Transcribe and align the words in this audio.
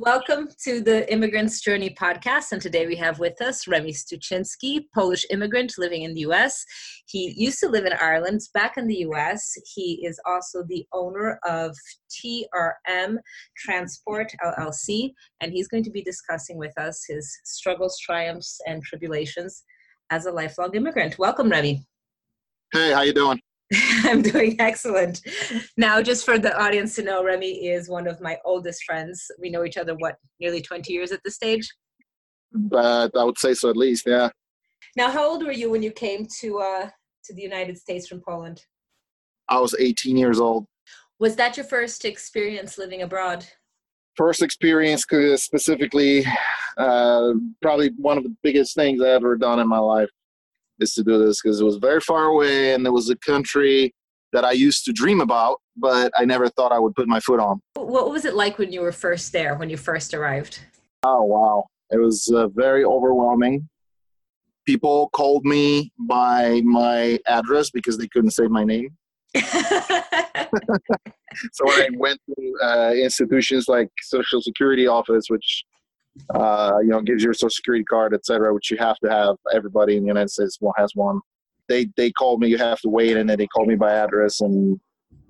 Welcome 0.00 0.48
to 0.64 0.80
the 0.80 1.12
Immigrant's 1.12 1.60
Journey 1.60 1.90
podcast. 1.90 2.52
And 2.52 2.62
today 2.62 2.86
we 2.86 2.96
have 2.96 3.18
with 3.18 3.38
us 3.42 3.68
Remi 3.68 3.92
Stuczynski, 3.92 4.86
Polish 4.94 5.26
immigrant 5.28 5.74
living 5.76 6.04
in 6.04 6.14
the 6.14 6.20
US. 6.20 6.64
He 7.04 7.34
used 7.36 7.60
to 7.60 7.68
live 7.68 7.84
in 7.84 7.92
Ireland, 8.00 8.40
back 8.54 8.78
in 8.78 8.86
the 8.86 9.04
US. 9.10 9.52
He 9.74 10.02
is 10.06 10.18
also 10.24 10.64
the 10.66 10.86
owner 10.94 11.38
of 11.46 11.76
TRM 12.10 13.18
Transport 13.58 14.32
LLC, 14.42 15.12
and 15.42 15.52
he's 15.52 15.68
going 15.68 15.84
to 15.84 15.90
be 15.90 16.02
discussing 16.02 16.56
with 16.56 16.72
us 16.78 17.04
his 17.06 17.30
struggles, 17.44 17.98
triumphs, 17.98 18.58
and 18.66 18.82
tribulations 18.82 19.64
as 20.08 20.24
a 20.24 20.32
lifelong 20.32 20.74
immigrant. 20.74 21.18
Welcome, 21.18 21.50
Remi. 21.50 21.84
Hey, 22.72 22.92
how 22.92 23.02
you 23.02 23.12
doing? 23.12 23.38
I'm 24.04 24.22
doing 24.22 24.56
excellent. 24.60 25.22
Now, 25.76 26.02
just 26.02 26.24
for 26.24 26.38
the 26.38 26.58
audience 26.60 26.96
to 26.96 27.02
know, 27.02 27.22
Remi 27.22 27.68
is 27.68 27.88
one 27.88 28.08
of 28.08 28.20
my 28.20 28.36
oldest 28.44 28.82
friends. 28.84 29.24
We 29.38 29.50
know 29.50 29.64
each 29.64 29.76
other, 29.76 29.94
what, 29.94 30.16
nearly 30.40 30.60
20 30.60 30.92
years 30.92 31.12
at 31.12 31.20
this 31.24 31.36
stage? 31.36 31.68
But 32.52 33.16
I 33.16 33.22
would 33.22 33.38
say 33.38 33.54
so 33.54 33.70
at 33.70 33.76
least, 33.76 34.04
yeah. 34.06 34.30
Now, 34.96 35.10
how 35.10 35.28
old 35.28 35.44
were 35.44 35.52
you 35.52 35.70
when 35.70 35.82
you 35.82 35.92
came 35.92 36.26
to 36.40 36.58
uh, 36.58 36.90
to 37.24 37.34
the 37.34 37.42
United 37.42 37.78
States 37.78 38.08
from 38.08 38.20
Poland? 38.26 38.64
I 39.48 39.60
was 39.60 39.74
18 39.78 40.16
years 40.16 40.40
old. 40.40 40.66
Was 41.20 41.36
that 41.36 41.56
your 41.56 41.66
first 41.66 42.04
experience 42.04 42.76
living 42.76 43.02
abroad? 43.02 43.46
First 44.16 44.42
experience, 44.42 45.04
specifically, 45.36 46.24
uh, 46.76 47.32
probably 47.62 47.90
one 47.96 48.18
of 48.18 48.24
the 48.24 48.34
biggest 48.42 48.74
things 48.74 49.00
I 49.00 49.10
ever 49.10 49.36
done 49.36 49.60
in 49.60 49.68
my 49.68 49.78
life 49.78 50.10
is 50.80 50.94
to 50.94 51.02
do 51.02 51.24
this 51.24 51.42
because 51.42 51.60
it 51.60 51.64
was 51.64 51.76
very 51.76 52.00
far 52.00 52.26
away 52.26 52.74
and 52.74 52.86
it 52.86 52.90
was 52.90 53.10
a 53.10 53.16
country 53.16 53.94
that 54.32 54.44
I 54.44 54.52
used 54.52 54.84
to 54.84 54.92
dream 54.92 55.20
about, 55.20 55.60
but 55.76 56.12
I 56.16 56.24
never 56.24 56.48
thought 56.48 56.72
I 56.72 56.78
would 56.78 56.94
put 56.94 57.08
my 57.08 57.18
foot 57.20 57.40
on. 57.40 57.60
What 57.74 58.10
was 58.10 58.24
it 58.24 58.34
like 58.34 58.58
when 58.58 58.72
you 58.72 58.80
were 58.80 58.92
first 58.92 59.32
there, 59.32 59.56
when 59.56 59.70
you 59.70 59.76
first 59.76 60.14
arrived? 60.14 60.60
Oh, 61.02 61.24
wow. 61.24 61.64
It 61.90 61.98
was 61.98 62.30
uh, 62.32 62.48
very 62.48 62.84
overwhelming. 62.84 63.68
People 64.66 65.10
called 65.12 65.44
me 65.44 65.92
by 65.98 66.60
my 66.64 67.18
address 67.26 67.70
because 67.70 67.98
they 67.98 68.06
couldn't 68.08 68.30
say 68.30 68.46
my 68.46 68.62
name. 68.62 68.96
so 69.34 69.50
when 71.64 71.80
I 71.80 71.88
went 71.96 72.20
to 72.28 72.58
uh, 72.62 72.92
institutions 72.92 73.66
like 73.68 73.88
Social 74.02 74.40
Security 74.40 74.86
office, 74.86 75.24
which 75.28 75.64
uh, 76.34 76.78
you 76.82 76.88
know, 76.88 77.00
gives 77.00 77.22
you 77.22 77.28
your 77.28 77.34
social 77.34 77.50
security 77.50 77.84
card, 77.84 78.14
etc., 78.14 78.52
which 78.52 78.70
you 78.70 78.76
have 78.78 78.98
to 78.98 79.10
have. 79.10 79.36
Everybody 79.54 79.96
in 79.96 80.02
the 80.02 80.08
United 80.08 80.30
States 80.30 80.58
has 80.76 80.94
one. 80.94 81.20
They 81.68 81.86
they 81.96 82.10
called 82.12 82.40
me. 82.40 82.48
You 82.48 82.58
have 82.58 82.80
to 82.80 82.88
wait, 82.88 83.16
and 83.16 83.28
then 83.28 83.38
they 83.38 83.46
called 83.46 83.68
me 83.68 83.76
by 83.76 83.92
address, 83.92 84.40
and 84.40 84.78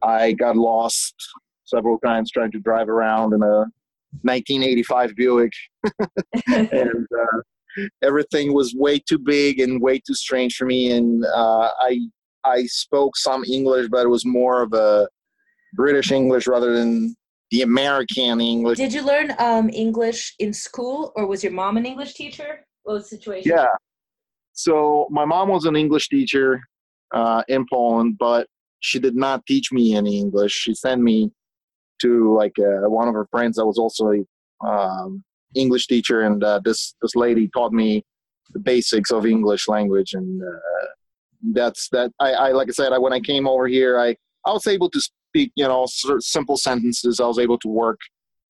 I 0.02 0.32
got 0.32 0.56
lost 0.56 1.14
several 1.64 1.98
times 1.98 2.30
trying 2.30 2.50
to 2.52 2.60
drive 2.60 2.88
around 2.88 3.34
in 3.34 3.42
a 3.42 3.66
1985 4.22 5.14
Buick, 5.14 5.52
and 6.48 7.06
uh, 7.18 7.82
everything 8.02 8.52
was 8.52 8.74
way 8.74 8.98
too 8.98 9.18
big 9.18 9.60
and 9.60 9.80
way 9.80 9.98
too 10.00 10.14
strange 10.14 10.56
for 10.56 10.66
me. 10.66 10.92
And 10.92 11.24
uh, 11.24 11.70
I 11.80 12.00
I 12.44 12.64
spoke 12.64 13.16
some 13.16 13.44
English, 13.44 13.88
but 13.90 14.04
it 14.04 14.08
was 14.08 14.24
more 14.24 14.62
of 14.62 14.72
a 14.72 15.08
British 15.74 16.10
English 16.10 16.46
rather 16.46 16.74
than 16.74 17.14
the 17.50 17.62
American 17.62 18.40
English. 18.40 18.78
Did 18.78 18.92
you 18.92 19.04
learn 19.04 19.34
um, 19.38 19.70
English 19.70 20.34
in 20.38 20.52
school, 20.52 21.12
or 21.16 21.26
was 21.26 21.42
your 21.42 21.52
mom 21.52 21.76
an 21.76 21.86
English 21.86 22.14
teacher? 22.14 22.64
What 22.84 22.94
was 22.94 23.10
the 23.10 23.16
situation? 23.16 23.52
Yeah. 23.54 23.66
So 24.52 25.08
my 25.10 25.24
mom 25.24 25.48
was 25.48 25.64
an 25.64 25.76
English 25.76 26.08
teacher 26.08 26.60
uh, 27.12 27.42
in 27.48 27.66
Poland, 27.70 28.16
but 28.18 28.46
she 28.80 28.98
did 28.98 29.16
not 29.16 29.44
teach 29.46 29.72
me 29.72 29.94
any 29.94 30.18
English. 30.18 30.52
She 30.52 30.74
sent 30.74 31.00
me 31.02 31.30
to 32.02 32.34
like 32.34 32.56
uh, 32.58 32.88
one 32.88 33.08
of 33.08 33.14
her 33.14 33.26
friends 33.30 33.56
that 33.56 33.66
was 33.66 33.78
also 33.78 34.12
a 34.12 34.66
um, 34.66 35.24
English 35.54 35.86
teacher, 35.86 36.22
and 36.22 36.42
uh, 36.42 36.60
this 36.64 36.94
this 37.02 37.16
lady 37.16 37.48
taught 37.48 37.72
me 37.72 38.04
the 38.52 38.60
basics 38.60 39.10
of 39.10 39.26
English 39.26 39.68
language, 39.68 40.14
and 40.14 40.42
uh, 40.42 40.86
that's 41.52 41.88
that. 41.90 42.12
I, 42.20 42.32
I 42.32 42.52
like 42.52 42.68
I 42.68 42.72
said, 42.72 42.92
I, 42.92 42.98
when 42.98 43.12
I 43.12 43.20
came 43.20 43.48
over 43.48 43.66
here, 43.66 43.98
I 43.98 44.16
I 44.46 44.52
was 44.52 44.66
able 44.66 44.90
to 44.90 45.00
speak, 45.30 45.52
you 45.54 45.66
know, 45.66 45.86
simple 46.18 46.56
sentences. 46.56 47.20
I 47.20 47.26
was 47.26 47.38
able 47.38 47.58
to 47.58 47.68
work. 47.68 48.00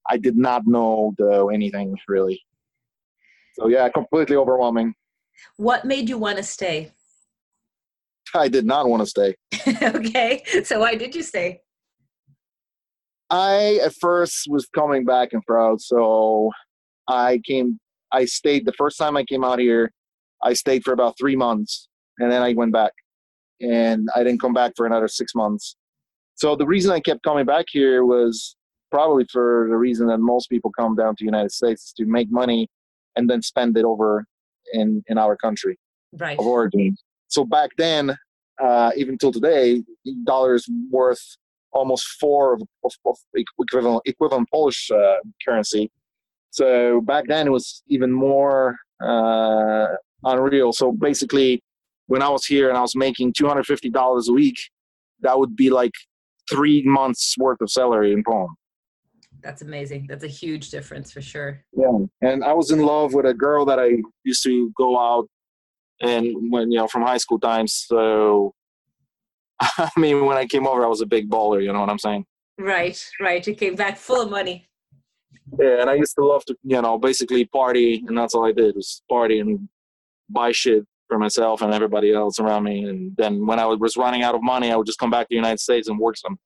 I 0.08 0.16
did 0.16 0.36
not 0.36 0.66
know 0.66 1.14
the, 1.18 1.46
anything 1.48 1.94
really. 2.08 2.40
So 3.54 3.68
yeah, 3.68 3.88
completely 3.90 4.36
overwhelming. 4.36 4.94
What 5.56 5.84
made 5.84 6.08
you 6.08 6.18
want 6.18 6.38
to 6.38 6.42
stay? 6.42 6.92
I 8.34 8.48
did 8.48 8.64
not 8.64 8.88
want 8.88 9.02
to 9.02 9.06
stay. 9.06 9.34
okay, 9.82 10.42
so 10.64 10.80
why 10.80 10.94
did 10.94 11.14
you 11.14 11.22
stay? 11.22 11.60
I 13.28 13.80
at 13.84 13.94
first 14.00 14.46
was 14.48 14.66
coming 14.74 15.04
back 15.04 15.32
and 15.32 15.44
proud, 15.44 15.80
so 15.80 16.50
I 17.08 17.40
came. 17.46 17.78
I 18.12 18.24
stayed 18.24 18.66
the 18.66 18.72
first 18.72 18.98
time 18.98 19.16
I 19.16 19.24
came 19.24 19.44
out 19.44 19.58
here. 19.58 19.92
I 20.42 20.54
stayed 20.54 20.84
for 20.84 20.92
about 20.92 21.16
three 21.18 21.36
months, 21.36 21.88
and 22.18 22.30
then 22.30 22.42
I 22.42 22.54
went 22.54 22.72
back, 22.72 22.92
and 23.60 24.08
I 24.14 24.24
didn't 24.24 24.40
come 24.40 24.54
back 24.54 24.72
for 24.76 24.86
another 24.86 25.08
six 25.08 25.34
months. 25.34 25.76
So 26.40 26.56
the 26.56 26.66
reason 26.66 26.90
I 26.90 27.00
kept 27.00 27.22
coming 27.22 27.44
back 27.44 27.66
here 27.68 28.06
was 28.06 28.56
probably 28.90 29.26
for 29.30 29.66
the 29.68 29.76
reason 29.76 30.06
that 30.06 30.20
most 30.20 30.48
people 30.48 30.70
come 30.72 30.96
down 30.96 31.14
to 31.16 31.22
the 31.22 31.26
United 31.26 31.52
States 31.52 31.88
is 31.88 31.92
to 31.98 32.06
make 32.06 32.28
money 32.30 32.66
and 33.16 33.28
then 33.28 33.42
spend 33.42 33.76
it 33.76 33.84
over 33.84 34.24
in 34.72 35.02
in 35.08 35.18
our 35.18 35.36
country 35.36 35.78
right. 36.18 36.38
of 36.38 36.46
origin. 36.46 36.96
So 37.28 37.44
back 37.44 37.70
then, 37.76 38.16
uh, 38.58 38.90
even 38.96 39.18
till 39.18 39.32
today, 39.32 39.82
dollars 40.24 40.66
worth 40.90 41.22
almost 41.72 42.04
four 42.18 42.54
of, 42.54 42.62
of, 42.84 42.92
of 43.04 43.16
equivalent 43.34 44.00
equivalent 44.06 44.48
Polish 44.50 44.90
uh, 44.90 45.18
currency. 45.44 45.90
So 46.58 47.02
back 47.02 47.24
then 47.28 47.48
it 47.48 47.50
was 47.58 47.82
even 47.88 48.10
more 48.10 48.78
uh, 49.04 49.88
unreal. 50.24 50.72
So 50.72 50.90
basically, 50.90 51.62
when 52.06 52.22
I 52.22 52.30
was 52.30 52.46
here 52.46 52.70
and 52.70 52.78
I 52.78 52.80
was 52.80 52.96
making 52.96 53.34
two 53.34 53.46
hundred 53.46 53.66
fifty 53.66 53.90
dollars 53.90 54.30
a 54.30 54.32
week, 54.32 54.58
that 55.20 55.38
would 55.38 55.54
be 55.54 55.68
like 55.68 55.92
three 56.50 56.82
months 56.84 57.34
worth 57.38 57.60
of 57.60 57.70
salary 57.70 58.12
in 58.12 58.22
Poland. 58.24 58.56
That's 59.42 59.62
amazing. 59.62 60.06
That's 60.08 60.24
a 60.24 60.28
huge 60.28 60.70
difference 60.70 61.12
for 61.12 61.22
sure. 61.22 61.64
Yeah, 61.72 61.98
and 62.20 62.44
I 62.44 62.52
was 62.52 62.70
in 62.70 62.80
love 62.80 63.14
with 63.14 63.26
a 63.26 63.32
girl 63.32 63.64
that 63.66 63.78
I 63.78 64.02
used 64.24 64.42
to 64.44 64.70
go 64.76 64.98
out 64.98 65.28
and 66.02 66.34
when 66.50 66.70
you 66.70 66.78
know 66.78 66.88
from 66.88 67.02
high 67.02 67.16
school 67.16 67.38
times. 67.38 67.84
So, 67.86 68.52
I 69.60 69.90
mean, 69.96 70.26
when 70.26 70.36
I 70.36 70.46
came 70.46 70.66
over, 70.66 70.84
I 70.84 70.88
was 70.88 71.00
a 71.00 71.06
big 71.06 71.30
baller. 71.30 71.62
You 71.62 71.72
know 71.72 71.80
what 71.80 71.88
I'm 71.88 71.98
saying? 71.98 72.24
Right, 72.58 73.02
right. 73.20 73.46
You 73.46 73.54
came 73.54 73.76
back 73.76 73.96
full 73.96 74.20
of 74.20 74.30
money. 74.30 74.68
Yeah, 75.58 75.80
and 75.80 75.90
I 75.90 75.94
used 75.94 76.14
to 76.16 76.24
love 76.24 76.44
to, 76.44 76.56
you 76.62 76.80
know, 76.80 76.98
basically 76.98 77.44
party, 77.46 78.04
and 78.06 78.16
that's 78.16 78.34
all 78.34 78.46
I 78.46 78.52
did 78.52 78.76
was 78.76 79.02
party 79.08 79.40
and 79.40 79.68
buy 80.28 80.52
shit 80.52 80.84
for 81.10 81.18
myself 81.18 81.60
and 81.60 81.74
everybody 81.74 82.14
else 82.14 82.38
around 82.38 82.62
me. 82.64 82.84
And 82.84 83.14
then 83.16 83.44
when 83.44 83.58
I 83.58 83.66
was 83.66 83.96
running 83.96 84.22
out 84.22 84.34
of 84.34 84.42
money, 84.42 84.70
I 84.70 84.76
would 84.76 84.86
just 84.86 84.98
come 84.98 85.10
back 85.10 85.22
to 85.22 85.30
the 85.30 85.36
United 85.36 85.60
States 85.60 85.88
and 85.88 85.98
work 85.98 86.16
some. 86.16 86.38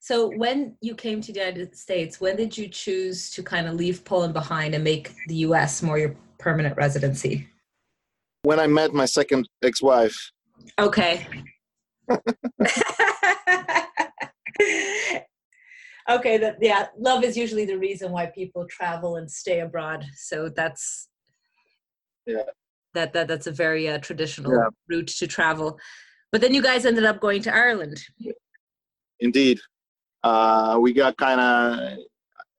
So 0.00 0.30
when 0.36 0.76
you 0.80 0.94
came 0.94 1.20
to 1.20 1.32
the 1.32 1.40
United 1.40 1.76
States, 1.76 2.20
when 2.20 2.36
did 2.36 2.56
you 2.56 2.68
choose 2.68 3.30
to 3.32 3.42
kind 3.42 3.66
of 3.66 3.74
leave 3.74 4.04
Poland 4.04 4.32
behind 4.32 4.74
and 4.74 4.82
make 4.84 5.12
the 5.26 5.34
US 5.46 5.82
more 5.82 5.98
your 5.98 6.16
permanent 6.38 6.76
residency? 6.76 7.48
When 8.42 8.58
I 8.58 8.66
met 8.66 8.94
my 8.94 9.04
second 9.04 9.48
ex-wife. 9.62 10.16
Okay. 10.78 11.26
okay, 16.10 16.38
that 16.38 16.56
yeah, 16.60 16.86
love 16.98 17.24
is 17.24 17.36
usually 17.36 17.64
the 17.64 17.78
reason 17.78 18.12
why 18.12 18.26
people 18.26 18.66
travel 18.68 19.16
and 19.16 19.30
stay 19.30 19.60
abroad. 19.60 20.04
So 20.16 20.48
that's 20.48 21.08
yeah 22.26 22.42
that, 22.94 23.12
that 23.12 23.28
that's 23.28 23.46
a 23.46 23.52
very 23.52 23.88
uh, 23.88 23.98
traditional 23.98 24.52
yeah. 24.52 24.68
route 24.88 25.08
to 25.08 25.26
travel. 25.26 25.78
But 26.30 26.40
then 26.40 26.54
you 26.54 26.62
guys 26.62 26.86
ended 26.86 27.04
up 27.04 27.20
going 27.20 27.42
to 27.42 27.54
Ireland. 27.54 28.02
Indeed, 29.20 29.60
uh, 30.22 30.78
we 30.80 30.92
got 30.92 31.16
kind 31.16 31.40
of 31.40 31.98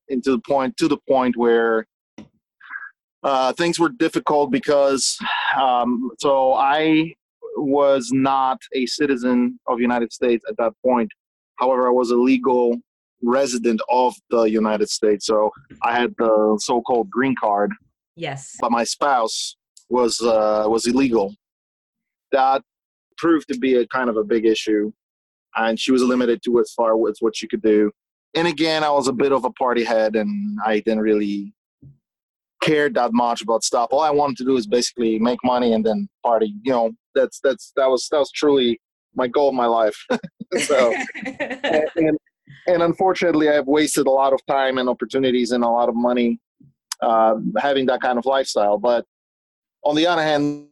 into 0.10 0.32
the 0.32 0.40
point 0.40 0.78
to 0.78 0.88
the 0.88 0.98
point 1.08 1.36
where 1.36 1.86
uh, 3.24 3.54
things 3.54 3.80
were 3.80 3.90
difficult 3.90 4.52
because 4.52 5.18
um, 5.60 6.12
so 6.20 6.54
I 6.54 7.14
was 7.56 8.12
not 8.12 8.60
a 8.74 8.86
citizen 8.86 9.60
of 9.68 9.78
the 9.78 9.82
United 9.82 10.12
States 10.12 10.44
at 10.50 10.58
that 10.58 10.74
point. 10.86 11.10
However, 11.60 11.88
I 11.88 11.92
was 11.92 12.12
a 12.12 12.16
legal 12.16 12.78
resident 13.22 13.82
of 13.90 14.14
the 14.30 14.44
United 14.44 14.90
States, 14.90 15.26
so 15.26 15.52
I 15.82 15.98
had 15.98 16.14
the 16.18 16.60
so-called 16.62 17.10
green 17.10 17.36
card. 17.40 17.72
Yes. 18.16 18.56
But 18.60 18.72
my 18.72 18.84
spouse 18.84 19.56
was 19.94 20.20
uh, 20.22 20.66
was 20.68 20.88
illegal. 20.88 21.36
That 22.32 22.64
proved 23.18 23.48
to 23.50 23.58
be 23.58 23.76
a 23.76 23.88
kind 23.88 24.10
of 24.10 24.18
a 24.18 24.24
big 24.24 24.46
issue, 24.46 24.92
and 25.56 25.80
she 25.80 25.92
was 25.92 26.02
limited 26.02 26.42
to 26.46 26.60
as 26.60 26.74
far 26.74 26.92
as 27.08 27.18
what 27.20 27.36
she 27.36 27.48
could 27.48 27.62
do. 27.62 27.92
And 28.36 28.48
again, 28.48 28.84
I 28.84 28.90
was 28.90 29.08
a 29.08 29.14
bit 29.14 29.32
of 29.32 29.46
a 29.46 29.52
party 29.52 29.84
head, 29.84 30.16
and 30.16 30.58
I 30.66 30.80
didn't 30.80 31.02
really 31.02 31.54
care 32.62 32.90
that 32.90 33.14
much 33.14 33.42
about 33.42 33.64
stuff. 33.64 33.90
All 33.92 34.02
I 34.02 34.10
wanted 34.10 34.38
to 34.38 34.46
do 34.46 34.58
is 34.58 34.66
basically 34.66 35.20
make 35.20 35.40
money 35.44 35.74
and 35.74 35.86
then 35.86 36.10
party. 36.24 36.56
You 36.64 36.72
know, 36.72 36.92
that's 37.14 37.40
that's 37.44 37.72
that 37.76 37.88
was 37.88 38.08
that 38.12 38.18
was 38.18 38.32
truly 38.32 38.82
my 39.16 39.28
goal 39.28 39.50
of 39.50 39.56
my 39.56 39.68
life. 39.68 39.98
so, 40.66 40.96
and, 41.26 41.86
and, 41.96 42.18
and 42.66 42.82
unfortunately, 42.82 43.48
I've 43.50 43.68
wasted 43.68 44.08
a 44.08 44.12
lot 44.12 44.34
of 44.34 44.44
time 44.48 44.80
and 44.80 44.90
opportunities 44.90 45.52
and 45.52 45.64
a 45.64 45.70
lot 45.70 45.88
of 45.88 45.96
money 45.96 46.40
uh, 47.02 47.36
having 47.60 47.86
that 47.88 48.02
kind 48.02 48.18
of 48.18 48.26
lifestyle. 48.26 48.80
But 48.80 49.06
on 49.84 49.96
the 49.96 50.08
other 50.08 50.22
hand, 50.22 50.68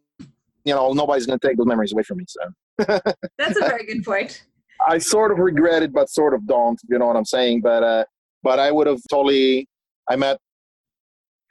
you 0.63 0.73
know, 0.73 0.93
nobody's 0.93 1.25
going 1.25 1.39
to 1.39 1.47
take 1.47 1.57
those 1.57 1.65
memories 1.67 1.91
away 1.91 2.03
from 2.03 2.17
me. 2.19 2.25
So 2.27 2.39
that's 3.37 3.57
a 3.57 3.61
very 3.61 3.85
good 3.85 4.03
point. 4.03 4.43
I 4.87 4.97
sort 4.97 5.31
of 5.31 5.37
regret 5.37 5.83
it, 5.83 5.93
but 5.93 6.09
sort 6.09 6.33
of 6.33 6.47
don't. 6.47 6.79
You 6.89 6.97
know 6.97 7.07
what 7.07 7.15
I'm 7.15 7.25
saying? 7.25 7.61
But 7.61 7.83
uh, 7.83 8.05
but 8.43 8.59
I 8.59 8.71
would 8.71 8.87
have 8.87 8.99
totally. 9.09 9.67
I 10.09 10.15
met 10.15 10.39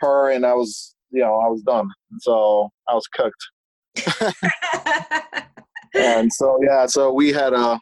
her, 0.00 0.30
and 0.30 0.44
I 0.44 0.54
was, 0.54 0.96
you 1.10 1.20
know, 1.20 1.38
I 1.38 1.48
was 1.48 1.62
done. 1.62 1.88
So 2.20 2.70
I 2.88 2.94
was 2.94 3.06
cooked. 3.06 3.44
and 5.94 6.32
so 6.32 6.58
yeah, 6.62 6.86
so 6.86 7.12
we 7.12 7.32
had 7.32 7.52
a 7.52 7.78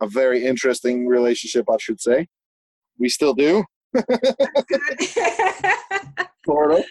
a 0.00 0.06
very 0.08 0.44
interesting 0.44 1.06
relationship, 1.06 1.66
I 1.70 1.76
should 1.78 2.00
say. 2.00 2.26
We 2.98 3.08
still 3.08 3.34
do. 3.34 3.64
sort 6.46 6.72
of. 6.72 6.84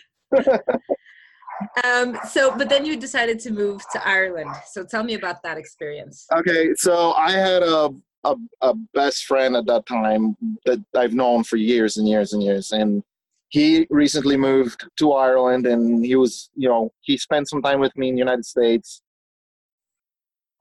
Um, 1.83 2.17
so, 2.29 2.55
but 2.57 2.69
then 2.69 2.85
you 2.85 2.97
decided 2.97 3.39
to 3.41 3.51
move 3.51 3.81
to 3.91 4.07
Ireland. 4.07 4.51
So 4.67 4.83
tell 4.83 5.03
me 5.03 5.13
about 5.13 5.43
that 5.43 5.57
experience. 5.57 6.25
Okay, 6.31 6.73
so 6.75 7.13
I 7.13 7.31
had 7.31 7.63
a, 7.63 7.89
a, 8.23 8.35
a 8.61 8.73
best 8.93 9.25
friend 9.25 9.55
at 9.55 9.65
that 9.67 9.85
time 9.85 10.35
that 10.65 10.83
I've 10.95 11.13
known 11.13 11.43
for 11.43 11.57
years 11.57 11.97
and 11.97 12.07
years 12.07 12.33
and 12.33 12.41
years, 12.41 12.71
and 12.71 13.03
he 13.49 13.85
recently 13.91 14.35
moved 14.35 14.83
to 14.97 15.13
Ireland, 15.13 15.67
and 15.67 16.03
he 16.03 16.15
was, 16.15 16.49
you 16.55 16.67
know, 16.67 16.91
he 17.01 17.17
spent 17.17 17.47
some 17.47 17.61
time 17.61 17.79
with 17.79 17.95
me 17.95 18.09
in 18.09 18.15
the 18.15 18.19
United 18.19 18.45
States. 18.45 19.01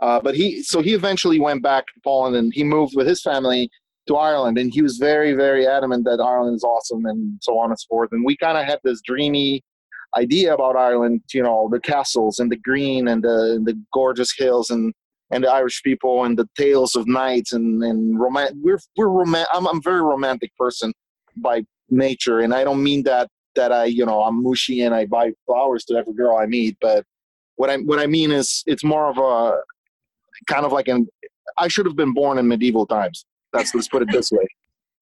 Uh, 0.03 0.21
but 0.21 0.35
he, 0.35 0.63
so 0.63 0.83
he 0.83 0.93
eventually 0.93 1.41
went 1.41 1.63
back 1.63 1.87
to 1.87 2.01
Poland, 2.05 2.37
and 2.37 2.53
he 2.53 2.65
moved 2.65 2.95
with 2.95 3.07
his 3.07 3.23
family 3.23 3.71
to 4.09 4.17
Ireland, 4.17 4.59
and 4.59 4.73
he 4.75 4.83
was 4.83 4.99
very, 4.99 5.33
very 5.33 5.67
adamant 5.67 6.05
that 6.05 6.21
Ireland 6.21 6.57
is 6.57 6.65
awesome, 6.65 7.07
and 7.07 7.39
so 7.41 7.57
on 7.59 7.71
and 7.71 7.79
so 7.79 7.87
forth. 7.89 8.11
And 8.13 8.25
we 8.27 8.37
kind 8.37 8.59
of 8.59 8.65
had 8.67 8.81
this 8.85 9.01
dreamy 9.01 9.63
idea 10.17 10.55
about 10.55 10.77
Ireland, 10.77 11.23
you 11.33 11.43
know, 11.43 11.69
the 11.71 11.81
castles 11.81 12.39
and 12.39 12.51
the 12.51 12.57
green 12.57 13.09
and 13.09 13.23
the 13.23 13.61
the 13.65 13.79
gorgeous 13.93 14.33
hills 14.37 14.71
and 14.71 14.93
and 15.31 15.45
the 15.45 15.51
Irish 15.51 15.83
people 15.83 16.25
and 16.25 16.39
the 16.39 16.49
tales 16.57 16.95
of 16.95 17.07
knights 17.07 17.53
and 17.53 17.83
and 17.83 18.21
roman. 18.21 18.49
We're 18.63 18.81
we're 18.97 19.09
roman. 19.09 19.47
I'm 19.53 19.67
I'm 19.67 19.79
a 19.79 19.83
very 19.83 20.03
romantic 20.03 20.55
person 20.57 20.93
by 21.37 21.65
nature, 21.91 22.41
and 22.41 22.55
I 22.55 22.65
don't 22.65 22.83
mean 22.83 23.03
that 23.05 23.29
that 23.55 23.73
I 23.73 23.85
you 23.87 24.05
know 24.05 24.23
I'm 24.23 24.43
mushy 24.43 24.83
and 24.83 24.95
I 24.95 25.07
buy 25.07 25.33
flowers 25.47 25.85
to 25.87 25.97
every 25.97 26.15
girl 26.15 26.37
I 26.37 26.47
meet, 26.47 26.77
but 26.81 27.05
what 27.57 27.71
I 27.71 27.77
what 27.79 27.99
I 27.99 28.07
mean 28.07 28.31
is 28.31 28.63
it's 28.67 28.85
more 28.85 29.09
of 29.09 29.19
a 29.19 29.59
kind 30.47 30.65
of 30.65 30.73
like 30.73 30.89
an 30.89 31.09
I 31.59 31.69
should 31.69 31.87
have 31.87 31.97
been 31.97 32.15
born 32.15 32.39
in 32.39 32.49
medieval 32.49 32.87
times. 32.87 33.25
That's 33.53 33.75
let's 33.75 33.89
put 33.89 34.03
it 34.03 34.09
this 34.11 34.31
way. 34.31 34.47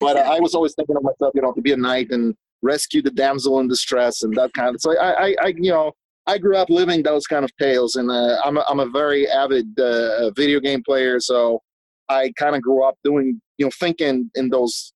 But 0.01 0.17
I 0.17 0.41
was 0.41 0.55
always 0.55 0.75
thinking 0.75 0.97
of 0.97 1.03
myself, 1.03 1.33
you 1.35 1.43
know, 1.43 1.53
to 1.53 1.61
be 1.61 1.73
a 1.73 1.77
knight 1.77 2.11
and 2.11 2.35
rescue 2.63 3.03
the 3.03 3.11
damsel 3.11 3.61
in 3.61 3.69
distress 3.69 4.23
and 4.23 4.35
that 4.37 4.53
kind 4.53 4.75
of. 4.75 4.81
So 4.81 4.99
I, 4.99 5.29
I, 5.29 5.35
I 5.43 5.47
you 5.57 5.71
know, 5.71 5.93
I 6.27 6.39
grew 6.39 6.57
up 6.57 6.71
living 6.71 7.03
those 7.03 7.27
kind 7.27 7.45
of 7.45 7.51
tales, 7.57 7.97
and 7.97 8.11
uh, 8.11 8.39
I'm 8.45 8.57
a, 8.57 8.65
I'm 8.69 8.81
a 8.81 8.87
very 8.87 9.29
avid 9.29 9.79
uh, 9.79 10.31
video 10.31 10.61
game 10.61 10.83
player, 10.85 11.19
so 11.19 11.61
I 12.09 12.33
kind 12.39 12.55
of 12.55 12.63
grew 12.63 12.85
up 12.85 12.97
doing, 13.03 13.41
you 13.59 13.67
know, 13.67 13.71
thinking 13.81 14.31
in 14.35 14.49
those 14.51 14.93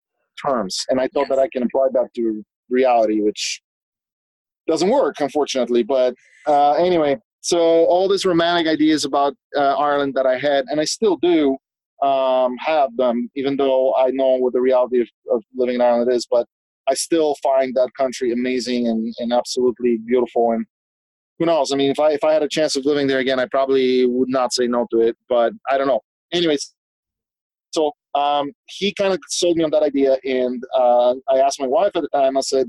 terms, 0.44 0.84
and 0.88 1.00
I 1.00 1.08
thought 1.08 1.28
yes. 1.28 1.30
that 1.30 1.38
I 1.38 1.48
can 1.52 1.62
apply 1.62 1.88
that 1.92 2.08
to 2.16 2.44
reality, 2.68 3.20
which 3.20 3.62
doesn't 4.66 4.88
work, 4.88 5.20
unfortunately. 5.20 5.82
But 5.82 6.14
uh, 6.46 6.72
anyway, 6.72 7.18
so 7.40 7.58
all 7.60 8.08
these 8.08 8.24
romantic 8.24 8.66
ideas 8.66 9.04
about 9.04 9.34
uh, 9.56 9.76
Ireland 9.76 10.14
that 10.14 10.26
I 10.26 10.38
had, 10.38 10.64
and 10.68 10.80
I 10.80 10.84
still 10.84 11.16
do 11.16 11.56
um, 12.02 12.56
have 12.58 12.96
them, 12.96 13.30
even 13.36 13.56
though 13.56 13.94
I 13.94 14.10
know 14.10 14.36
what 14.36 14.52
the 14.52 14.60
reality 14.60 15.00
of, 15.00 15.08
of 15.30 15.42
living 15.54 15.76
in 15.76 15.80
Ireland 15.80 16.12
is. 16.12 16.26
But 16.28 16.46
I 16.88 16.94
still 16.94 17.36
find 17.42 17.74
that 17.74 17.90
country 17.96 18.32
amazing 18.32 18.88
and, 18.88 19.14
and 19.18 19.32
absolutely 19.32 19.98
beautiful. 20.04 20.52
And 20.52 20.66
who 21.38 21.46
knows? 21.46 21.72
I 21.72 21.76
mean, 21.76 21.90
if 21.90 21.98
I 21.98 22.12
if 22.12 22.24
I 22.24 22.32
had 22.32 22.42
a 22.42 22.48
chance 22.48 22.76
of 22.76 22.84
living 22.84 23.06
there 23.06 23.18
again, 23.18 23.38
I 23.38 23.46
probably 23.46 24.06
would 24.06 24.28
not 24.28 24.52
say 24.52 24.66
no 24.66 24.86
to 24.92 25.00
it. 25.00 25.16
But 25.28 25.52
I 25.70 25.78
don't 25.78 25.88
know. 25.88 26.00
Anyways, 26.32 26.74
so 27.72 27.92
um, 28.14 28.52
he 28.66 28.92
kind 28.94 29.12
of 29.12 29.20
sold 29.28 29.56
me 29.56 29.64
on 29.64 29.70
that 29.70 29.82
idea, 29.82 30.18
and 30.24 30.62
uh, 30.74 31.14
I 31.28 31.38
asked 31.38 31.60
my 31.60 31.66
wife 31.66 31.92
at 31.94 32.02
the 32.02 32.08
time. 32.08 32.36
I 32.36 32.40
said, 32.40 32.66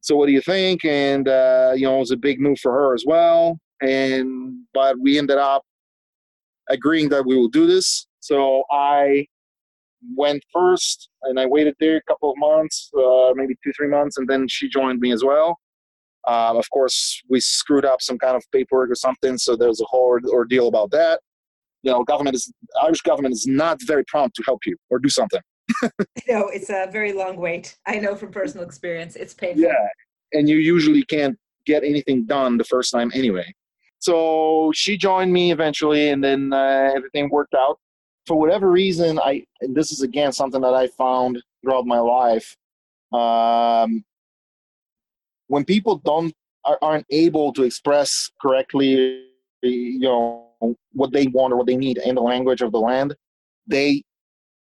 "So 0.00 0.16
what 0.16 0.26
do 0.26 0.32
you 0.32 0.42
think?" 0.42 0.84
And 0.84 1.28
uh, 1.28 1.72
you 1.74 1.86
know, 1.86 1.96
it 1.96 2.00
was 2.00 2.10
a 2.10 2.16
big 2.16 2.40
move 2.40 2.58
for 2.60 2.72
her 2.72 2.94
as 2.94 3.04
well. 3.06 3.58
And 3.80 4.64
but 4.74 4.96
we 5.00 5.18
ended 5.18 5.38
up 5.38 5.62
agreeing 6.68 7.08
that 7.10 7.24
we 7.24 7.36
will 7.36 7.48
do 7.48 7.66
this. 7.66 8.06
So 8.20 8.64
I 8.70 9.26
went 10.16 10.42
first 10.52 11.08
and 11.22 11.38
I 11.38 11.46
waited 11.46 11.74
there 11.80 11.96
a 11.96 12.02
couple 12.02 12.30
of 12.30 12.36
months, 12.38 12.90
uh, 12.96 13.32
maybe 13.34 13.54
two, 13.64 13.72
three 13.76 13.88
months, 13.88 14.16
and 14.18 14.28
then 14.28 14.46
she 14.48 14.68
joined 14.68 15.00
me 15.00 15.12
as 15.12 15.24
well. 15.24 15.58
Um, 16.26 16.56
of 16.56 16.68
course, 16.70 17.22
we 17.28 17.40
screwed 17.40 17.84
up 17.84 18.02
some 18.02 18.18
kind 18.18 18.36
of 18.36 18.44
paperwork 18.52 18.90
or 18.90 18.94
something, 18.94 19.38
so 19.38 19.56
there 19.56 19.68
was 19.68 19.80
a 19.80 19.86
whole 19.86 20.18
ordeal 20.28 20.68
about 20.68 20.90
that. 20.90 21.20
You 21.82 21.92
know, 21.92 22.02
government 22.04 22.34
is 22.34 22.52
Irish 22.82 23.00
government 23.02 23.32
is 23.32 23.46
not 23.46 23.78
very 23.86 24.04
prompt 24.04 24.36
to 24.36 24.42
help 24.44 24.60
you 24.66 24.76
or 24.90 24.98
do 24.98 25.08
something. 25.08 25.40
no, 26.28 26.48
it's 26.48 26.70
a 26.70 26.88
very 26.90 27.12
long 27.12 27.36
wait. 27.36 27.76
I 27.86 27.98
know 27.98 28.14
from 28.14 28.30
personal 28.30 28.66
experience, 28.66 29.16
it's 29.16 29.32
painful. 29.32 29.62
Yeah, 29.62 29.88
and 30.32 30.48
you 30.48 30.56
usually 30.56 31.04
can't 31.04 31.36
get 31.66 31.84
anything 31.84 32.26
done 32.26 32.58
the 32.58 32.64
first 32.64 32.90
time 32.90 33.10
anyway. 33.14 33.46
So 34.00 34.72
she 34.74 34.96
joined 34.96 35.32
me 35.32 35.52
eventually, 35.52 36.10
and 36.10 36.22
then 36.22 36.52
uh, 36.52 36.90
everything 36.94 37.30
worked 37.30 37.54
out 37.54 37.78
for 38.28 38.38
whatever 38.38 38.70
reason, 38.70 39.18
I 39.18 39.44
this 39.62 39.90
is 39.90 40.02
again 40.02 40.32
something 40.32 40.60
that 40.60 40.74
I 40.74 40.86
found 40.86 41.42
throughout 41.62 41.86
my 41.86 41.98
life. 41.98 42.54
Um, 43.10 44.04
when 45.48 45.64
people 45.64 45.96
don't 45.96 46.32
aren't 46.82 47.06
able 47.10 47.52
to 47.54 47.62
express 47.62 48.30
correctly, 48.40 49.24
you 49.62 49.98
know 50.00 50.44
what 50.92 51.12
they 51.12 51.26
want 51.28 51.54
or 51.54 51.56
what 51.56 51.66
they 51.66 51.76
need 51.76 51.96
in 51.98 52.14
the 52.14 52.20
language 52.20 52.60
of 52.60 52.70
the 52.70 52.80
land, 52.80 53.16
they, 53.66 54.02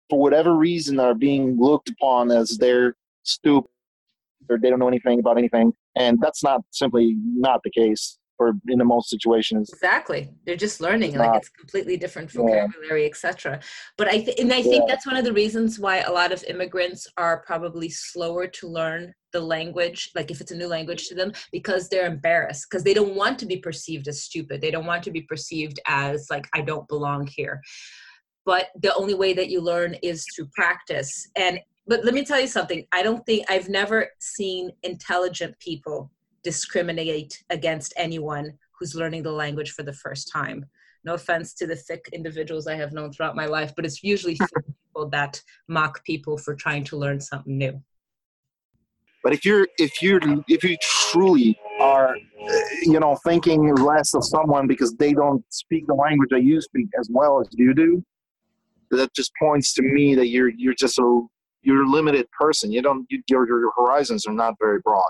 for 0.10 0.20
whatever 0.20 0.56
reason, 0.56 1.00
are 1.00 1.16
being 1.16 1.58
looked 1.58 1.90
upon 1.90 2.32
as 2.32 2.58
they're 2.58 2.96
stupid 3.24 3.70
or 4.50 4.58
they 4.60 4.70
don't 4.70 4.80
know 4.80 4.90
anything 4.90 5.20
about 5.20 5.38
anything, 5.38 5.72
and 5.96 6.20
that's 6.22 6.44
not 6.44 6.62
simply 6.72 7.16
not 7.24 7.62
the 7.64 7.72
case 7.72 8.20
for 8.38 8.54
in 8.68 8.80
the 8.80 8.86
most 8.86 9.10
situations. 9.10 9.70
Exactly. 9.72 10.30
They're 10.46 10.56
just 10.56 10.82
learning 10.82 11.16
like 11.16 11.36
it's 11.36 11.50
completely 11.50 11.98
different 11.98 12.32
vocabulary 12.32 13.02
yeah. 13.02 13.08
etc 13.08 13.60
but 13.98 14.08
i 14.08 14.20
th- 14.20 14.40
and 14.40 14.52
i 14.52 14.62
think 14.62 14.84
yeah. 14.84 14.86
that's 14.88 15.06
one 15.06 15.16
of 15.16 15.26
the 15.26 15.34
reasons 15.34 15.80
why 15.80 16.00
a 16.00 16.12
lot 16.12 16.32
of 16.32 16.44
immigrants 16.46 17.08
are 17.18 17.44
probably 17.46 17.90
slower 17.90 18.48
to 18.48 18.68
learn 18.68 19.14
the 19.32 19.40
language 19.40 20.12
like 20.16 20.32
if 20.32 20.40
it's 20.40 20.52
a 20.52 20.56
new 20.56 20.68
language 20.68 21.08
to 21.08 21.16
them 21.16 21.32
because 21.52 21.90
they're 21.90 22.06
embarrassed 22.06 22.68
because 22.70 22.84
they 22.84 22.94
don't 22.94 23.16
want 23.16 23.38
to 23.40 23.46
be 23.46 23.58
perceived 23.58 24.08
as 24.08 24.24
stupid. 24.24 24.62
They 24.62 24.72
don't 24.72 24.86
want 24.86 25.04
to 25.04 25.12
be 25.12 25.24
perceived 25.24 25.80
as 25.88 26.28
like 26.30 26.48
i 26.54 26.62
don't 26.62 26.88
belong 26.88 27.28
here. 27.28 27.62
But 28.46 28.68
the 28.82 28.94
only 28.96 29.14
way 29.14 29.34
that 29.34 29.50
you 29.50 29.62
learn 29.62 29.96
is 30.04 30.26
through 30.36 30.50
practice. 30.54 31.30
And 31.36 31.60
but 31.88 32.04
let 32.06 32.14
me 32.14 32.26
tell 32.26 32.40
you 32.40 32.48
something. 32.48 32.86
I 32.92 33.04
don't 33.04 33.26
think 33.26 33.46
i've 33.50 33.70
never 33.70 34.08
seen 34.20 34.72
intelligent 34.84 35.58
people 35.60 36.12
discriminate 36.44 37.44
against 37.50 37.94
anyone 37.98 38.54
who's 38.78 38.96
learning 38.96 39.24
the 39.24 39.32
language 39.32 39.72
for 39.72 39.84
the 39.84 39.94
first 39.94 40.32
time. 40.32 40.66
No 41.06 41.16
offense 41.16 41.54
to 41.56 41.68
the 41.68 41.76
thick 41.76 42.06
individuals 42.14 42.68
I 42.68 42.76
have 42.76 42.94
known 42.94 43.12
throughout 43.12 43.36
my 43.36 43.46
life, 43.46 43.74
but 43.76 43.86
it's 43.86 44.04
usually 44.04 44.38
people 44.88 45.10
that 45.10 45.42
mock 45.68 46.04
people 46.06 46.38
for 46.38 46.56
trying 46.56 46.84
to 46.86 46.98
learn 46.98 47.20
something 47.20 47.58
new. 47.58 47.82
But 49.24 49.34
if 49.34 49.46
you're 49.46 49.68
if 49.78 50.02
you're 50.02 50.20
if 50.50 50.64
you 50.64 50.76
truly 50.82 51.58
are, 51.80 52.16
you 52.82 53.00
know, 53.00 53.18
thinking 53.26 53.74
less 53.76 54.14
of 54.14 54.24
someone 54.26 54.68
because 54.68 54.94
they 54.96 55.14
don't 55.14 55.44
speak 55.50 55.88
the 55.88 55.94
language 55.94 56.30
that 56.32 56.44
you 56.44 56.60
speak 56.60 56.88
as 57.00 57.10
well 57.10 57.40
as 57.40 57.48
you 57.54 57.74
do, 57.74 58.04
that 58.92 59.14
just 59.14 59.32
points 59.40 59.74
to 59.76 59.82
me 59.82 60.14
that 60.16 60.28
you're 60.28 60.50
you're 60.50 60.76
just 60.76 61.00
a 61.00 61.22
you're 61.62 61.84
a 61.84 61.90
limited 61.90 62.30
person. 62.32 62.72
You 62.72 62.82
don't 62.82 63.06
you, 63.10 63.24
your 63.30 63.48
your 63.48 63.72
horizons 63.78 64.26
are 64.26 64.34
not 64.34 64.56
very 64.60 64.80
broad. 64.84 65.10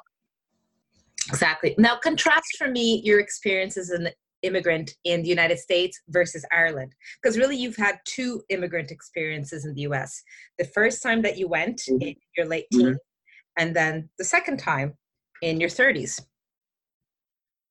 Exactly. 1.29 1.75
Now, 1.77 1.97
contrast 1.97 2.57
for 2.57 2.69
me 2.69 3.01
your 3.03 3.19
experience 3.19 3.77
as 3.77 3.89
an 3.89 4.09
immigrant 4.43 4.91
in 5.05 5.23
the 5.23 5.29
United 5.29 5.57
States 5.57 5.99
versus 6.09 6.45
Ireland, 6.51 6.93
because 7.21 7.37
really 7.37 7.55
you've 7.55 7.77
had 7.77 7.99
two 8.05 8.43
immigrant 8.49 8.91
experiences 8.91 9.65
in 9.65 9.73
the 9.73 9.81
US. 9.81 10.21
The 10.59 10.65
first 10.65 11.01
time 11.01 11.21
that 11.21 11.37
you 11.37 11.47
went 11.47 11.81
mm-hmm. 11.89 12.01
in 12.01 12.15
your 12.37 12.45
late 12.45 12.65
mm-hmm. 12.73 12.87
teens, 12.87 12.97
mm-hmm. 12.97 13.63
and 13.63 13.75
then 13.75 14.09
the 14.17 14.25
second 14.25 14.57
time 14.57 14.93
in 15.41 15.59
your 15.59 15.69
30s. 15.69 16.21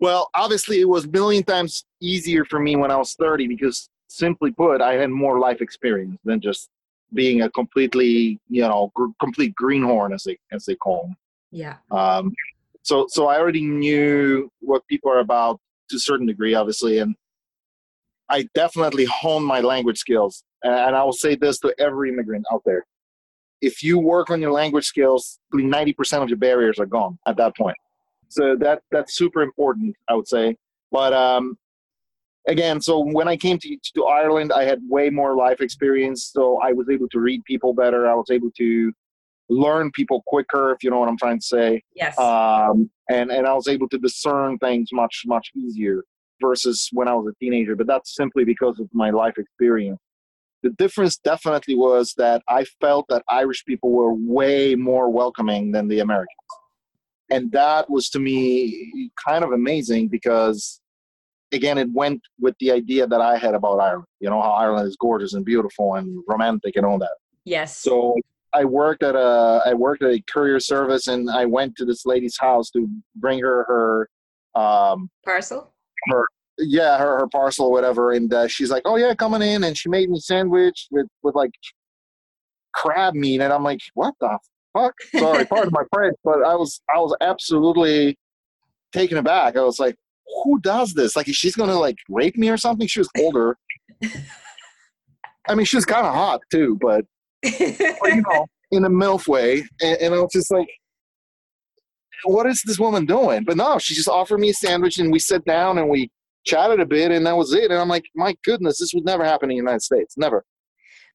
Well, 0.00 0.30
obviously, 0.34 0.80
it 0.80 0.88
was 0.88 1.04
a 1.04 1.08
million 1.08 1.44
times 1.44 1.84
easier 2.00 2.44
for 2.44 2.58
me 2.58 2.74
when 2.74 2.90
I 2.90 2.96
was 2.96 3.14
30 3.14 3.46
because, 3.46 3.88
simply 4.08 4.50
put, 4.50 4.80
I 4.80 4.94
had 4.94 5.10
more 5.10 5.38
life 5.38 5.60
experience 5.60 6.18
than 6.24 6.40
just 6.40 6.68
being 7.14 7.42
a 7.42 7.50
completely, 7.50 8.40
you 8.48 8.62
know, 8.62 8.90
gr- 8.94 9.12
complete 9.20 9.54
greenhorn, 9.54 10.12
as 10.12 10.24
they 10.24 10.38
as 10.50 10.64
they 10.64 10.74
call 10.74 11.04
them. 11.04 11.16
Yeah. 11.52 11.76
Um, 11.90 12.32
so 12.82 13.06
so 13.08 13.28
I 13.28 13.38
already 13.38 13.64
knew 13.64 14.50
what 14.60 14.86
people 14.88 15.10
are 15.10 15.20
about 15.20 15.60
to 15.90 15.96
a 15.96 16.00
certain 16.00 16.26
degree, 16.26 16.54
obviously, 16.54 16.98
and 16.98 17.14
I 18.28 18.48
definitely 18.54 19.04
honed 19.04 19.46
my 19.46 19.60
language 19.60 19.98
skills. 19.98 20.44
And 20.64 20.94
I 20.94 21.02
will 21.02 21.12
say 21.12 21.34
this 21.34 21.58
to 21.60 21.74
every 21.78 22.10
immigrant 22.10 22.44
out 22.52 22.62
there: 22.64 22.84
if 23.60 23.82
you 23.82 23.98
work 23.98 24.30
on 24.30 24.40
your 24.40 24.52
language 24.52 24.84
skills, 24.84 25.38
90% 25.54 26.22
of 26.22 26.28
your 26.28 26.38
barriers 26.38 26.78
are 26.78 26.86
gone 26.86 27.18
at 27.26 27.36
that 27.36 27.56
point. 27.56 27.76
So 28.28 28.56
that 28.60 28.82
that's 28.90 29.14
super 29.14 29.42
important, 29.42 29.94
I 30.08 30.14
would 30.14 30.28
say. 30.28 30.56
But 30.90 31.12
um, 31.12 31.56
again, 32.48 32.80
so 32.80 33.00
when 33.00 33.28
I 33.28 33.36
came 33.36 33.58
to, 33.58 33.76
to 33.94 34.04
Ireland, 34.04 34.52
I 34.52 34.64
had 34.64 34.80
way 34.88 35.10
more 35.10 35.36
life 35.36 35.60
experience. 35.60 36.30
So 36.32 36.58
I 36.62 36.72
was 36.72 36.88
able 36.90 37.08
to 37.10 37.20
read 37.20 37.44
people 37.44 37.74
better. 37.74 38.08
I 38.10 38.14
was 38.14 38.30
able 38.30 38.50
to 38.58 38.92
learn 39.52 39.90
people 39.92 40.22
quicker, 40.26 40.72
if 40.72 40.82
you 40.82 40.90
know 40.90 41.00
what 41.00 41.08
I'm 41.08 41.18
trying 41.18 41.38
to 41.38 41.46
say. 41.46 41.82
Yes. 41.94 42.18
Um, 42.18 42.90
and, 43.10 43.30
and 43.30 43.46
I 43.46 43.52
was 43.52 43.68
able 43.68 43.88
to 43.90 43.98
discern 43.98 44.58
things 44.58 44.90
much, 44.92 45.22
much 45.26 45.50
easier 45.54 46.04
versus 46.40 46.88
when 46.92 47.08
I 47.08 47.14
was 47.14 47.32
a 47.32 47.44
teenager. 47.44 47.76
But 47.76 47.86
that's 47.86 48.14
simply 48.14 48.44
because 48.44 48.80
of 48.80 48.88
my 48.92 49.10
life 49.10 49.34
experience. 49.38 50.00
The 50.62 50.70
difference 50.70 51.16
definitely 51.16 51.74
was 51.74 52.14
that 52.18 52.42
I 52.48 52.64
felt 52.80 53.06
that 53.08 53.24
Irish 53.28 53.64
people 53.64 53.90
were 53.90 54.14
way 54.14 54.74
more 54.76 55.10
welcoming 55.10 55.72
than 55.72 55.88
the 55.88 55.98
Americans. 55.98 56.28
And 57.30 57.50
that 57.52 57.90
was 57.90 58.10
to 58.10 58.20
me 58.20 59.10
kind 59.26 59.42
of 59.42 59.52
amazing 59.52 60.08
because 60.08 60.80
again, 61.52 61.78
it 61.78 61.88
went 61.92 62.20
with 62.40 62.54
the 62.60 62.70
idea 62.70 63.06
that 63.06 63.20
I 63.20 63.36
had 63.36 63.54
about 63.54 63.78
Ireland. 63.78 64.06
You 64.20 64.30
know 64.30 64.40
how 64.40 64.52
Ireland 64.52 64.88
is 64.88 64.96
gorgeous 64.96 65.34
and 65.34 65.44
beautiful 65.44 65.94
and 65.94 66.22
romantic 66.28 66.76
and 66.76 66.86
all 66.86 66.98
that. 66.98 67.16
Yes. 67.44 67.76
So 67.78 68.16
I 68.54 68.64
worked 68.64 69.02
at 69.02 69.14
a 69.14 69.62
I 69.64 69.74
worked 69.74 70.02
at 70.02 70.10
a 70.10 70.22
courier 70.30 70.60
service, 70.60 71.06
and 71.06 71.30
I 71.30 71.44
went 71.44 71.76
to 71.76 71.84
this 71.84 72.04
lady's 72.06 72.38
house 72.38 72.70
to 72.70 72.88
bring 73.16 73.40
her 73.40 73.64
her 73.64 74.60
um, 74.60 75.10
parcel. 75.24 75.72
Her 76.08 76.26
yeah, 76.58 76.98
her 76.98 77.18
her 77.20 77.28
parcel 77.28 77.66
or 77.66 77.72
whatever, 77.72 78.12
and 78.12 78.32
uh, 78.32 78.48
she's 78.48 78.70
like, 78.70 78.82
"Oh 78.84 78.96
yeah, 78.96 79.14
coming 79.14 79.42
in," 79.42 79.64
and 79.64 79.76
she 79.76 79.88
made 79.88 80.10
me 80.10 80.18
sandwich 80.20 80.88
with 80.90 81.06
with 81.22 81.34
like 81.34 81.52
crab 82.74 83.14
meat, 83.14 83.40
and 83.40 83.52
I'm 83.52 83.64
like, 83.64 83.80
"What 83.94 84.14
the 84.20 84.38
fuck?" 84.76 84.94
Sorry, 85.16 85.44
pardon 85.46 85.72
my 85.72 85.84
French, 85.92 86.16
but 86.24 86.44
I 86.44 86.54
was 86.54 86.80
I 86.94 86.98
was 86.98 87.16
absolutely 87.20 88.18
taken 88.92 89.18
aback. 89.18 89.56
I 89.56 89.62
was 89.62 89.78
like, 89.78 89.96
who 90.44 90.60
does 90.60 90.94
this? 90.94 91.16
Like, 91.16 91.26
she's 91.28 91.56
gonna 91.56 91.78
like 91.78 91.96
rape 92.08 92.36
me 92.36 92.48
or 92.48 92.56
something? 92.56 92.86
She 92.86 93.00
was 93.00 93.08
older. 93.18 93.56
I 95.48 95.54
mean, 95.54 95.66
she 95.66 95.76
was 95.76 95.84
kind 95.84 96.06
of 96.06 96.14
hot 96.14 96.40
too, 96.50 96.78
but, 96.80 97.04
but, 97.42 98.14
you 98.14 98.22
know, 98.22 98.46
in 98.70 98.84
a 98.84 98.90
milf 98.90 99.28
way. 99.28 99.66
And, 99.82 99.98
and 100.00 100.14
I 100.14 100.18
was 100.20 100.32
just 100.32 100.50
like, 100.50 100.68
what 102.24 102.46
is 102.46 102.62
this 102.62 102.78
woman 102.78 103.04
doing? 103.04 103.44
But 103.44 103.56
no, 103.56 103.78
she 103.78 103.94
just 103.94 104.08
offered 104.08 104.38
me 104.38 104.50
a 104.50 104.54
sandwich, 104.54 104.98
and 104.98 105.12
we 105.12 105.18
sat 105.18 105.44
down 105.44 105.78
and 105.78 105.88
we 105.88 106.10
chatted 106.44 106.80
a 106.80 106.86
bit, 106.86 107.10
and 107.10 107.26
that 107.26 107.36
was 107.36 107.52
it. 107.52 107.70
And 107.70 107.80
I'm 107.80 107.88
like, 107.88 108.04
my 108.14 108.34
goodness, 108.44 108.78
this 108.78 108.92
would 108.94 109.04
never 109.04 109.24
happen 109.24 109.50
in 109.50 109.56
the 109.56 109.62
United 109.62 109.82
States, 109.82 110.16
never. 110.16 110.44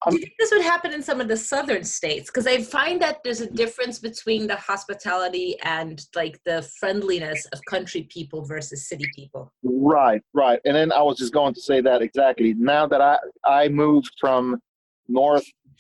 Do 0.08 0.16
you 0.16 0.18
um, 0.18 0.22
think 0.22 0.34
this 0.38 0.52
would 0.52 0.62
happen 0.62 0.94
in 0.94 1.02
some 1.02 1.20
of 1.20 1.28
the 1.28 1.36
southern 1.36 1.84
states? 1.84 2.30
Because 2.30 2.46
I 2.46 2.62
find 2.62 3.02
that 3.02 3.24
there's 3.24 3.42
a 3.42 3.50
difference 3.50 3.98
between 3.98 4.46
the 4.46 4.56
hospitality 4.56 5.56
and 5.64 6.06
like 6.16 6.40
the 6.46 6.62
friendliness 6.80 7.48
of 7.48 7.60
country 7.68 8.04
people 8.04 8.46
versus 8.46 8.88
city 8.88 9.06
people. 9.16 9.52
Right, 9.64 10.22
right. 10.36 10.60
And 10.66 10.76
then 10.76 10.92
I 10.92 11.02
was 11.02 11.18
just 11.18 11.34
going 11.34 11.56
to 11.56 11.62
say 11.62 11.82
that 11.82 12.04
exactly. 12.04 12.54
Now 12.54 12.86
that 12.86 13.02
I 13.02 13.18
I 13.44 13.70
moved 13.70 14.12
from 14.20 14.62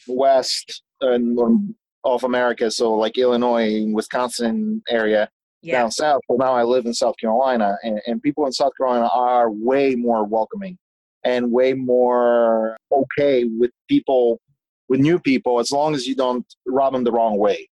northwest 0.07 0.83
and 1.01 1.39
um, 1.39 1.75
of 2.03 2.23
America, 2.23 2.71
so 2.71 2.93
like 2.93 3.17
Illinois, 3.17 3.85
Wisconsin 3.91 4.81
area 4.89 5.29
yeah. 5.61 5.81
down 5.81 5.91
south. 5.91 6.21
Well, 6.29 6.37
now 6.37 6.53
I 6.53 6.63
live 6.63 6.85
in 6.85 6.93
South 6.93 7.15
Carolina, 7.19 7.77
and, 7.83 8.01
and 8.07 8.21
people 8.21 8.45
in 8.45 8.51
South 8.51 8.71
Carolina 8.77 9.09
are 9.13 9.51
way 9.51 9.95
more 9.95 10.25
welcoming 10.25 10.77
and 11.23 11.51
way 11.51 11.73
more 11.73 12.77
okay 12.91 13.43
with 13.43 13.71
people, 13.89 14.39
with 14.87 14.99
new 14.99 15.19
people, 15.19 15.59
as 15.59 15.71
long 15.71 15.95
as 15.95 16.07
you 16.07 16.15
don't 16.15 16.45
rob 16.65 16.93
them 16.93 17.03
the 17.03 17.11
wrong 17.11 17.37
way. 17.37 17.67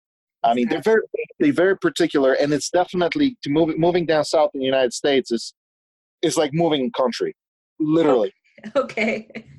I 0.45 0.53
mean, 0.53 0.67
they're 0.67 0.81
very, 0.81 1.01
they're 1.39 1.53
very 1.53 1.77
particular, 1.77 2.33
and 2.33 2.51
it's 2.51 2.69
definitely 2.69 3.37
to 3.43 3.49
move, 3.49 3.77
moving 3.77 4.05
down 4.05 4.25
south 4.25 4.51
in 4.53 4.59
the 4.59 4.65
United 4.65 4.93
States 4.93 5.31
is 5.31 5.53
is 6.21 6.37
like 6.37 6.53
moving 6.53 6.91
country, 6.91 7.35
literally. 7.79 8.33
Okay. 8.75 9.27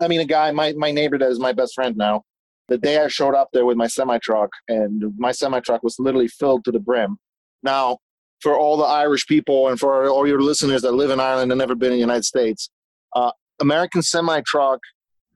I 0.00 0.08
mean, 0.08 0.20
a 0.20 0.24
guy, 0.24 0.50
my 0.50 0.72
my 0.74 0.90
neighbor 0.90 1.18
that 1.18 1.30
is 1.30 1.38
my 1.38 1.52
best 1.52 1.74
friend 1.74 1.96
now. 1.96 2.22
The 2.68 2.78
day 2.78 2.98
I 2.98 3.08
showed 3.08 3.34
up 3.34 3.48
there 3.52 3.66
with 3.66 3.76
my 3.76 3.86
semi 3.86 4.18
truck, 4.18 4.50
and 4.68 5.02
my 5.18 5.32
semi 5.32 5.60
truck 5.60 5.82
was 5.82 5.96
literally 5.98 6.28
filled 6.28 6.64
to 6.64 6.72
the 6.72 6.80
brim. 6.80 7.18
Now, 7.62 7.98
for 8.40 8.56
all 8.56 8.76
the 8.76 8.84
Irish 8.84 9.26
people 9.26 9.68
and 9.68 9.78
for 9.78 10.08
all 10.08 10.26
your 10.26 10.40
listeners 10.40 10.82
that 10.82 10.92
live 10.92 11.10
in 11.10 11.20
Ireland 11.20 11.52
and 11.52 11.58
never 11.58 11.74
been 11.74 11.88
in 11.88 11.96
the 11.96 12.00
United 12.00 12.24
States, 12.24 12.70
uh, 13.14 13.32
American 13.60 14.02
semi 14.02 14.40
truck 14.46 14.80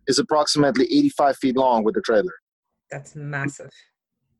is 0.06 0.18
approximately 0.18 0.84
85 0.86 1.36
feet 1.36 1.56
long 1.56 1.84
with 1.84 1.94
the 1.94 2.02
trailer. 2.02 2.32
That's 2.90 3.16
massive. 3.16 3.70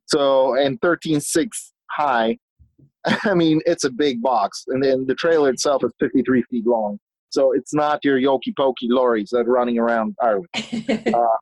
So, 0.07 0.57
and 0.57 0.81
13.6 0.81 1.49
high. 1.91 2.39
I 3.25 3.35
mean, 3.35 3.61
it's 3.67 3.85
a 3.85 3.91
big 3.91 4.23
box. 4.23 4.65
And 4.69 4.83
then 4.83 5.07
the 5.07 5.15
trailer 5.15 5.51
itself 5.51 5.83
is 5.85 5.93
53 6.01 6.43
feet 6.51 6.67
long. 6.67 6.99
So 7.35 7.53
it's 7.53 7.75
not 7.75 8.05
your 8.05 8.19
yoki 8.19 8.57
pokey 8.57 8.89
lorries 8.89 9.31
that 9.31 9.41
are 9.41 9.45
running 9.45 9.79
around 9.79 10.15
Ireland. 10.23 10.49
uh, 11.15 11.37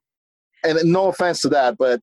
and 0.64 0.78
no 0.90 1.08
offense 1.08 1.40
to 1.42 1.48
that, 1.50 1.76
but 1.78 2.00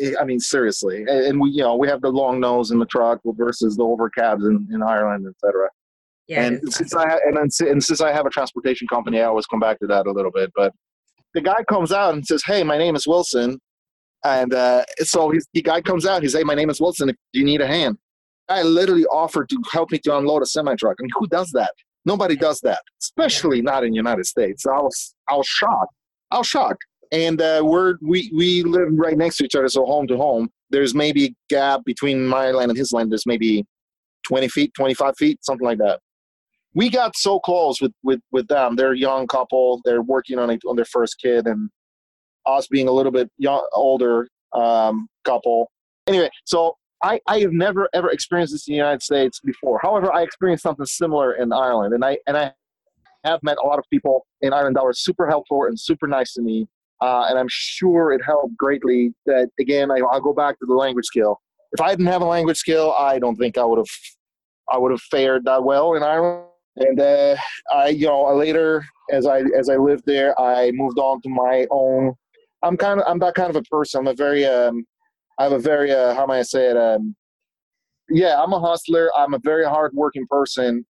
eh, 0.00 0.12
I 0.20 0.24
mean, 0.24 0.40
seriously. 0.40 1.04
And 1.06 1.40
we, 1.40 1.50
you 1.50 1.62
know, 1.62 1.76
we 1.76 1.86
have 1.88 2.00
the 2.00 2.08
long 2.08 2.40
nose 2.40 2.70
in 2.70 2.78
the 2.78 2.86
truck 2.86 3.20
versus 3.24 3.76
the 3.76 3.84
over 3.84 4.08
cabs 4.08 4.44
in, 4.44 4.66
in 4.72 4.82
Ireland, 4.82 5.26
etc. 5.28 5.68
Yeah, 6.28 6.42
and 6.42 6.72
since 6.72 6.94
I 6.94 7.18
and, 7.26 7.38
and 7.60 7.84
since 7.84 8.00
I 8.00 8.12
have 8.12 8.26
a 8.26 8.30
transportation 8.30 8.88
company, 8.88 9.20
I 9.20 9.24
always 9.24 9.46
come 9.46 9.60
back 9.60 9.78
to 9.80 9.86
that 9.86 10.06
a 10.06 10.10
little 10.10 10.32
bit. 10.32 10.50
But 10.56 10.72
the 11.34 11.40
guy 11.40 11.62
comes 11.68 11.92
out 11.92 12.14
and 12.14 12.26
says, 12.26 12.42
"Hey, 12.44 12.64
my 12.64 12.78
name 12.78 12.96
is 12.96 13.06
Wilson," 13.06 13.60
and 14.24 14.52
uh, 14.52 14.84
so 15.02 15.30
he's, 15.30 15.46
the 15.54 15.62
guy 15.62 15.80
comes 15.82 16.04
out. 16.04 16.22
He's, 16.22 16.34
"Hey, 16.34 16.42
my 16.42 16.54
name 16.54 16.68
is 16.68 16.80
Wilson. 16.80 17.10
If 17.10 17.16
you 17.32 17.44
need 17.44 17.60
a 17.60 17.66
hand." 17.66 17.98
I 18.48 18.62
literally 18.62 19.04
offered 19.06 19.48
to 19.50 19.60
help 19.72 19.90
me 19.90 19.98
to 19.98 20.16
unload 20.16 20.42
a 20.42 20.46
semi 20.46 20.74
truck. 20.76 20.96
I 20.98 21.02
mean, 21.02 21.10
who 21.18 21.26
does 21.28 21.50
that? 21.52 21.72
Nobody 22.06 22.36
does 22.36 22.60
that, 22.60 22.82
especially 23.02 23.60
not 23.60 23.84
in 23.84 23.90
the 23.90 23.96
United 23.96 24.26
States. 24.26 24.64
I 24.66 24.80
was 24.80 25.14
I 25.28 25.36
was 25.36 25.46
shocked. 25.46 25.94
I 26.30 26.38
was 26.38 26.46
shocked. 26.46 26.84
And 27.12 27.40
uh, 27.40 27.62
we're 27.64 27.96
we 28.02 28.32
we 28.34 28.62
live 28.62 28.88
right 28.92 29.16
next 29.16 29.36
to 29.38 29.44
each 29.44 29.54
other, 29.54 29.68
so 29.68 29.84
home 29.84 30.06
to 30.08 30.16
home. 30.16 30.48
There's 30.70 30.94
maybe 30.94 31.26
a 31.26 31.34
gap 31.48 31.82
between 31.84 32.26
my 32.26 32.50
land 32.50 32.70
and 32.70 32.78
his 32.78 32.92
land. 32.92 33.12
There's 33.12 33.26
maybe 33.26 33.64
20 34.26 34.48
feet, 34.48 34.72
25 34.74 35.16
feet, 35.16 35.38
something 35.44 35.64
like 35.64 35.78
that 35.78 36.00
we 36.76 36.90
got 36.90 37.16
so 37.16 37.40
close 37.40 37.80
with 37.80 37.92
with 38.04 38.20
with 38.30 38.46
them. 38.48 38.76
They're 38.76 38.92
a 38.92 38.98
young 38.98 39.26
couple. 39.26 39.80
They're 39.84 40.02
working 40.02 40.38
on 40.38 40.50
a, 40.50 40.58
on 40.68 40.76
their 40.76 40.84
first 40.84 41.16
kid, 41.20 41.46
and 41.46 41.70
us 42.44 42.68
being 42.68 42.86
a 42.86 42.92
little 42.92 43.10
bit 43.10 43.30
young, 43.38 43.66
older 43.72 44.28
um, 44.52 45.08
couple. 45.24 45.70
Anyway, 46.06 46.28
so 46.44 46.76
I 47.02 47.20
I 47.26 47.40
have 47.40 47.52
never 47.52 47.88
ever 47.94 48.10
experienced 48.10 48.52
this 48.52 48.66
in 48.68 48.72
the 48.72 48.76
United 48.76 49.02
States 49.02 49.40
before. 49.40 49.80
However, 49.82 50.12
I 50.12 50.22
experienced 50.22 50.62
something 50.62 50.86
similar 50.86 51.34
in 51.34 51.52
Ireland, 51.52 51.94
and 51.94 52.04
I 52.04 52.18
and 52.26 52.36
I 52.36 52.52
have 53.24 53.42
met 53.42 53.58
a 53.62 53.66
lot 53.66 53.78
of 53.78 53.84
people 53.90 54.26
in 54.40 54.52
Ireland 54.52 54.76
that 54.76 54.84
were 54.84 54.92
super 54.92 55.28
helpful 55.28 55.64
and 55.64 55.78
super 55.78 56.06
nice 56.06 56.32
to 56.34 56.42
me. 56.42 56.68
Uh, 57.02 57.26
and 57.28 57.38
I'm 57.38 57.48
sure 57.48 58.12
it 58.12 58.22
helped 58.24 58.56
greatly. 58.56 59.12
That 59.26 59.50
again, 59.60 59.90
I, 59.90 60.00
I'll 60.10 60.20
go 60.20 60.32
back 60.32 60.58
to 60.60 60.66
the 60.66 60.74
language 60.74 61.06
skill. 61.06 61.40
If 61.72 61.80
I 61.80 61.90
didn't 61.90 62.06
have 62.06 62.22
a 62.22 62.26
language 62.26 62.56
skill, 62.56 62.92
I 62.92 63.18
don't 63.18 63.36
think 63.36 63.58
I 63.58 63.64
would 63.64 63.78
have 63.78 63.94
I 64.70 64.78
would 64.78 64.90
have 64.90 65.02
fared 65.02 65.44
that 65.44 65.62
well 65.62 65.94
in 65.94 66.02
Ireland 66.02 66.46
and 66.76 67.00
uh, 67.00 67.36
I, 67.72 67.88
you 67.88 68.06
know, 68.06 68.34
later 68.34 68.84
as 69.10 69.26
I 69.26 69.42
as 69.58 69.68
I 69.68 69.76
lived 69.76 70.04
there, 70.06 70.38
I 70.38 70.70
moved 70.72 70.98
on 70.98 71.20
to 71.22 71.28
my 71.28 71.66
own. 71.70 72.14
I'm 72.62 72.76
kind 72.76 73.00
of 73.00 73.06
I'm 73.08 73.18
that 73.20 73.34
kind 73.34 73.50
of 73.50 73.56
a 73.56 73.62
person. 73.62 74.00
I'm 74.00 74.08
a 74.08 74.14
very 74.14 74.44
um, 74.44 74.84
I 75.38 75.44
have 75.44 75.52
a 75.52 75.58
very 75.58 75.92
uh, 75.92 76.14
how 76.14 76.26
may 76.26 76.38
I 76.38 76.42
say 76.42 76.70
it? 76.70 76.76
Um, 76.76 77.14
yeah, 78.08 78.42
I'm 78.42 78.52
a 78.52 78.60
hustler. 78.60 79.10
I'm 79.16 79.34
a 79.34 79.38
very 79.38 79.64
hardworking 79.64 80.26
person, 80.28 80.86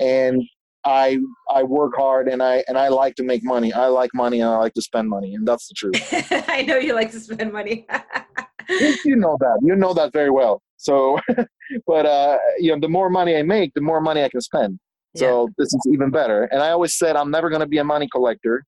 and 0.00 0.42
I 0.84 1.18
I 1.50 1.62
work 1.62 1.92
hard 1.96 2.28
and 2.28 2.42
I 2.42 2.64
and 2.68 2.78
I 2.78 2.88
like 2.88 3.14
to 3.16 3.22
make 3.22 3.42
money. 3.44 3.72
I 3.72 3.86
like 3.86 4.10
money 4.14 4.40
and 4.40 4.50
I 4.50 4.56
like 4.56 4.74
to 4.74 4.82
spend 4.82 5.08
money, 5.08 5.34
and 5.34 5.46
that's 5.46 5.68
the 5.68 5.74
truth. 5.74 6.32
I 6.48 6.62
know 6.62 6.76
you 6.76 6.94
like 6.94 7.10
to 7.12 7.20
spend 7.20 7.52
money. 7.52 7.86
you 9.04 9.16
know 9.16 9.36
that. 9.40 9.60
You 9.62 9.76
know 9.76 9.94
that 9.94 10.12
very 10.12 10.30
well. 10.30 10.62
So, 10.76 11.18
but 11.86 12.06
uh, 12.06 12.38
you 12.58 12.72
know, 12.72 12.80
the 12.80 12.88
more 12.88 13.10
money 13.10 13.36
I 13.36 13.42
make, 13.42 13.72
the 13.74 13.80
more 13.80 14.00
money 14.00 14.22
I 14.22 14.28
can 14.28 14.40
spend. 14.40 14.78
So 15.16 15.46
yeah. 15.46 15.52
this 15.58 15.68
is 15.72 15.80
even 15.92 16.10
better. 16.10 16.44
And 16.44 16.60
I 16.60 16.70
always 16.70 16.96
said 16.96 17.14
I'm 17.16 17.30
never 17.30 17.48
going 17.48 17.60
to 17.60 17.68
be 17.68 17.78
a 17.78 17.84
money 17.84 18.08
collector 18.10 18.64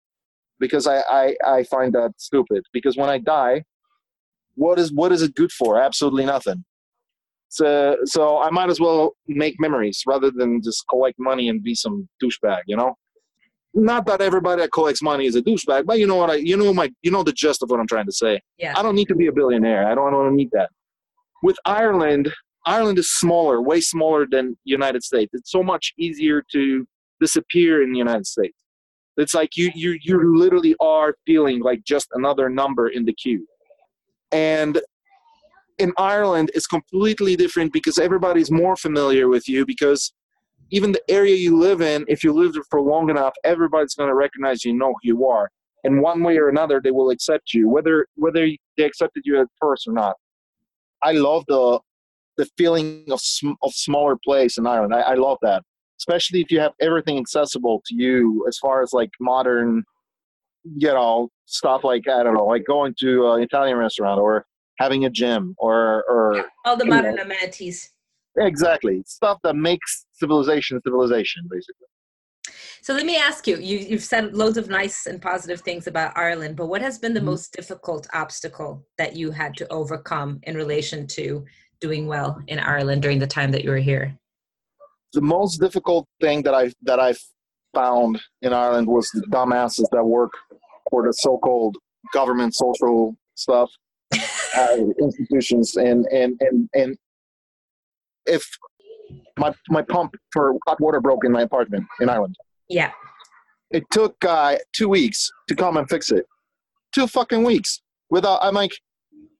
because 0.60 0.86
I, 0.86 1.00
I, 1.00 1.36
I 1.44 1.64
find 1.64 1.92
that 1.94 2.12
stupid. 2.18 2.62
Because 2.72 2.96
when 2.96 3.08
I 3.08 3.18
die, 3.18 3.64
what 4.56 4.78
is 4.78 4.92
what 4.92 5.12
is 5.12 5.22
it 5.22 5.34
good 5.34 5.52
for? 5.52 5.80
Absolutely 5.80 6.26
nothing. 6.26 6.64
So 7.48 7.96
so 8.04 8.42
I 8.42 8.50
might 8.50 8.70
as 8.70 8.80
well 8.80 9.12
make 9.28 9.56
memories 9.60 10.02
rather 10.06 10.30
than 10.30 10.60
just 10.62 10.84
collect 10.90 11.18
money 11.18 11.48
and 11.48 11.62
be 11.62 11.74
some 11.74 12.08
douchebag. 12.22 12.60
You 12.66 12.76
know. 12.76 12.96
Not 13.78 14.06
that 14.06 14.22
everybody 14.22 14.62
that 14.62 14.72
collects 14.72 15.02
money 15.02 15.26
is 15.26 15.36
a 15.36 15.42
douchebag, 15.42 15.84
but 15.84 15.98
you 15.98 16.06
know 16.06 16.16
what 16.16 16.30
I 16.30 16.36
you 16.36 16.56
know 16.56 16.72
my 16.72 16.90
you 17.02 17.10
know 17.10 17.22
the 17.22 17.32
gist 17.32 17.62
of 17.62 17.70
what 17.70 17.78
I'm 17.78 17.86
trying 17.86 18.06
to 18.06 18.12
say. 18.12 18.40
Yeah. 18.58 18.72
I 18.76 18.82
don't 18.82 18.94
need 18.94 19.08
to 19.08 19.14
be 19.14 19.26
a 19.26 19.32
billionaire. 19.32 19.86
I 19.86 19.94
don't, 19.94 20.08
I 20.08 20.10
don't 20.12 20.34
need 20.34 20.50
that. 20.52 20.70
With 21.42 21.58
Ireland, 21.66 22.32
Ireland 22.64 22.98
is 22.98 23.10
smaller, 23.10 23.60
way 23.60 23.82
smaller 23.82 24.26
than 24.28 24.56
United 24.64 25.02
States. 25.04 25.30
It's 25.34 25.52
so 25.52 25.62
much 25.62 25.92
easier 25.98 26.42
to 26.52 26.86
disappear 27.20 27.82
in 27.82 27.92
the 27.92 27.98
United 27.98 28.26
States. 28.26 28.56
It's 29.18 29.34
like 29.34 29.56
you 29.56 29.70
you 29.74 29.98
you 30.02 30.38
literally 30.38 30.74
are 30.80 31.14
feeling 31.26 31.60
like 31.60 31.84
just 31.84 32.08
another 32.12 32.48
number 32.48 32.88
in 32.88 33.04
the 33.04 33.14
queue. 33.14 33.46
And 34.32 34.80
in 35.78 35.92
Ireland, 35.98 36.50
it's 36.54 36.66
completely 36.66 37.36
different 37.36 37.72
because 37.72 37.98
everybody's 37.98 38.50
more 38.50 38.76
familiar 38.76 39.28
with 39.28 39.48
you 39.48 39.66
because 39.66 40.12
even 40.70 40.92
the 40.92 41.02
area 41.10 41.36
you 41.36 41.56
live 41.56 41.80
in, 41.80 42.04
if 42.08 42.24
you 42.24 42.32
live 42.32 42.54
there 42.54 42.62
for 42.70 42.80
long 42.80 43.10
enough, 43.10 43.34
everybody's 43.44 43.94
going 43.94 44.08
to 44.08 44.14
recognize 44.14 44.64
you, 44.64 44.72
know 44.72 44.88
who 44.88 44.98
you 45.02 45.26
are. 45.26 45.50
And 45.84 46.02
one 46.02 46.22
way 46.22 46.36
or 46.38 46.48
another, 46.48 46.80
they 46.82 46.90
will 46.90 47.10
accept 47.10 47.54
you, 47.54 47.68
whether 47.68 48.06
whether 48.16 48.48
they 48.76 48.84
accepted 48.84 49.22
you 49.24 49.40
at 49.40 49.46
first 49.60 49.86
or 49.86 49.92
not. 49.92 50.16
I 51.02 51.12
love 51.12 51.44
the 51.46 51.78
the 52.36 52.48
feeling 52.58 53.04
of 53.10 53.20
sm- 53.20 53.58
of 53.62 53.72
smaller 53.72 54.16
place 54.24 54.58
in 54.58 54.66
Ireland. 54.66 54.94
I, 54.94 55.00
I 55.00 55.14
love 55.14 55.38
that, 55.42 55.62
especially 56.00 56.40
if 56.40 56.50
you 56.50 56.58
have 56.58 56.72
everything 56.80 57.18
accessible 57.18 57.82
to 57.86 57.94
you 57.94 58.44
as 58.48 58.58
far 58.58 58.82
as 58.82 58.92
like 58.92 59.10
modern, 59.20 59.84
you 60.76 60.88
know, 60.88 61.28
stuff 61.46 61.84
like 61.84 62.08
I 62.08 62.22
don't 62.22 62.34
know, 62.34 62.46
like 62.46 62.64
going 62.66 62.94
to 63.00 63.32
an 63.32 63.42
Italian 63.42 63.76
restaurant 63.76 64.20
or 64.20 64.46
having 64.78 65.04
a 65.04 65.10
gym 65.10 65.54
or 65.58 66.04
or 66.08 66.46
all 66.64 66.76
the 66.76 66.84
modern 66.84 67.16
know, 67.16 67.22
amenities. 67.22 67.92
Exactly, 68.38 69.02
stuff 69.06 69.38
that 69.44 69.56
makes 69.56 70.06
civilization 70.12 70.80
civilization, 70.84 71.46
basically. 71.50 71.86
So 72.82 72.94
let 72.94 73.06
me 73.06 73.16
ask 73.16 73.46
you, 73.46 73.56
you 73.56 73.78
you've 73.78 74.04
said 74.04 74.36
loads 74.36 74.56
of 74.56 74.68
nice 74.68 75.06
and 75.06 75.20
positive 75.20 75.60
things 75.60 75.86
about 75.86 76.16
Ireland, 76.16 76.56
but 76.56 76.66
what 76.66 76.82
has 76.82 76.98
been 76.98 77.14
the 77.14 77.20
mm-hmm. 77.20 77.30
most 77.30 77.52
difficult 77.52 78.06
obstacle 78.12 78.86
that 78.98 79.16
you 79.16 79.30
had 79.30 79.56
to 79.56 79.72
overcome 79.72 80.38
in 80.44 80.56
relation 80.56 81.06
to 81.08 81.44
doing 81.80 82.06
well 82.06 82.40
in 82.46 82.58
Ireland 82.58 83.02
during 83.02 83.18
the 83.18 83.26
time 83.26 83.50
that 83.52 83.64
you 83.64 83.70
were 83.70 83.78
here? 83.78 84.16
The 85.12 85.20
most 85.20 85.58
difficult 85.58 86.06
thing 86.20 86.42
that 86.42 86.54
I 86.54 86.72
that 86.82 87.00
I 87.00 87.14
found 87.74 88.20
in 88.42 88.52
Ireland 88.52 88.86
was 88.86 89.10
the 89.12 89.26
dumbasses 89.30 89.86
that 89.92 90.04
work 90.04 90.32
for 90.90 91.06
the 91.06 91.12
so-called 91.12 91.76
government 92.12 92.54
social 92.54 93.16
stuff 93.34 93.70
uh, 94.56 94.76
institutions 95.00 95.76
and 95.76 96.06
and 96.06 96.40
and 96.40 96.68
and 96.74 96.96
if 98.26 98.46
my 99.38 99.54
my 99.68 99.82
pump 99.82 100.14
for 100.32 100.54
hot 100.66 100.80
water 100.80 101.00
broke 101.00 101.24
in 101.24 101.32
my 101.32 101.42
apartment 101.42 101.84
in 102.00 102.08
Ireland. 102.08 102.36
Yeah. 102.68 102.92
It 103.70 103.84
took 103.90 104.24
uh, 104.24 104.56
two 104.72 104.88
weeks 104.88 105.30
to 105.48 105.54
come 105.54 105.76
and 105.76 105.88
fix 105.88 106.10
it. 106.10 106.26
Two 106.94 107.06
fucking 107.06 107.42
weeks. 107.42 107.82
Without 108.10 108.38
I'm 108.42 108.54
like, 108.54 108.72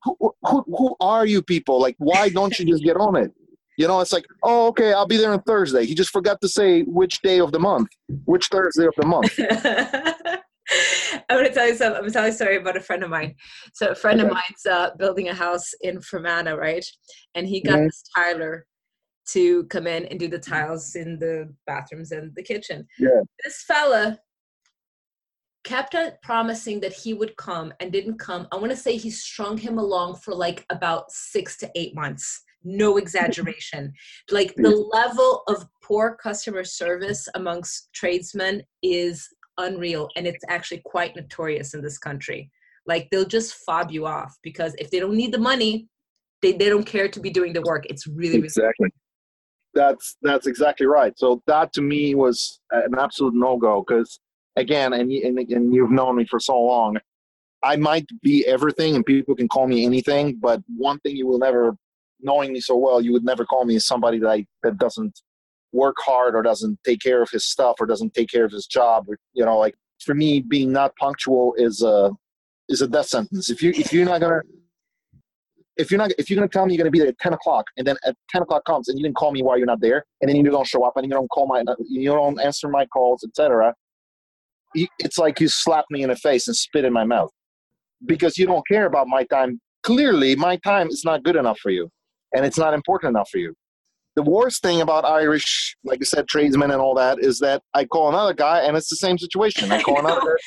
who, 0.03 0.17
who 0.43 0.65
who 0.67 0.97
are 1.01 1.25
you 1.25 1.43
people? 1.43 1.81
Like, 1.81 1.97
why 1.99 2.29
don't 2.29 2.59
you 2.59 2.65
just 2.67 2.85
get 2.85 2.97
on 2.97 3.17
it? 3.17 3.33
You 3.77 3.87
know, 3.89 4.01
it's 4.01 4.13
like, 4.13 4.27
oh, 4.43 4.69
okay, 4.69 4.93
I'll 4.93 5.07
be 5.07 5.17
there 5.17 5.33
on 5.33 5.43
Thursday. 5.43 5.85
He 5.85 5.95
just 5.95 6.11
forgot 6.11 6.41
to 6.41 6.49
say 6.49 6.83
which 6.83 7.21
day 7.23 7.41
of 7.41 7.53
the 7.53 7.59
month, 7.59 7.89
which 8.25 8.47
Thursday 8.47 8.87
of 8.87 8.95
the 8.97 9.07
month. 9.07 9.39
I'm 11.29 11.45
to 11.45 11.53
tell 11.53 11.69
you 11.69 11.77
something. 11.77 11.99
I'm 11.99 12.07
to 12.07 12.11
tell 12.11 12.25
you 12.25 12.31
a 12.31 12.35
story 12.35 12.57
about 12.57 12.77
a 12.77 12.81
friend 12.81 13.03
of 13.03 13.11
mine. 13.11 13.35
So 13.75 13.89
a 13.89 13.95
friend 13.95 14.21
okay. 14.21 14.29
of 14.29 14.35
mine's 14.35 14.67
uh, 14.69 14.91
building 14.99 15.29
a 15.29 15.35
house 15.35 15.73
in 15.81 16.01
Fermanagh, 16.01 16.57
right? 16.57 16.85
And 17.35 17.47
he 17.47 17.61
got 17.61 17.77
mm-hmm. 17.77 17.85
this 17.85 18.03
tiler 18.17 18.67
to 19.29 19.65
come 19.65 19.87
in 19.87 20.07
and 20.07 20.19
do 20.19 20.29
the 20.29 20.39
tiles 20.39 20.95
in 20.95 21.19
the 21.19 21.53
bathrooms 21.67 22.13
and 22.13 22.35
the 22.35 22.43
kitchen. 22.43 22.87
Yeah. 22.99 23.21
This 23.45 23.65
fella 23.67 24.19
kept 25.65 25.97
on 25.97 26.13
promising 26.23 26.81
that 26.81 26.93
he 26.93 27.13
would 27.13 27.37
come 27.37 27.73
and 27.81 27.91
didn't 27.91 28.19
come. 28.19 28.47
I 28.53 28.57
want 28.57 28.71
to 28.71 28.77
say 28.77 28.97
he 28.97 29.11
strung 29.11 29.59
him 29.59 29.79
along 29.79 30.17
for 30.17 30.33
like 30.33 30.65
about 30.71 31.11
six 31.11 31.57
to 31.59 31.71
eight 31.75 31.95
months. 31.95 32.43
No 32.67 32.97
exaggeration. 32.97 33.93
like 34.31 34.55
the 34.57 34.77
level 34.93 35.43
of 35.49 35.67
poor 35.83 36.17
customer 36.17 36.65
service 36.65 37.29
amongst 37.35 37.89
tradesmen 37.95 38.63
is 38.83 39.29
unreal 39.59 40.09
and 40.17 40.27
it's 40.27 40.45
actually 40.49 40.83
quite 40.85 41.15
notorious 41.17 41.75
in 41.75 41.83
this 41.83 41.99
country. 41.99 42.51
Like 42.87 43.09
they'll 43.11 43.25
just 43.25 43.55
fob 43.55 43.91
you 43.91 44.07
off 44.07 44.37
because 44.43 44.75
if 44.79 44.91
they 44.91 45.01
don't 45.01 45.17
need 45.17 45.33
the 45.33 45.39
money 45.39 45.89
they, 46.43 46.53
they 46.53 46.69
don't 46.69 46.85
care 46.85 47.09
to 47.09 47.19
be 47.19 47.31
doing 47.31 47.55
the 47.55 47.63
work. 47.63 47.87
It's 47.89 48.07
really 48.07 48.39
exactly. 48.39 48.91
That's 49.75 50.17
that's 50.23 50.47
exactly 50.47 50.87
right. 50.87 51.19
So 51.19 51.43
that 51.47 51.73
to 51.75 51.83
me 51.83 52.15
was 52.15 52.61
an 52.71 52.95
absolute 52.99 53.35
no-go 53.35 53.85
because 53.87 54.21
again 54.57 54.93
and, 54.95 55.11
and, 55.11 55.39
and 55.39 55.75
you've 55.75 55.91
known 55.91 56.17
me 56.17 56.27
for 56.27 56.41
so 56.41 56.59
long 56.59 56.97
i 57.63 57.77
might 57.77 58.07
be 58.23 58.47
everything 58.47 58.97
and 58.97 59.05
people 59.07 59.35
can 59.35 59.49
call 59.49 59.67
me 59.67 59.85
anything 59.85 60.37
but 60.41 60.61
one 60.77 60.99
thing 61.01 61.17
you 61.17 61.27
will 61.27 61.39
never 61.39 61.77
knowing 62.21 62.53
me 62.53 62.61
so 62.61 62.77
well 62.77 63.01
you 63.01 63.13
would 63.13 63.25
never 63.25 63.45
call 63.45 63.65
me 63.65 63.79
somebody 63.79 64.19
that 64.19 64.29
I, 64.29 64.47
that 64.63 64.79
doesn't 64.79 65.21
work 65.73 65.97
hard 65.99 66.35
or 66.35 66.43
doesn't 66.43 66.79
take 66.85 67.01
care 67.01 67.23
of 67.23 67.31
his 67.31 67.45
stuff 67.45 67.77
or 67.81 67.87
doesn't 67.87 68.15
take 68.15 68.29
care 68.29 68.45
of 68.45 68.53
his 68.53 68.67
job 68.67 69.05
or, 69.09 69.19
you 69.35 69.45
know 69.45 69.59
like 69.59 69.75
for 70.05 70.15
me 70.15 70.41
being 70.41 70.73
not 70.73 70.95
punctual 70.97 71.55
is 71.57 71.83
a 71.83 72.11
is 72.69 72.83
a 72.83 72.89
death 72.89 73.07
sentence. 73.07 73.51
If 73.51 73.63
you 73.63 73.71
if 73.71 73.93
you're 73.93 74.07
not 74.07 74.21
gonna 74.21 74.41
if 75.77 75.91
you're 75.91 75.99
not 75.99 76.13
if 76.19 76.31
you're 76.31 76.37
gonna 76.37 76.49
tell 76.49 76.67
me 76.67 76.75
you're 76.75 76.83
gonna 76.83 76.91
be 76.91 76.99
there 76.99 77.09
at 77.09 77.19
10 77.19 77.33
o'clock 77.35 77.67
and 77.77 77.87
then 77.87 77.97
at 78.05 78.17
10 78.31 78.43
o'clock 78.43 78.65
comes 78.65 78.89
and 78.89 78.99
you 78.99 79.05
didn't 79.05 79.17
call 79.17 79.33
me 79.33 79.43
while 79.43 79.57
you're 79.57 79.67
not 79.67 79.81
there 79.81 80.05
and 80.21 80.29
then 80.29 80.37
you 80.37 80.43
don't 80.45 80.67
show 80.67 80.85
up 80.85 80.95
and 80.97 81.05
you 81.05 81.11
don't 81.11 81.29
call 81.29 81.47
my 81.47 81.63
you 81.89 82.11
don't 82.11 82.41
answer 82.41 82.69
my 82.69 82.87
calls 82.87 83.25
etc 83.25 83.75
it's 84.75 85.17
like 85.17 85.41
you 85.41 85.49
slap 85.49 85.85
me 85.91 86.03
in 86.03 86.11
the 86.11 86.17
face 86.17 86.49
and 86.49 86.57
spit 86.57 86.85
in 86.85 86.93
my 86.93 87.05
mouth 87.05 87.31
because 88.05 88.37
you 88.37 88.47
don't 88.47 88.67
care 88.67 88.85
about 88.85 89.07
my 89.09 89.25
time. 89.25 89.59
Clearly 89.83 90.37
my 90.37 90.57
time 90.57 90.89
is 90.89 91.03
not 91.05 91.23
good 91.23 91.37
enough 91.37 91.59
for 91.59 91.71
you 91.71 91.89
and 92.37 92.47
it's 92.47 92.59
not 92.59 92.75
important 92.75 93.11
enough 93.11 93.29
for 93.31 93.39
you 93.39 93.55
the 94.17 94.23
worst 94.23 94.63
thing 94.63 94.81
about 94.81 95.05
Irish, 95.05 95.77
like 95.85 95.99
I 96.01 96.05
said, 96.05 96.27
tradesmen 96.27 96.71
and 96.71 96.81
all 96.81 96.95
that, 96.95 97.19
is 97.21 97.39
that 97.41 97.63
I 97.75 97.85
call 97.85 98.09
another 98.09 98.33
guy 98.33 98.61
and 98.61 98.75
it's 98.75 98.89
the 98.89 98.97
same 98.97 99.19
situation. 99.19 99.71
I 99.71 99.83
call 99.83 99.99
another 100.05 100.39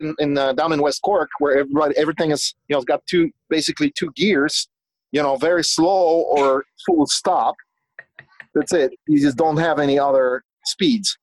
in, 0.00 0.14
in 0.18 0.36
uh, 0.36 0.52
down 0.52 0.72
in 0.72 0.82
West 0.82 1.00
Cork 1.02 1.30
where 1.38 1.58
everybody 1.58 1.96
everything 1.96 2.32
is 2.32 2.54
you 2.68 2.74
know 2.74 2.78
it's 2.78 2.84
got 2.84 3.06
two 3.06 3.30
basically 3.48 3.92
two 3.96 4.10
gears, 4.16 4.68
you 5.12 5.22
know, 5.22 5.36
very 5.36 5.64
slow 5.64 6.22
or 6.22 6.64
full 6.84 7.06
stop. 7.06 7.54
That's 8.54 8.72
it. 8.72 8.92
You 9.06 9.20
just 9.20 9.36
don't 9.36 9.56
have 9.56 9.78
any 9.78 9.98
other 9.98 10.42
speeds, 10.64 11.16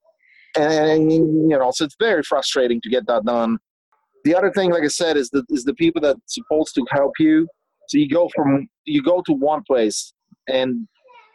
and 0.57 1.11
you 1.11 1.57
know, 1.57 1.71
so 1.71 1.85
it's 1.85 1.95
very 1.99 2.23
frustrating 2.23 2.81
to 2.81 2.89
get 2.89 3.05
that 3.07 3.25
done. 3.25 3.57
The 4.23 4.35
other 4.35 4.51
thing, 4.51 4.71
like 4.71 4.83
I 4.83 4.87
said, 4.87 5.17
is 5.17 5.29
the 5.29 5.43
is 5.49 5.65
the 5.65 5.73
people 5.73 6.01
that's 6.01 6.19
supposed 6.27 6.75
to 6.75 6.85
help 6.91 7.13
you. 7.19 7.47
So 7.89 7.97
you 7.97 8.07
go 8.07 8.29
from 8.33 8.69
you 8.85 9.01
go 9.03 9.21
to 9.25 9.33
one 9.33 9.63
place 9.63 10.13
and 10.47 10.87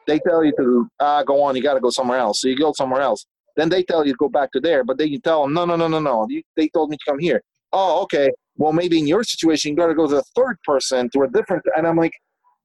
they 0.06 0.18
tell 0.20 0.44
you 0.44 0.52
to 0.58 0.88
ah, 1.00 1.22
go 1.22 1.42
on, 1.42 1.56
you 1.56 1.62
got 1.62 1.74
to 1.74 1.80
go 1.80 1.90
somewhere 1.90 2.18
else. 2.18 2.40
So 2.40 2.48
you 2.48 2.56
go 2.56 2.72
somewhere 2.72 3.02
else. 3.02 3.26
Then 3.56 3.68
they 3.68 3.82
tell 3.82 4.06
you 4.06 4.12
to 4.12 4.16
go 4.18 4.28
back 4.28 4.52
to 4.52 4.60
there, 4.60 4.84
but 4.84 4.98
then 4.98 5.08
you 5.08 5.18
tell 5.18 5.42
them, 5.42 5.54
no, 5.54 5.64
no, 5.64 5.76
no, 5.76 5.88
no, 5.88 5.98
no. 5.98 6.26
You, 6.28 6.42
they 6.56 6.68
told 6.68 6.90
me 6.90 6.96
to 6.96 7.04
come 7.10 7.18
here. 7.18 7.42
Oh, 7.72 8.02
okay. 8.02 8.30
Well, 8.56 8.72
maybe 8.72 8.98
in 8.98 9.06
your 9.06 9.24
situation, 9.24 9.70
you 9.70 9.76
got 9.76 9.86
to 9.88 9.94
go 9.94 10.06
to 10.06 10.16
the 10.16 10.24
third 10.34 10.58
person 10.62 11.08
to 11.10 11.22
a 11.22 11.28
different. 11.28 11.62
And 11.76 11.86
I'm 11.86 11.96
like, 11.96 12.12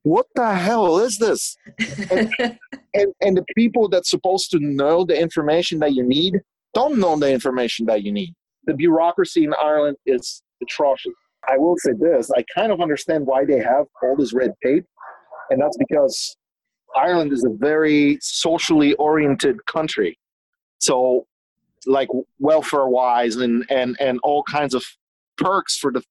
what 0.04 0.26
the 0.36 0.54
hell 0.54 1.00
is 1.00 1.18
this? 1.18 1.56
and, 2.12 2.30
and, 2.94 3.14
and 3.22 3.38
the 3.38 3.46
people 3.56 3.88
that's 3.88 4.10
supposed 4.10 4.52
to 4.52 4.60
know 4.60 5.06
the 5.06 5.20
information 5.20 5.80
that 5.80 5.94
you 5.94 6.04
need 6.04 6.40
don't 6.74 6.98
know 6.98 7.18
the 7.18 7.32
information 7.32 7.86
that 7.88 8.04
you 8.04 8.12
need. 8.12 8.34
The 8.66 8.74
bureaucracy 8.74 9.44
in 9.44 9.54
Ireland 9.62 9.98
is 10.06 10.44
atrocious. 10.62 11.14
I 11.50 11.58
will 11.58 11.76
say 11.78 11.92
this: 11.98 12.30
I 12.32 12.44
kind 12.56 12.72
of 12.72 12.82
understand 12.82 13.26
why 13.26 13.46
they 13.46 13.60
have 13.60 13.86
all 14.04 14.16
this 14.16 14.34
red 14.34 14.54
tape, 14.64 14.86
and 15.50 15.62
that's 15.62 15.78
because 15.78 16.36
Ireland 16.96 17.32
is 17.34 17.44
a 17.44 17.50
very 17.50 18.18
socially 18.22 18.94
oriented 18.96 19.66
country. 19.66 20.18
So, 20.80 21.26
like 21.86 22.10
welfare 22.40 22.88
wise 22.88 23.36
and, 23.38 23.66
and, 23.70 23.96
and 24.00 24.20
all 24.24 24.44
kinds 24.44 24.74
of 24.74 24.84
perks 25.38 25.78
for 25.78 25.92
the 25.92 26.04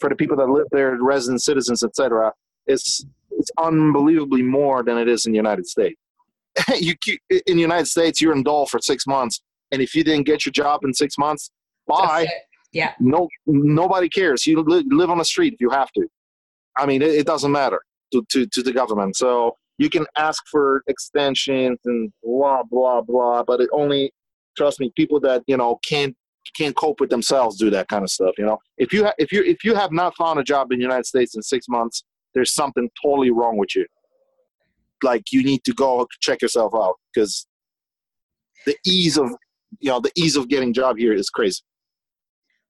for 0.00 0.10
the 0.10 0.16
people 0.16 0.36
that 0.36 0.48
live 0.48 0.66
there, 0.70 0.96
resident 1.00 1.42
citizens, 1.42 1.82
etc. 1.82 2.32
It's 2.66 3.04
it's 3.30 3.50
unbelievably 3.58 4.42
more 4.42 4.82
than 4.82 4.98
it 4.98 5.08
is 5.08 5.24
in 5.26 5.32
the 5.32 5.36
United 5.36 5.66
States. 5.66 5.98
you 6.78 6.94
in 7.30 7.56
the 7.56 7.60
United 7.60 7.86
States, 7.86 8.20
you're 8.20 8.34
in 8.34 8.42
Dole 8.42 8.66
for 8.66 8.80
six 8.80 9.06
months, 9.06 9.40
and 9.72 9.80
if 9.80 9.94
you 9.94 10.04
didn't 10.04 10.26
get 10.26 10.44
your 10.44 10.52
job 10.52 10.84
in 10.84 10.92
six 10.92 11.16
months, 11.16 11.50
bye. 11.86 12.26
Yeah. 12.72 12.92
No, 13.00 13.28
nobody 13.46 14.08
cares. 14.08 14.46
You 14.46 14.62
live 14.62 15.10
on 15.10 15.18
the 15.18 15.24
street 15.24 15.54
if 15.54 15.60
you 15.60 15.70
have 15.70 15.90
to. 15.92 16.06
I 16.76 16.86
mean, 16.86 17.02
it, 17.02 17.10
it 17.10 17.26
doesn't 17.26 17.50
matter 17.50 17.80
to, 18.12 18.24
to, 18.30 18.46
to 18.46 18.62
the 18.62 18.72
government. 18.72 19.16
So 19.16 19.54
you 19.78 19.88
can 19.88 20.06
ask 20.16 20.42
for 20.50 20.82
extensions 20.88 21.78
and 21.84 22.12
blah 22.22 22.62
blah 22.64 23.00
blah 23.00 23.42
but 23.42 23.60
it 23.60 23.70
only 23.72 24.12
trust 24.56 24.80
me 24.80 24.92
people 24.96 25.18
that 25.20 25.42
you 25.46 25.56
know 25.56 25.78
can't 25.88 26.14
can't 26.56 26.76
cope 26.76 27.00
with 27.00 27.10
themselves 27.10 27.56
do 27.56 27.70
that 27.70 27.88
kind 27.88 28.02
of 28.02 28.10
stuff 28.10 28.34
you 28.36 28.44
know 28.44 28.58
if 28.76 28.92
you 28.92 29.04
ha- 29.04 29.14
if 29.18 29.32
you 29.32 29.42
if 29.44 29.64
you 29.64 29.74
have 29.74 29.92
not 29.92 30.14
found 30.16 30.38
a 30.38 30.44
job 30.44 30.70
in 30.72 30.78
the 30.78 30.82
united 30.82 31.06
states 31.06 31.34
in 31.34 31.42
six 31.42 31.66
months 31.68 32.04
there's 32.34 32.52
something 32.52 32.90
totally 33.02 33.30
wrong 33.30 33.56
with 33.56 33.74
you 33.74 33.86
like 35.02 35.24
you 35.32 35.42
need 35.42 35.62
to 35.64 35.72
go 35.72 36.06
check 36.20 36.42
yourself 36.42 36.72
out 36.74 36.94
because 37.14 37.46
the 38.66 38.76
ease 38.84 39.16
of 39.16 39.30
you 39.78 39.90
know 39.90 40.00
the 40.00 40.12
ease 40.16 40.36
of 40.36 40.48
getting 40.48 40.72
job 40.72 40.96
here 40.98 41.12
is 41.12 41.30
crazy 41.30 41.60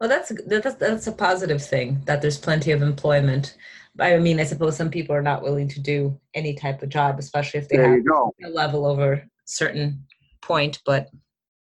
well 0.01 0.09
that's 0.09 0.33
that's 0.47 0.75
that's 0.77 1.07
a 1.07 1.13
positive 1.13 1.63
thing 1.63 2.01
that 2.07 2.23
there's 2.23 2.39
plenty 2.39 2.71
of 2.71 2.83
employment 2.83 3.57
I 4.01 4.19
mean, 4.19 4.39
I 4.39 4.45
suppose 4.45 4.77
some 4.77 4.91
people 4.91 5.15
are 5.15 5.23
not 5.23 5.43
willing 5.43 5.69
to 5.69 5.81
do 5.81 6.19
any 6.35 6.55
type 6.55 6.83
of 6.83 6.89
job, 6.89 7.19
especially 7.19 7.61
if 7.61 7.69
they 7.69 7.79
there 7.79 7.97
have 7.97 8.33
a 8.45 8.49
level 8.49 8.87
over 8.87 9.13
a 9.15 9.23
certain 9.45 10.05
point. 10.41 10.81
But 10.87 11.09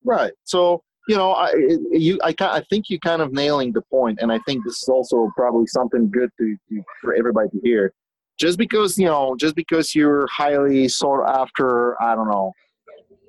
right, 0.03 0.31
so 0.45 0.83
you 1.09 1.17
know, 1.17 1.33
I 1.33 1.51
you 1.91 2.19
I 2.23 2.33
I 2.39 2.63
think 2.69 2.89
you're 2.89 2.99
kind 2.99 3.21
of 3.21 3.33
nailing 3.33 3.73
the 3.73 3.81
point, 3.81 4.19
and 4.21 4.31
I 4.31 4.39
think 4.39 4.63
this 4.63 4.81
is 4.81 4.89
also 4.89 5.31
probably 5.35 5.67
something 5.67 6.09
good 6.09 6.29
to, 6.39 6.55
to 6.69 6.83
for 7.01 7.13
everybody 7.13 7.49
to 7.49 7.59
hear. 7.61 7.93
Just 8.39 8.57
because 8.57 8.97
you 8.97 9.05
know, 9.05 9.35
just 9.37 9.55
because 9.55 9.93
you're 9.93 10.27
highly 10.27 10.87
sought 10.87 11.27
after, 11.27 12.01
I 12.01 12.15
don't 12.15 12.29
know, 12.29 12.53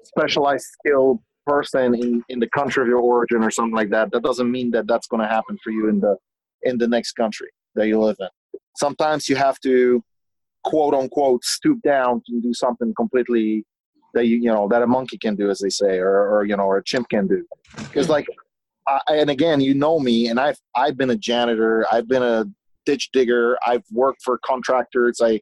specialized 0.05 0.67
skill 0.67 1.21
person 1.47 1.95
in, 1.95 2.23
in 2.29 2.39
the 2.41 2.49
country 2.49 2.83
of 2.83 2.89
your 2.89 2.99
origin 2.99 3.43
or 3.43 3.51
something 3.51 3.75
like 3.75 3.91
that, 3.91 4.11
that 4.13 4.23
doesn't 4.23 4.51
mean 4.51 4.71
that 4.73 4.87
that's 4.87 5.07
going 5.07 5.23
to 5.23 5.29
happen 5.29 5.59
for 5.63 5.71
you 5.71 5.89
in 5.89 6.01
the 6.01 6.17
in 6.63 6.79
the 6.79 6.89
next 6.89 7.13
country 7.13 7.51
that 7.75 7.89
you 7.89 8.01
live 8.01 8.17
in. 8.21 8.29
Sometimes 8.77 9.29
you 9.29 9.37
have 9.37 9.61
to 9.61 10.03
quote 10.65 10.95
unquote 10.95 11.45
stoop 11.45 11.81
down 11.83 12.23
to 12.27 12.41
do 12.41 12.53
something 12.55 12.93
completely 12.97 13.65
that 14.15 14.27
you 14.27 14.37
you 14.37 14.51
know 14.51 14.69
that 14.69 14.83
a 14.83 14.87
monkey 14.87 15.19
can 15.19 15.35
do, 15.35 15.51
as 15.51 15.61
they 15.61 15.69
say, 15.69 15.99
or, 15.99 16.31
or 16.31 16.45
you 16.45 16.57
know, 16.57 16.65
or 16.65 16.79
a 16.79 16.85
chimp 16.85 17.09
can 17.09 17.27
do. 17.27 17.45
Because 17.77 18.09
like, 18.09 18.27
I, 18.87 19.01
and 19.11 19.31
again, 19.31 19.61
you 19.61 19.75
know 19.75 20.01
me, 20.01 20.29
and 20.29 20.41
I've 20.41 20.59
I've 20.75 20.97
been 20.97 21.11
a 21.11 21.17
janitor, 21.17 21.87
I've 21.93 22.09
been 22.09 22.23
a 22.23 22.47
ditch 22.87 23.11
digger, 23.13 23.59
I've 23.67 23.85
worked 23.93 24.23
for 24.23 24.39
contractors. 24.45 25.21
I, 25.23 25.41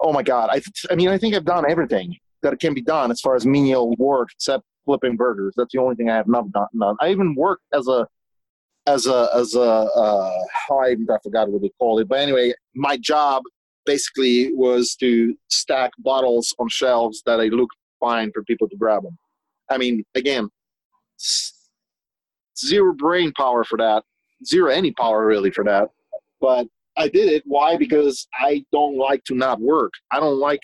oh 0.00 0.12
my 0.12 0.22
god, 0.22 0.50
I 0.50 0.62
I 0.90 0.94
mean, 0.94 1.08
I 1.08 1.18
think 1.18 1.34
I've 1.34 1.44
done 1.44 1.68
everything 1.68 2.16
that 2.42 2.58
can 2.60 2.74
be 2.74 2.82
done 2.82 3.10
as 3.10 3.20
far 3.20 3.34
as 3.34 3.44
menial 3.44 3.94
work, 3.98 4.28
except 4.32 4.64
flipping 4.84 5.16
burgers. 5.16 5.54
That's 5.56 5.72
the 5.72 5.80
only 5.80 5.94
thing 5.96 6.10
I 6.10 6.16
have 6.16 6.28
not 6.28 6.50
gotten 6.52 6.80
done. 6.80 6.96
I 7.00 7.10
even 7.10 7.34
worked 7.34 7.64
as 7.72 7.88
a 7.88 8.06
as 8.86 9.06
a 9.06 9.28
as 9.34 9.54
a 9.54 9.60
uh, 9.60 10.38
I, 10.70 10.96
I 11.10 11.18
forgot 11.22 11.48
what 11.48 11.62
they 11.62 11.70
call 11.78 11.98
it, 11.98 12.08
but 12.08 12.18
anyway, 12.18 12.52
my 12.74 12.96
job 12.98 13.42
basically 13.86 14.52
was 14.52 14.94
to 14.96 15.34
stack 15.48 15.90
bottles 15.98 16.54
on 16.58 16.68
shelves 16.68 17.22
that 17.26 17.40
I 17.40 17.44
looked 17.44 17.76
fine 18.00 18.30
for 18.32 18.42
people 18.44 18.68
to 18.68 18.76
grab 18.76 19.02
them. 19.02 19.16
I 19.70 19.78
mean, 19.78 20.04
again, 20.14 20.48
zero 22.58 22.94
brain 22.94 23.32
power 23.32 23.64
for 23.64 23.78
that, 23.78 24.04
zero 24.44 24.70
any 24.70 24.92
power 24.92 25.26
really 25.26 25.50
for 25.50 25.64
that. 25.64 25.88
But 26.40 26.66
I 26.96 27.08
did 27.08 27.32
it. 27.32 27.42
Why? 27.46 27.76
Because 27.76 28.26
I 28.38 28.64
don't 28.72 28.96
like 28.96 29.24
to 29.24 29.34
not 29.34 29.60
work. 29.60 29.92
I 30.10 30.20
don't 30.20 30.38
like. 30.38 30.60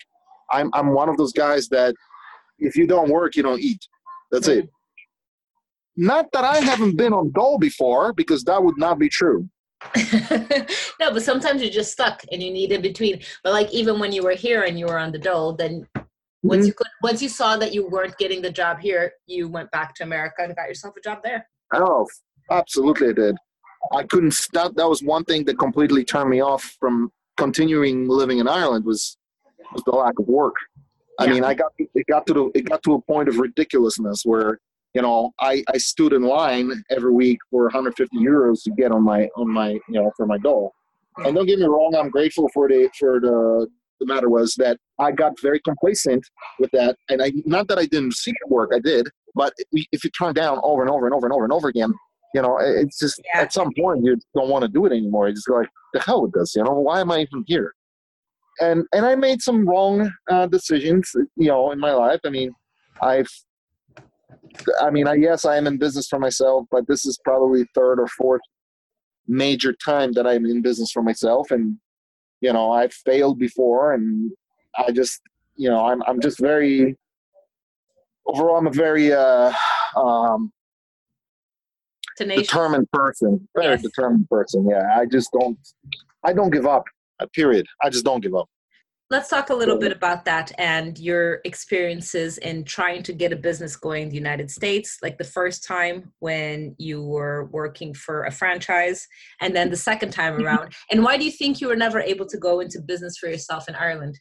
I'm 0.49 0.69
I'm 0.73 0.93
one 0.93 1.09
of 1.09 1.17
those 1.17 1.33
guys 1.33 1.67
that 1.69 1.95
if 2.59 2.75
you 2.75 2.87
don't 2.87 3.09
work, 3.09 3.35
you 3.35 3.43
don't 3.43 3.59
eat. 3.61 3.85
That's 4.31 4.47
it. 4.47 4.69
Not 5.97 6.31
that 6.31 6.43
I 6.43 6.57
haven't 6.57 6.95
been 6.95 7.13
on 7.13 7.31
dole 7.31 7.57
before, 7.57 8.13
because 8.13 8.43
that 8.45 8.63
would 8.63 8.77
not 8.77 8.97
be 8.97 9.09
true. 9.09 9.49
no, 10.99 11.11
but 11.11 11.23
sometimes 11.23 11.61
you're 11.61 11.71
just 11.71 11.91
stuck 11.91 12.23
and 12.31 12.41
you 12.41 12.51
need 12.51 12.71
in 12.71 12.81
between. 12.81 13.19
But 13.43 13.53
like 13.53 13.71
even 13.73 13.99
when 13.99 14.11
you 14.11 14.23
were 14.23 14.33
here 14.33 14.63
and 14.63 14.77
you 14.77 14.85
were 14.85 14.99
on 14.99 15.11
the 15.11 15.17
dole, 15.17 15.53
then 15.53 15.87
once 16.43 16.61
mm-hmm. 16.61 16.67
you 16.67 16.73
could 16.73 16.87
once 17.01 17.21
you 17.21 17.29
saw 17.29 17.57
that 17.57 17.73
you 17.73 17.87
weren't 17.87 18.17
getting 18.17 18.41
the 18.41 18.51
job 18.51 18.79
here, 18.79 19.13
you 19.25 19.47
went 19.47 19.71
back 19.71 19.95
to 19.95 20.03
America 20.03 20.43
and 20.43 20.55
got 20.55 20.67
yourself 20.67 20.95
a 20.97 21.01
job 21.01 21.19
there. 21.23 21.47
Oh, 21.73 22.07
absolutely 22.49 23.09
I 23.09 23.13
did. 23.13 23.35
I 23.91 24.03
couldn't 24.03 24.31
stop 24.31 24.75
that 24.75 24.87
was 24.87 25.01
one 25.01 25.23
thing 25.25 25.45
that 25.45 25.57
completely 25.57 26.05
turned 26.05 26.29
me 26.29 26.41
off 26.41 26.75
from 26.79 27.11
continuing 27.37 28.07
living 28.07 28.37
in 28.37 28.47
Ireland 28.47 28.85
was 28.85 29.17
was 29.73 29.83
the 29.85 29.91
lack 29.91 30.19
of 30.19 30.27
work. 30.27 30.55
I 31.19 31.25
yeah. 31.25 31.33
mean, 31.33 31.43
I 31.43 31.53
got 31.53 31.71
it 31.77 32.05
got 32.07 32.25
to 32.27 32.33
the 32.33 32.51
it 32.55 32.63
got 32.63 32.83
to 32.83 32.93
a 32.93 33.01
point 33.01 33.29
of 33.29 33.37
ridiculousness 33.37 34.23
where 34.23 34.59
you 34.93 35.01
know 35.01 35.31
I, 35.39 35.63
I 35.73 35.77
stood 35.77 36.13
in 36.13 36.23
line 36.23 36.71
every 36.89 37.13
week 37.13 37.39
for 37.49 37.63
150 37.63 38.17
euros 38.17 38.63
to 38.63 38.71
get 38.71 38.91
on 38.91 39.03
my 39.03 39.27
on 39.35 39.49
my 39.49 39.71
you 39.71 40.01
know 40.01 40.11
for 40.17 40.25
my 40.25 40.37
dole. 40.37 40.73
And 41.17 41.35
don't 41.35 41.45
get 41.45 41.59
me 41.59 41.65
wrong, 41.65 41.93
I'm 41.95 42.09
grateful 42.09 42.49
for 42.53 42.67
the 42.67 42.89
for 42.97 43.19
the 43.19 43.67
the 43.99 44.05
matter 44.07 44.29
was 44.29 44.55
that 44.55 44.77
I 44.99 45.11
got 45.11 45.39
very 45.41 45.59
complacent 45.59 46.25
with 46.59 46.71
that, 46.71 46.95
and 47.09 47.21
I 47.21 47.31
not 47.45 47.67
that 47.67 47.77
I 47.77 47.85
didn't 47.85 48.13
seek 48.13 48.35
work, 48.47 48.71
I 48.73 48.79
did, 48.79 49.07
but 49.35 49.53
if 49.71 50.03
you 50.03 50.09
turn 50.11 50.33
down 50.33 50.59
over 50.63 50.81
and 50.81 50.89
over 50.89 51.05
and 51.05 51.13
over 51.13 51.27
and 51.27 51.33
over 51.33 51.43
and 51.43 51.53
over 51.53 51.67
again, 51.67 51.93
you 52.33 52.41
know, 52.41 52.57
it's 52.59 52.97
just 52.97 53.21
yeah. 53.33 53.41
at 53.41 53.53
some 53.53 53.71
point 53.77 54.03
you 54.03 54.17
don't 54.33 54.49
want 54.49 54.63
to 54.63 54.67
do 54.67 54.85
it 54.85 54.91
anymore. 54.91 55.27
You 55.27 55.35
just 55.35 55.47
go 55.47 55.55
like, 55.55 55.69
the 55.93 55.99
hell 55.99 56.23
with 56.23 56.33
this, 56.33 56.55
you 56.55 56.63
know, 56.63 56.71
why 56.71 57.01
am 57.01 57.11
I 57.11 57.19
even 57.19 57.43
here? 57.47 57.73
And 58.59 58.85
and 58.93 59.05
I 59.05 59.15
made 59.15 59.41
some 59.41 59.67
wrong 59.67 60.11
uh, 60.29 60.47
decisions, 60.47 61.11
you 61.35 61.47
know, 61.47 61.71
in 61.71 61.79
my 61.79 61.93
life. 61.93 62.19
I 62.25 62.29
mean, 62.29 62.51
I've, 63.01 63.29
I 64.79 64.89
mean, 64.89 65.07
I 65.07 65.15
yes, 65.15 65.45
I 65.45 65.57
am 65.57 65.67
in 65.67 65.77
business 65.77 66.07
for 66.07 66.19
myself, 66.19 66.65
but 66.71 66.87
this 66.87 67.05
is 67.05 67.19
probably 67.23 67.65
third 67.73 67.99
or 67.99 68.07
fourth 68.07 68.41
major 69.27 69.73
time 69.73 70.11
that 70.13 70.27
I'm 70.27 70.45
in 70.45 70.61
business 70.61 70.91
for 70.91 71.01
myself, 71.01 71.51
and 71.51 71.77
you 72.41 72.51
know, 72.51 72.71
I've 72.71 72.93
failed 72.93 73.39
before, 73.39 73.93
and 73.93 74.31
I 74.77 74.91
just, 74.91 75.21
you 75.55 75.69
know, 75.69 75.85
I'm 75.85 76.03
I'm 76.03 76.19
just 76.19 76.39
very 76.39 76.97
overall, 78.25 78.57
I'm 78.57 78.67
a 78.67 78.71
very 78.71 79.13
uh, 79.13 79.53
um, 79.95 80.51
determined 82.17 82.89
person, 82.91 83.47
very 83.55 83.73
yes. 83.73 83.81
determined 83.81 84.29
person. 84.29 84.67
Yeah, 84.69 84.87
I 84.95 85.05
just 85.05 85.31
don't, 85.31 85.57
I 86.23 86.33
don't 86.33 86.51
give 86.51 86.65
up 86.65 86.85
period. 87.33 87.65
I 87.83 87.89
just 87.89 88.05
don't 88.05 88.21
give 88.21 88.35
up. 88.35 88.49
Let's 89.09 89.27
talk 89.27 89.49
a 89.49 89.53
little 89.53 89.77
bit 89.77 89.91
about 89.91 90.23
that 90.23 90.53
and 90.57 90.97
your 90.97 91.41
experiences 91.43 92.37
in 92.37 92.63
trying 92.63 93.03
to 93.03 93.11
get 93.11 93.33
a 93.33 93.35
business 93.35 93.75
going 93.75 94.03
in 94.03 94.09
the 94.09 94.15
United 94.15 94.49
States, 94.49 94.99
like 95.01 95.17
the 95.17 95.25
first 95.25 95.65
time 95.65 96.13
when 96.19 96.75
you 96.77 97.03
were 97.03 97.49
working 97.51 97.93
for 97.93 98.23
a 98.23 98.31
franchise, 98.31 99.05
and 99.41 99.53
then 99.53 99.69
the 99.69 99.75
second 99.75 100.11
time 100.11 100.35
mm-hmm. 100.35 100.45
around. 100.45 100.73
and 100.91 101.03
why 101.03 101.17
do 101.17 101.25
you 101.25 101.31
think 101.31 101.59
you 101.59 101.67
were 101.67 101.75
never 101.75 101.99
able 101.99 102.25
to 102.25 102.37
go 102.37 102.61
into 102.61 102.79
business 102.79 103.17
for 103.17 103.27
yourself 103.27 103.67
in 103.67 103.75
Ireland? 103.75 104.17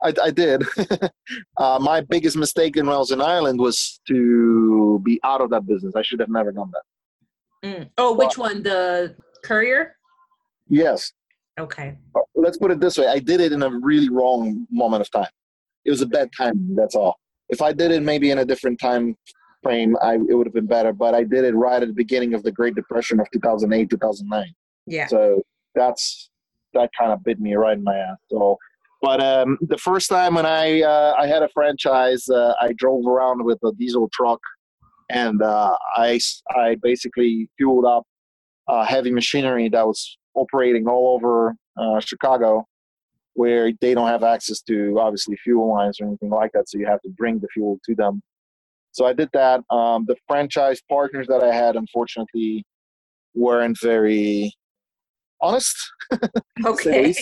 I, 0.00 0.14
I 0.22 0.30
did. 0.30 0.62
uh, 1.56 1.78
my 1.80 2.02
biggest 2.02 2.36
mistake 2.36 2.76
when 2.76 2.88
I 2.88 2.98
was 2.98 3.10
in 3.10 3.20
Ireland 3.20 3.58
was 3.58 4.00
to 4.06 5.00
be 5.04 5.18
out 5.24 5.40
of 5.40 5.50
that 5.50 5.66
business. 5.66 5.94
I 5.96 6.02
should 6.02 6.20
have 6.20 6.28
never 6.28 6.52
done 6.52 6.70
that. 6.72 7.68
Mm. 7.68 7.90
Oh, 7.98 8.14
which 8.14 8.36
but, 8.36 8.38
one? 8.38 8.62
The 8.62 9.16
courier? 9.44 9.96
Yes. 10.68 11.12
Okay. 11.60 11.96
Let's 12.34 12.56
put 12.56 12.70
it 12.70 12.80
this 12.80 12.96
way: 12.96 13.06
I 13.06 13.18
did 13.18 13.40
it 13.40 13.52
in 13.52 13.62
a 13.62 13.70
really 13.70 14.08
wrong 14.08 14.66
moment 14.70 15.02
of 15.02 15.10
time. 15.10 15.30
It 15.84 15.90
was 15.90 16.00
a 16.00 16.06
bad 16.06 16.30
time. 16.36 16.74
That's 16.74 16.94
all. 16.94 17.16
If 17.48 17.60
I 17.60 17.72
did 17.72 17.90
it 17.90 18.02
maybe 18.02 18.30
in 18.30 18.38
a 18.38 18.44
different 18.44 18.80
time 18.80 19.16
frame, 19.62 19.96
I 20.02 20.14
it 20.14 20.34
would 20.34 20.46
have 20.46 20.54
been 20.54 20.66
better. 20.66 20.92
But 20.92 21.14
I 21.14 21.24
did 21.24 21.44
it 21.44 21.54
right 21.54 21.82
at 21.82 21.88
the 21.88 21.94
beginning 21.94 22.34
of 22.34 22.42
the 22.42 22.52
Great 22.52 22.74
Depression 22.74 23.20
of 23.20 23.26
2008, 23.32 23.90
2009. 23.90 24.54
Yeah. 24.86 25.06
So 25.06 25.42
that's 25.74 26.30
that 26.74 26.90
kind 26.98 27.12
of 27.12 27.22
bit 27.22 27.40
me 27.40 27.54
right 27.54 27.76
in 27.76 27.84
my 27.84 27.96
ass. 27.96 28.16
So, 28.30 28.56
but 29.02 29.22
um, 29.22 29.58
the 29.60 29.78
first 29.78 30.08
time 30.08 30.34
when 30.34 30.46
I 30.46 30.82
uh, 30.82 31.14
I 31.18 31.26
had 31.26 31.42
a 31.42 31.48
franchise, 31.50 32.28
uh, 32.28 32.54
I 32.60 32.72
drove 32.72 33.06
around 33.06 33.44
with 33.44 33.58
a 33.64 33.72
diesel 33.72 34.08
truck, 34.12 34.40
and 35.10 35.42
uh, 35.42 35.76
I 35.96 36.18
I 36.50 36.76
basically 36.82 37.50
fueled 37.58 37.84
up 37.84 38.04
uh, 38.68 38.84
heavy 38.84 39.10
machinery 39.10 39.68
that 39.68 39.86
was 39.86 40.18
operating 40.34 40.86
all 40.86 41.14
over 41.14 41.54
uh, 41.76 42.00
Chicago 42.00 42.66
where 43.34 43.72
they 43.80 43.94
don't 43.94 44.08
have 44.08 44.22
access 44.22 44.60
to 44.62 44.98
obviously 45.00 45.36
fuel 45.36 45.72
lines 45.72 46.00
or 46.00 46.06
anything 46.06 46.30
like 46.30 46.52
that. 46.52 46.68
So 46.68 46.78
you 46.78 46.86
have 46.86 47.00
to 47.02 47.08
bring 47.10 47.38
the 47.38 47.48
fuel 47.48 47.78
to 47.86 47.94
them. 47.94 48.22
So 48.90 49.06
I 49.06 49.14
did 49.14 49.30
that. 49.32 49.60
Um, 49.70 50.04
the 50.06 50.16
franchise 50.28 50.82
partners 50.88 51.26
that 51.28 51.42
I 51.42 51.54
had, 51.54 51.76
unfortunately, 51.76 52.64
weren't 53.34 53.78
very 53.80 54.52
honest. 55.40 55.76
Okay. 56.64 57.14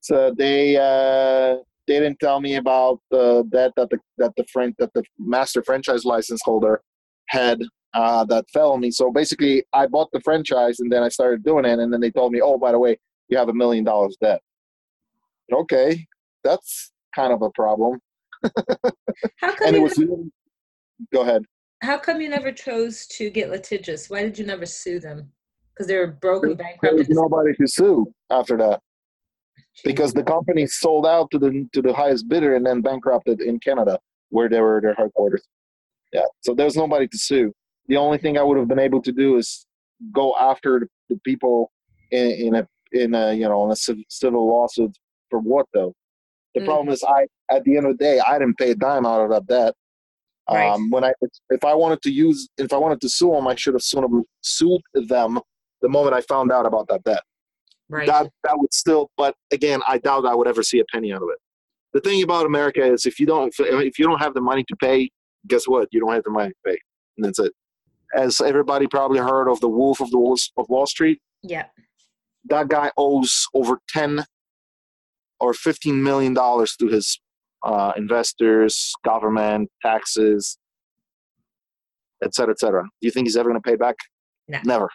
so 0.00 0.34
they 0.36 0.76
uh, 0.76 1.62
they 1.86 2.00
didn't 2.00 2.18
tell 2.18 2.40
me 2.40 2.56
about 2.56 3.00
the 3.10 3.44
debt 3.52 3.72
that 3.76 3.90
the 3.90 3.98
that 4.16 4.32
the 4.36 4.44
friend 4.52 4.74
that 4.78 4.92
the 4.94 5.04
master 5.18 5.62
franchise 5.62 6.04
license 6.04 6.40
holder 6.44 6.80
had 7.28 7.60
uh, 7.98 8.24
that 8.24 8.48
fell 8.52 8.70
on 8.70 8.80
me. 8.80 8.92
So 8.92 9.10
basically, 9.10 9.64
I 9.72 9.86
bought 9.88 10.08
the 10.12 10.20
franchise 10.20 10.78
and 10.78 10.90
then 10.90 11.02
I 11.02 11.08
started 11.08 11.42
doing 11.42 11.64
it. 11.64 11.80
And 11.80 11.92
then 11.92 12.00
they 12.00 12.12
told 12.12 12.30
me, 12.32 12.40
oh, 12.40 12.56
by 12.56 12.70
the 12.70 12.78
way, 12.78 12.96
you 13.28 13.36
have 13.36 13.48
a 13.48 13.52
million 13.52 13.82
dollars 13.82 14.16
debt. 14.22 14.40
Okay, 15.52 16.06
that's 16.44 16.92
kind 17.12 17.32
of 17.32 17.42
a 17.42 17.50
problem. 17.50 17.98
How 19.40 19.52
come 19.56 19.74
you 19.74 19.82
was, 19.82 19.98
never, 19.98 20.12
go 21.12 21.22
ahead. 21.22 21.42
How 21.82 21.98
come 21.98 22.20
you 22.20 22.28
never 22.28 22.52
chose 22.52 23.06
to 23.18 23.30
get 23.30 23.50
litigious? 23.50 24.08
Why 24.08 24.22
did 24.22 24.38
you 24.38 24.46
never 24.46 24.64
sue 24.64 25.00
them? 25.00 25.32
Because 25.74 25.88
they 25.88 25.96
were 25.96 26.06
broken, 26.06 26.54
bankrupt. 26.54 26.82
There 26.82 26.94
was 26.94 27.08
nobody 27.08 27.52
to 27.54 27.66
sue 27.66 28.12
after 28.30 28.56
that. 28.58 28.80
Because 29.84 30.12
the 30.12 30.22
company 30.22 30.66
sold 30.68 31.04
out 31.04 31.30
to 31.32 31.38
the 31.38 31.68
to 31.72 31.82
the 31.82 31.92
highest 31.92 32.28
bidder 32.28 32.54
and 32.54 32.64
then 32.64 32.80
bankrupted 32.80 33.40
in 33.40 33.58
Canada, 33.58 33.98
where 34.28 34.48
they 34.48 34.60
were 34.60 34.80
their 34.80 34.94
headquarters. 34.94 35.42
Yeah, 36.12 36.26
so 36.40 36.54
there 36.54 36.64
was 36.64 36.76
nobody 36.76 37.08
to 37.08 37.18
sue 37.18 37.52
the 37.88 37.96
only 37.96 38.18
thing 38.18 38.38
I 38.38 38.42
would 38.42 38.58
have 38.58 38.68
been 38.68 38.78
able 38.78 39.02
to 39.02 39.12
do 39.12 39.36
is 39.36 39.66
go 40.12 40.34
after 40.38 40.88
the 41.08 41.18
people 41.24 41.72
in, 42.10 42.30
in 42.30 42.54
a 42.54 42.68
in 42.92 43.14
a 43.14 43.34
you 43.34 43.48
know 43.48 43.64
in 43.64 43.70
a 43.70 43.76
civil 44.08 44.48
lawsuit 44.48 44.96
for 45.30 45.40
what 45.40 45.66
though? 45.74 45.94
The 46.54 46.60
mm. 46.60 46.66
problem 46.66 46.88
is 46.88 47.02
I 47.02 47.26
at 47.50 47.64
the 47.64 47.76
end 47.76 47.86
of 47.86 47.98
the 47.98 48.04
day 48.04 48.20
I 48.20 48.38
didn't 48.38 48.58
pay 48.58 48.70
a 48.70 48.74
dime 48.74 49.06
out 49.06 49.20
of 49.20 49.30
that 49.30 49.46
debt. 49.46 49.74
Right. 50.50 50.66
Um, 50.66 50.88
when 50.90 51.04
I 51.04 51.12
if 51.50 51.64
I 51.64 51.74
wanted 51.74 52.00
to 52.02 52.10
use 52.10 52.48
if 52.56 52.72
I 52.72 52.76
wanted 52.76 53.00
to 53.02 53.08
sue 53.08 53.32
them, 53.32 53.46
I 53.46 53.54
should 53.54 53.74
have 53.74 53.82
sued 53.82 54.04
them, 54.04 54.24
sued 54.40 54.80
them 54.94 55.40
the 55.82 55.88
moment 55.88 56.14
I 56.14 56.20
found 56.22 56.50
out 56.52 56.66
about 56.66 56.88
that 56.88 57.04
debt. 57.04 57.22
Right. 57.90 58.06
That 58.06 58.30
that 58.44 58.58
would 58.58 58.72
still, 58.72 59.10
but 59.16 59.34
again, 59.50 59.80
I 59.86 59.98
doubt 59.98 60.26
I 60.26 60.34
would 60.34 60.48
ever 60.48 60.62
see 60.62 60.78
a 60.78 60.84
penny 60.92 61.12
out 61.12 61.22
of 61.22 61.28
it. 61.30 61.38
The 61.92 62.00
thing 62.00 62.22
about 62.22 62.46
America 62.46 62.82
is 62.82 63.06
if 63.06 63.18
you 63.18 63.26
don't 63.26 63.52
if 63.58 63.98
you 63.98 64.06
don't 64.06 64.18
have 64.18 64.34
the 64.34 64.40
money 64.40 64.64
to 64.68 64.76
pay, 64.76 65.10
guess 65.46 65.66
what? 65.66 65.88
You 65.90 66.00
don't 66.00 66.12
have 66.12 66.24
the 66.24 66.30
money 66.30 66.50
to 66.50 66.70
pay. 66.70 66.78
and 67.16 67.26
that's 67.26 67.38
it. 67.38 67.52
As 68.16 68.40
everybody 68.40 68.86
probably 68.86 69.18
heard 69.18 69.48
of 69.48 69.60
the 69.60 69.68
Wolf 69.68 70.00
of 70.00 70.10
the 70.10 70.18
Wall, 70.18 70.36
of 70.56 70.68
Wall 70.68 70.86
Street, 70.86 71.20
Yeah. 71.42 71.66
that 72.46 72.68
guy 72.68 72.90
owes 72.96 73.46
over 73.54 73.80
10 73.90 74.24
or 75.40 75.52
15 75.54 76.02
million 76.02 76.34
dollars 76.34 76.74
to 76.76 76.88
his 76.88 77.20
uh, 77.64 77.92
investors, 77.96 78.92
government, 79.04 79.68
taxes, 79.82 80.58
et 82.24 82.34
cetera, 82.34 82.52
et 82.52 82.58
cetera. 82.58 82.82
Do 82.82 83.06
you 83.06 83.10
think 83.10 83.26
he's 83.26 83.36
ever 83.36 83.50
going 83.50 83.60
to 83.60 83.68
pay 83.68 83.76
back? 83.76 83.96
No. 84.48 84.58
Never. 84.64 84.88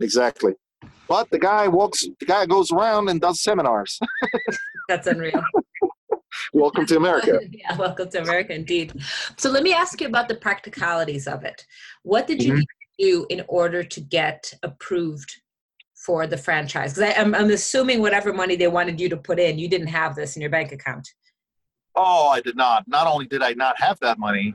Exactly. 0.00 0.52
But 1.08 1.28
the 1.30 1.38
guy 1.38 1.66
walks, 1.68 2.04
the 2.20 2.26
guy 2.26 2.46
goes 2.46 2.70
around 2.70 3.08
and 3.08 3.20
does 3.20 3.42
seminars. 3.42 3.98
That's 4.88 5.06
unreal. 5.06 5.42
Welcome 6.52 6.86
to 6.86 6.96
America. 6.96 7.40
yeah, 7.50 7.76
welcome 7.76 8.10
to 8.10 8.22
America 8.22 8.54
indeed. 8.54 8.92
So 9.36 9.50
let 9.50 9.62
me 9.62 9.72
ask 9.72 10.00
you 10.00 10.06
about 10.06 10.28
the 10.28 10.34
practicalities 10.34 11.26
of 11.26 11.44
it. 11.44 11.66
What 12.02 12.26
did 12.26 12.42
you 12.42 12.52
Mhm. 12.52 12.56
need 12.58 12.66
to 12.66 13.04
do 13.04 13.26
in 13.30 13.44
order 13.48 13.82
to 13.82 14.00
get 14.00 14.52
approved 14.62 15.34
for 15.94 16.26
the 16.26 16.36
franchise? 16.36 16.94
Because 16.94 17.14
I'm, 17.16 17.34
I'm 17.34 17.50
assuming 17.50 18.00
whatever 18.00 18.32
money 18.32 18.56
they 18.56 18.68
wanted 18.68 19.00
you 19.00 19.08
to 19.08 19.16
put 19.16 19.38
in, 19.38 19.58
you 19.58 19.68
didn't 19.68 19.88
have 19.88 20.14
this 20.14 20.36
in 20.36 20.42
your 20.42 20.50
bank 20.50 20.72
account. 20.72 21.08
Oh, 21.94 22.28
I 22.28 22.40
did 22.40 22.56
not. 22.56 22.86
Not 22.86 23.06
only 23.06 23.26
did 23.26 23.42
I 23.42 23.52
not 23.54 23.80
have 23.80 23.98
that 24.00 24.18
money, 24.18 24.54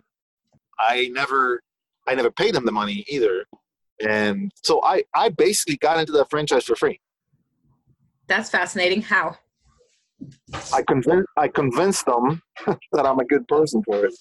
I 0.79 1.09
never, 1.11 1.61
I 2.07 2.15
never 2.15 2.31
paid 2.31 2.55
them 2.55 2.65
the 2.65 2.71
money 2.71 3.03
either. 3.09 3.45
And 3.99 4.51
so 4.55 4.81
I, 4.83 5.03
I 5.13 5.29
basically 5.29 5.77
got 5.77 5.99
into 5.99 6.11
the 6.11 6.25
franchise 6.25 6.63
for 6.65 6.75
free. 6.75 6.99
That's 8.27 8.49
fascinating. 8.49 9.01
How? 9.01 9.37
I 10.73 10.81
convinced, 10.83 11.27
I 11.37 11.47
convinced 11.47 12.05
them 12.05 12.41
that 12.91 13.05
I'm 13.05 13.19
a 13.19 13.25
good 13.25 13.47
person 13.47 13.81
for 13.85 14.05
it. 14.05 14.13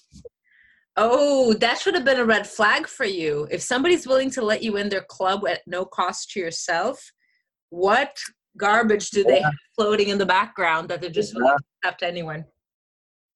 Oh, 0.95 1.53
that 1.53 1.79
should 1.79 1.95
have 1.95 2.05
been 2.05 2.19
a 2.19 2.25
red 2.25 2.45
flag 2.45 2.87
for 2.87 3.05
you. 3.05 3.47
If 3.49 3.61
somebody's 3.61 4.07
willing 4.07 4.29
to 4.31 4.43
let 4.43 4.61
you 4.61 4.77
in 4.77 4.89
their 4.89 5.05
club 5.09 5.47
at 5.47 5.61
no 5.65 5.85
cost 5.85 6.31
to 6.31 6.39
yourself, 6.39 7.11
what 7.69 8.15
garbage 8.57 9.09
do 9.09 9.23
they 9.23 9.41
have 9.41 9.53
floating 9.75 10.09
in 10.09 10.19
the 10.19 10.25
background 10.25 10.89
that 10.89 11.01
they're 11.01 11.09
just 11.09 11.33
willing 11.35 11.57
to 11.57 11.63
accept 11.83 12.03
anyone? 12.03 12.45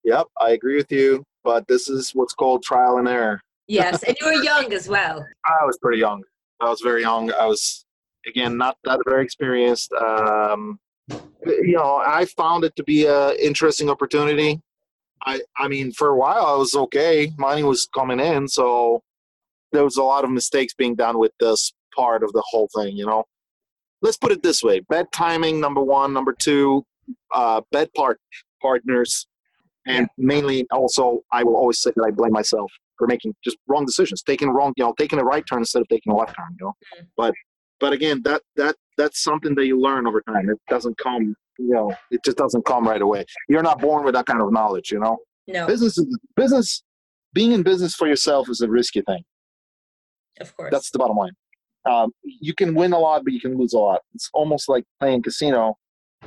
Yep, 0.03 0.27
I 0.39 0.51
agree 0.51 0.75
with 0.75 0.91
you. 0.91 1.23
But 1.43 1.67
this 1.67 1.89
is 1.89 2.11
what's 2.11 2.33
called 2.33 2.61
trial 2.61 2.97
and 2.97 3.07
error. 3.07 3.41
Yes, 3.67 4.03
and 4.03 4.15
you 4.21 4.27
were 4.27 4.43
young 4.43 4.71
as 4.73 4.87
well. 4.87 5.25
I 5.45 5.65
was 5.65 5.77
pretty 5.81 5.99
young. 5.99 6.23
I 6.59 6.69
was 6.69 6.81
very 6.81 7.01
young. 7.01 7.31
I 7.33 7.45
was, 7.45 7.85
again, 8.27 8.57
not 8.57 8.77
that 8.83 8.99
very 9.07 9.23
experienced. 9.23 9.91
Um, 9.93 10.79
you 11.09 11.73
know, 11.75 11.97
I 12.05 12.25
found 12.25 12.63
it 12.63 12.75
to 12.75 12.83
be 12.83 13.05
a 13.05 13.33
interesting 13.35 13.89
opportunity. 13.89 14.61
I, 15.25 15.41
I 15.57 15.67
mean, 15.67 15.91
for 15.91 16.09
a 16.09 16.15
while 16.17 16.45
I 16.45 16.55
was 16.55 16.75
okay. 16.75 17.31
Money 17.37 17.63
was 17.63 17.87
coming 17.93 18.19
in, 18.19 18.47
so 18.47 19.01
there 19.71 19.83
was 19.83 19.97
a 19.97 20.03
lot 20.03 20.23
of 20.23 20.29
mistakes 20.29 20.73
being 20.73 20.95
done 20.95 21.17
with 21.17 21.31
this 21.39 21.73
part 21.95 22.23
of 22.23 22.31
the 22.33 22.43
whole 22.45 22.69
thing. 22.75 22.95
You 22.95 23.05
know, 23.05 23.23
let's 24.01 24.17
put 24.17 24.31
it 24.31 24.43
this 24.43 24.63
way: 24.63 24.79
bad 24.81 25.07
timing, 25.11 25.59
number 25.59 25.81
one. 25.81 26.13
Number 26.13 26.33
two, 26.33 26.85
uh, 27.33 27.61
bad 27.71 27.91
part 27.93 28.19
partners, 28.61 29.27
and 29.85 30.07
mainly 30.17 30.67
also, 30.71 31.21
I 31.31 31.43
will 31.43 31.55
always 31.55 31.79
say 31.81 31.91
that 31.95 32.03
I 32.03 32.11
blame 32.11 32.31
myself 32.31 32.71
for 32.97 33.07
making 33.07 33.35
just 33.43 33.57
wrong 33.67 33.85
decisions, 33.85 34.23
taking 34.23 34.49
wrong, 34.49 34.73
you 34.75 34.83
know, 34.83 34.93
taking 34.97 35.19
a 35.19 35.23
right 35.23 35.43
turn 35.47 35.59
instead 35.59 35.81
of 35.81 35.87
taking 35.87 36.13
a 36.13 36.15
left 36.15 36.35
turn. 36.35 36.55
You 36.59 36.67
know, 36.67 36.73
Mhm. 36.95 37.07
but 37.17 37.33
but 37.79 37.93
again, 37.93 38.21
that 38.23 38.41
that 38.55 38.75
that's 38.97 39.23
something 39.23 39.55
that 39.55 39.65
you 39.65 39.79
learn 39.79 40.07
over 40.07 40.21
time. 40.21 40.49
It 40.49 40.57
doesn't 40.69 40.97
come, 40.97 41.35
you 41.59 41.69
know, 41.73 41.93
it 42.11 42.23
just 42.25 42.37
doesn't 42.37 42.65
come 42.65 42.87
right 42.87 43.01
away. 43.01 43.25
You're 43.47 43.63
not 43.63 43.79
born 43.79 44.03
with 44.03 44.13
that 44.15 44.25
kind 44.25 44.41
of 44.41 44.51
knowledge. 44.51 44.91
You 44.91 44.99
know, 44.99 45.17
No, 45.47 45.67
business 45.67 45.97
is 45.97 46.17
business. 46.35 46.83
Being 47.33 47.51
in 47.51 47.61
business 47.63 47.93
for 47.93 48.07
yourself 48.07 48.49
is 48.49 48.61
a 48.61 48.69
risky 48.69 49.01
thing. 49.01 49.23
of 50.39 50.55
course. 50.55 50.71
That's 50.71 50.89
the 50.91 50.97
bottom 50.99 51.17
line. 51.17 51.33
Um, 51.85 52.11
you 52.23 52.53
can 52.53 52.73
win 52.75 52.93
a 52.93 52.99
lot, 52.99 53.23
but 53.23 53.33
you 53.33 53.39
can 53.39 53.57
lose 53.57 53.73
a 53.73 53.79
lot. 53.79 54.01
It's 54.13 54.29
almost 54.33 54.67
like 54.67 54.83
playing 54.99 55.23
casino. 55.23 55.77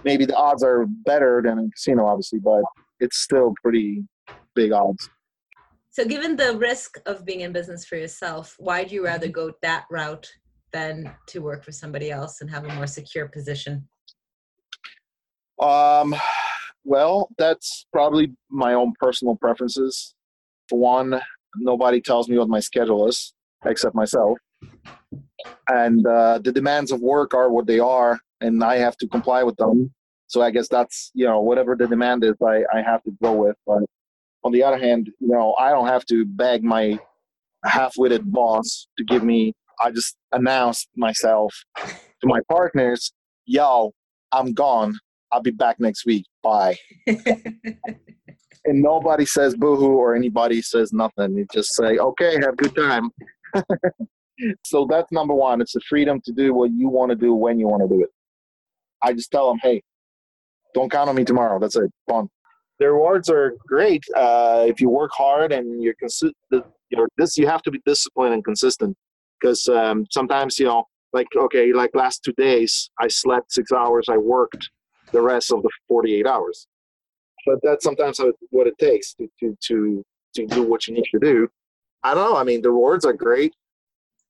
Maybe 0.04 0.24
the 0.24 0.36
odds 0.36 0.62
are 0.62 0.86
better 1.04 1.42
than 1.44 1.58
in 1.58 1.70
casino, 1.70 2.06
obviously, 2.06 2.38
but 2.38 2.62
it's 3.00 3.18
still 3.18 3.54
pretty 3.62 4.04
big 4.54 4.72
odds. 4.72 5.10
so, 5.90 6.04
given 6.04 6.36
the 6.36 6.56
risk 6.56 6.98
of 7.06 7.24
being 7.24 7.40
in 7.40 7.52
business 7.52 7.84
for 7.84 7.96
yourself, 7.96 8.54
why 8.58 8.84
do 8.84 8.94
you 8.94 9.04
rather 9.04 9.28
go 9.28 9.52
that 9.62 9.84
route 9.90 10.30
than 10.72 11.12
to 11.28 11.40
work 11.40 11.64
for 11.64 11.72
somebody 11.72 12.10
else 12.10 12.40
and 12.40 12.50
have 12.50 12.64
a 12.64 12.74
more 12.74 12.86
secure 12.86 13.28
position? 13.28 13.88
Um, 15.60 16.14
well, 16.84 17.28
that's 17.38 17.86
probably 17.92 18.32
my 18.50 18.74
own 18.74 18.92
personal 18.98 19.36
preferences. 19.36 20.14
For 20.68 20.78
one, 20.78 21.20
nobody 21.58 22.00
tells 22.00 22.28
me 22.28 22.38
what 22.38 22.48
my 22.48 22.60
schedule 22.60 23.06
is 23.08 23.34
except 23.64 23.94
myself, 23.94 24.38
and 25.68 26.06
uh, 26.06 26.38
the 26.42 26.52
demands 26.52 26.92
of 26.92 27.00
work 27.00 27.34
are 27.34 27.50
what 27.50 27.66
they 27.66 27.78
are, 27.78 28.18
and 28.40 28.64
I 28.64 28.76
have 28.76 28.96
to 28.98 29.08
comply 29.08 29.42
with 29.42 29.56
them. 29.56 29.92
So 30.28 30.40
I 30.42 30.50
guess 30.50 30.68
that's 30.68 31.10
you 31.14 31.26
know 31.26 31.40
whatever 31.40 31.76
the 31.76 31.86
demand 31.86 32.24
is, 32.24 32.34
I 32.42 32.62
I 32.72 32.82
have 32.82 33.02
to 33.02 33.12
go 33.22 33.32
with. 33.32 33.56
But 33.66 33.82
on 34.44 34.52
the 34.52 34.62
other 34.62 34.78
hand, 34.78 35.10
you 35.18 35.28
know 35.28 35.54
I 35.58 35.70
don't 35.70 35.88
have 35.88 36.06
to 36.06 36.24
beg 36.24 36.62
my 36.62 36.98
half-witted 37.64 38.30
boss 38.32 38.86
to 38.96 39.04
give 39.04 39.22
me. 39.22 39.52
I 39.80 39.90
just 39.90 40.16
announced 40.32 40.88
myself 40.96 41.54
to 41.76 42.26
my 42.26 42.40
partners, 42.48 43.12
"Yo, 43.46 43.92
I'm 44.32 44.52
gone. 44.52 44.98
I'll 45.32 45.42
be 45.42 45.50
back 45.50 45.80
next 45.80 46.06
week. 46.06 46.26
Bye." 46.42 46.76
and 48.64 48.82
nobody 48.82 49.24
says 49.24 49.54
boohoo 49.54 49.96
or 49.96 50.14
anybody 50.14 50.62
says 50.62 50.92
nothing. 50.92 51.36
You 51.36 51.46
just 51.52 51.74
say, 51.74 51.98
okay, 51.98 52.34
have 52.34 52.54
a 52.54 52.56
good 52.56 52.74
time. 52.74 53.10
so 54.64 54.86
that's 54.88 55.10
number 55.12 55.34
one. 55.34 55.60
It's 55.60 55.72
the 55.72 55.80
freedom 55.88 56.20
to 56.24 56.32
do 56.32 56.54
what 56.54 56.70
you 56.70 56.88
want 56.88 57.10
to 57.10 57.16
do 57.16 57.34
when 57.34 57.58
you 57.58 57.68
want 57.68 57.82
to 57.82 57.88
do 57.88 58.02
it. 58.02 58.10
I 59.02 59.12
just 59.12 59.30
tell 59.30 59.48
them, 59.48 59.58
hey, 59.62 59.82
don't 60.74 60.90
count 60.90 61.08
on 61.08 61.16
me 61.16 61.24
tomorrow. 61.24 61.58
That's 61.58 61.76
it. 61.76 61.90
Fun. 62.08 62.28
The 62.78 62.90
rewards 62.90 63.28
are 63.28 63.54
great 63.66 64.04
uh, 64.16 64.64
if 64.66 64.80
you 64.80 64.88
work 64.88 65.10
hard 65.14 65.52
and 65.52 65.82
you're 65.82 65.94
consistent. 65.94 66.34
You're 66.90 67.08
this. 67.18 67.36
You 67.36 67.46
have 67.46 67.62
to 67.62 67.70
be 67.70 67.80
disciplined 67.86 68.34
and 68.34 68.44
consistent 68.44 68.96
because 69.40 69.66
um, 69.68 70.06
sometimes 70.10 70.58
you 70.58 70.66
know, 70.66 70.84
like 71.12 71.28
okay, 71.36 71.72
like 71.72 71.90
last 71.94 72.22
two 72.24 72.32
days, 72.32 72.90
I 73.00 73.08
slept 73.08 73.52
six 73.52 73.72
hours. 73.72 74.06
I 74.08 74.16
worked 74.16 74.70
the 75.12 75.20
rest 75.20 75.52
of 75.52 75.62
the 75.62 75.70
48 75.88 76.26
hours 76.26 76.68
but 77.46 77.58
that's 77.62 77.84
sometimes 77.84 78.20
what 78.50 78.66
it 78.66 78.78
takes 78.78 79.14
to, 79.14 79.28
to 79.40 79.56
to 79.60 80.04
to 80.34 80.46
do 80.46 80.62
what 80.62 80.86
you 80.86 80.94
need 80.94 81.06
to 81.12 81.18
do. 81.18 81.48
I 82.02 82.14
don't 82.14 82.32
know. 82.32 82.36
I 82.36 82.44
mean, 82.44 82.62
the 82.62 82.70
rewards 82.70 83.04
are 83.04 83.12
great. 83.12 83.54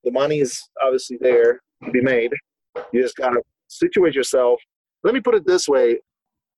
The 0.05 0.11
money 0.11 0.41
is 0.41 0.69
obviously 0.83 1.19
there 1.21 1.61
to 1.85 1.91
be 1.91 2.01
made. 2.01 2.33
You 2.93 3.03
just 3.03 3.17
gotta 3.17 3.43
situate 3.69 4.15
yourself. 4.15 4.61
Let 5.05 5.15
me 5.15 5.21
put 5.21 5.35
it 5.35 5.47
this 5.47 5.69
way: 5.69 5.99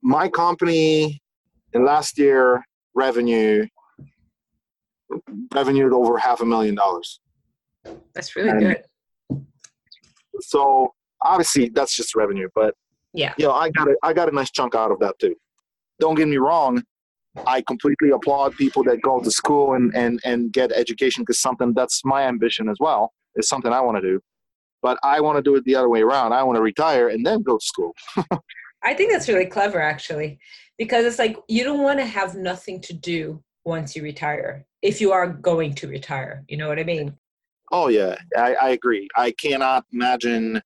my 0.03 0.29
company 0.29 1.21
in 1.73 1.85
last 1.85 2.19
year 2.19 2.65
revenue 2.95 3.67
revenued 5.55 5.93
over 5.93 6.19
half 6.19 6.41
a 6.41 6.45
million 6.45 6.75
dollars. 6.75 7.21
That's 8.15 8.37
really 8.37 8.51
And- 8.51 8.61
good. 8.61 8.83
So 10.41 10.93
obviously 11.21 11.69
that's 11.69 11.95
just 11.97 12.15
revenue, 12.15 12.49
but 12.55 12.75
Yeah. 13.13 13.35
you 13.39 13.47
know, 13.47 13.53
I 13.53 13.71
got 13.71 13.89
a, 13.89 13.97
I 14.03 14.13
got 14.13 14.29
a 14.29 14.35
nice 14.35 14.51
chunk 14.51 14.75
out 14.75 14.91
of 14.91 14.99
that 15.01 15.19
too. 15.19 15.37
Don't 16.01 16.15
get 16.15 16.29
me 16.29 16.39
wrong. 16.39 16.83
I 17.47 17.63
completely 17.63 18.11
applaud 18.11 18.57
people 18.57 18.83
that 18.85 19.01
go 19.01 19.21
to 19.21 19.31
school 19.31 19.75
and, 19.75 19.95
and, 19.95 20.21
and 20.25 20.53
get 20.53 20.73
education 20.73 21.23
because 21.23 21.41
something 21.41 21.73
that's 21.75 22.05
my 22.05 22.23
ambition 22.25 22.69
as 22.69 22.77
well. 22.81 23.13
It's 23.37 23.49
something 23.49 23.73
I 23.73 23.81
want 23.81 23.97
to 23.97 24.03
do. 24.03 24.21
But 24.83 24.99
I 25.03 25.21
want 25.21 25.37
to 25.37 25.43
do 25.43 25.55
it 25.55 25.65
the 25.65 25.77
other 25.77 25.89
way 25.89 26.03
around. 26.03 26.33
I 26.33 26.43
want 26.43 26.57
to 26.57 26.63
retire 26.63 27.09
and 27.09 27.25
then 27.25 27.43
go 27.43 27.57
to 27.57 27.65
school. 27.65 27.95
I 28.83 28.95
think 28.95 29.13
that's 29.13 29.29
really 29.29 29.47
clever, 29.47 29.81
actually, 29.81 30.41
because 30.77 31.05
it's 31.05 31.21
like 31.21 31.39
you 31.49 31.63
don't 31.63 31.83
want 31.83 32.01
to 32.01 32.05
have 32.05 32.35
nothing 32.35 32.81
to 32.83 32.93
do 32.93 33.43
once 33.65 33.95
you 33.95 34.03
retire, 34.03 34.67
if 34.83 35.01
you 35.01 35.13
are 35.13 35.29
going 35.29 35.73
to 35.77 35.87
retire. 35.87 36.43
You 36.49 36.57
know 36.57 36.69
what 36.69 36.81
I 36.81 36.85
mean? 36.85 37.17
Oh 37.73 37.89
yeah, 37.89 38.17
I, 38.37 38.55
I 38.55 38.69
agree. 38.71 39.09
I 39.17 39.33
cannot 39.33 39.87
imagine 39.93 40.61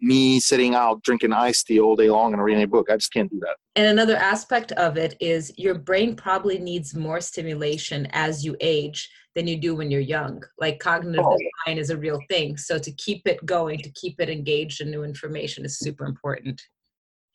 me 0.00 0.38
sitting 0.38 0.74
out 0.74 1.02
drinking 1.02 1.32
iced 1.32 1.66
tea 1.66 1.80
all 1.80 1.96
day 1.96 2.08
long 2.08 2.32
and 2.32 2.42
reading 2.42 2.62
a 2.62 2.68
book. 2.68 2.88
I 2.90 2.96
just 2.96 3.12
can't 3.12 3.30
do 3.30 3.40
that. 3.40 3.56
And 3.74 3.88
another 3.88 4.16
aspect 4.16 4.72
of 4.72 4.96
it 4.96 5.16
is 5.20 5.52
your 5.58 5.74
brain 5.74 6.14
probably 6.14 6.58
needs 6.58 6.94
more 6.94 7.20
stimulation 7.20 8.06
as 8.12 8.44
you 8.44 8.56
age 8.60 9.10
than 9.34 9.46
you 9.46 9.56
do 9.56 9.74
when 9.74 9.90
you're 9.90 10.00
young. 10.00 10.42
Like 10.58 10.78
cognitive 10.78 11.26
Oh. 11.26 11.36
decline 11.36 11.78
is 11.78 11.90
a 11.90 11.96
real 11.96 12.20
thing. 12.30 12.56
So 12.56 12.78
to 12.78 12.92
keep 12.92 13.26
it 13.26 13.44
going, 13.44 13.80
to 13.80 13.90
keep 13.90 14.20
it 14.20 14.30
engaged 14.30 14.80
in 14.80 14.90
new 14.90 15.02
information 15.02 15.64
is 15.64 15.78
super 15.78 16.06
important. 16.06 16.62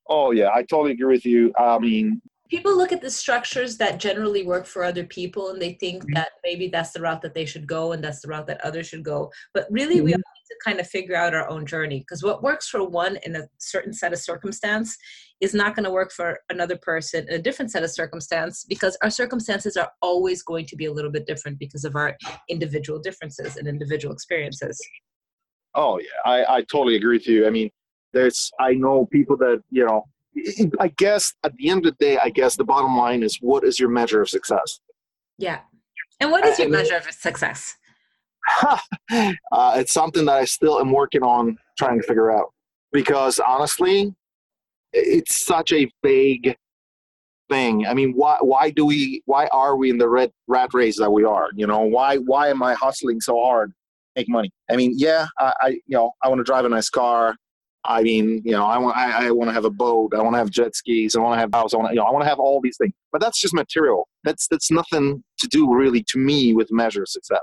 Oh 0.07 0.31
yeah, 0.31 0.49
I 0.53 0.63
totally 0.63 0.91
agree 0.93 1.15
with 1.15 1.25
you. 1.25 1.53
I 1.59 1.77
mean, 1.79 2.21
people 2.51 2.77
look 2.77 2.91
at 2.91 3.01
the 3.01 3.09
structures 3.09 3.77
that 3.77 3.97
generally 3.97 4.45
work 4.45 4.65
for 4.65 4.83
other 4.83 5.05
people 5.05 5.51
and 5.51 5.61
they 5.61 5.73
think 5.73 6.03
mm-hmm. 6.03 6.13
that 6.13 6.31
maybe 6.43 6.67
that's 6.67 6.91
the 6.91 6.99
route 6.99 7.21
that 7.21 7.33
they 7.33 7.45
should 7.45 7.65
go 7.65 7.93
and 7.93 8.03
that's 8.03 8.21
the 8.21 8.27
route 8.27 8.45
that 8.45 8.63
others 8.63 8.87
should 8.87 9.03
go 9.03 9.31
but 9.53 9.65
really 9.71 9.95
mm-hmm. 9.95 10.05
we 10.05 10.13
all 10.13 10.17
need 10.17 10.47
to 10.49 10.55
kind 10.63 10.79
of 10.79 10.87
figure 10.87 11.15
out 11.15 11.33
our 11.33 11.49
own 11.49 11.65
journey 11.65 11.99
because 11.99 12.21
what 12.21 12.43
works 12.43 12.67
for 12.67 12.87
one 12.87 13.17
in 13.25 13.37
a 13.37 13.47
certain 13.57 13.93
set 13.93 14.11
of 14.11 14.19
circumstance 14.19 14.97
is 15.39 15.53
not 15.53 15.75
going 15.75 15.85
to 15.85 15.89
work 15.89 16.11
for 16.11 16.37
another 16.49 16.77
person 16.77 17.25
in 17.29 17.35
a 17.35 17.41
different 17.41 17.71
set 17.71 17.83
of 17.83 17.89
circumstance 17.89 18.65
because 18.67 18.97
our 19.01 19.09
circumstances 19.09 19.77
are 19.77 19.89
always 20.01 20.43
going 20.43 20.65
to 20.65 20.75
be 20.75 20.85
a 20.85 20.91
little 20.91 21.11
bit 21.11 21.25
different 21.25 21.57
because 21.57 21.85
of 21.85 21.95
our 21.95 22.17
individual 22.49 22.99
differences 22.99 23.55
and 23.55 23.67
individual 23.67 24.13
experiences 24.13 24.77
oh 25.75 25.97
yeah 25.99 26.29
i, 26.29 26.57
I 26.57 26.61
totally 26.63 26.97
agree 26.97 27.17
with 27.17 27.27
you 27.27 27.47
i 27.47 27.49
mean 27.49 27.69
there's 28.11 28.51
i 28.59 28.73
know 28.73 29.07
people 29.09 29.37
that 29.37 29.63
you 29.71 29.85
know 29.85 30.03
I 30.79 30.87
guess 30.97 31.33
at 31.43 31.55
the 31.57 31.69
end 31.69 31.85
of 31.85 31.97
the 31.97 32.05
day, 32.05 32.17
I 32.17 32.29
guess 32.29 32.55
the 32.55 32.63
bottom 32.63 32.97
line 32.97 33.23
is 33.23 33.37
what 33.41 33.63
is 33.63 33.79
your 33.79 33.89
measure 33.89 34.21
of 34.21 34.29
success? 34.29 34.79
Yeah. 35.37 35.59
And 36.19 36.31
what 36.31 36.45
is 36.45 36.59
your 36.59 36.69
measure 36.69 36.95
of 36.95 37.03
success? 37.11 37.75
uh, 38.63 39.73
it's 39.75 39.93
something 39.93 40.25
that 40.25 40.37
I 40.37 40.45
still 40.45 40.79
am 40.79 40.91
working 40.91 41.23
on 41.23 41.57
trying 41.77 41.99
to 41.99 42.07
figure 42.07 42.31
out 42.31 42.53
because 42.91 43.39
honestly, 43.39 44.13
it's 44.93 45.45
such 45.45 45.71
a 45.71 45.91
vague 46.03 46.55
thing. 47.49 47.85
I 47.85 47.93
mean, 47.93 48.13
why 48.13 48.37
why 48.41 48.69
do 48.71 48.85
we 48.85 49.21
why 49.25 49.47
are 49.47 49.75
we 49.75 49.89
in 49.89 49.97
the 49.97 50.09
red 50.09 50.31
rat 50.47 50.73
race 50.73 50.97
that 50.99 51.11
we 51.11 51.23
are? 51.23 51.49
You 51.55 51.67
know, 51.67 51.81
why 51.81 52.17
why 52.17 52.49
am 52.49 52.63
I 52.63 52.73
hustling 52.73 53.21
so 53.21 53.41
hard, 53.41 53.73
make 54.15 54.29
money? 54.29 54.51
I 54.69 54.75
mean, 54.75 54.93
yeah, 54.95 55.27
I, 55.39 55.53
I 55.61 55.67
you 55.69 55.97
know 55.97 56.11
I 56.23 56.29
want 56.29 56.39
to 56.39 56.43
drive 56.43 56.65
a 56.65 56.69
nice 56.69 56.89
car. 56.89 57.35
I 57.83 58.03
mean, 58.03 58.41
you 58.45 58.51
know, 58.51 58.65
I 58.65 58.77
want 58.77 58.95
I, 58.95 59.27
I 59.27 59.31
want 59.31 59.49
to 59.49 59.53
have 59.53 59.65
a 59.65 59.71
boat. 59.71 60.13
I 60.15 60.21
want 60.21 60.35
to 60.35 60.37
have 60.37 60.51
jet 60.51 60.75
skis. 60.75 61.15
I 61.15 61.19
want 61.19 61.35
to 61.35 61.39
have 61.39 61.51
house. 61.53 61.73
I 61.73 61.77
want 61.77 61.91
you 61.91 61.95
know 61.95 62.03
I 62.03 62.11
want 62.11 62.23
to 62.23 62.29
have 62.29 62.39
all 62.39 62.61
these 62.61 62.77
things. 62.77 62.93
But 63.11 63.21
that's 63.21 63.41
just 63.41 63.53
material. 63.53 64.07
That's 64.23 64.47
that's 64.47 64.69
nothing 64.69 65.23
to 65.39 65.47
do 65.47 65.73
really 65.73 66.03
to 66.09 66.19
me 66.19 66.53
with 66.53 66.71
measure 66.71 67.01
of 67.01 67.09
success. 67.09 67.41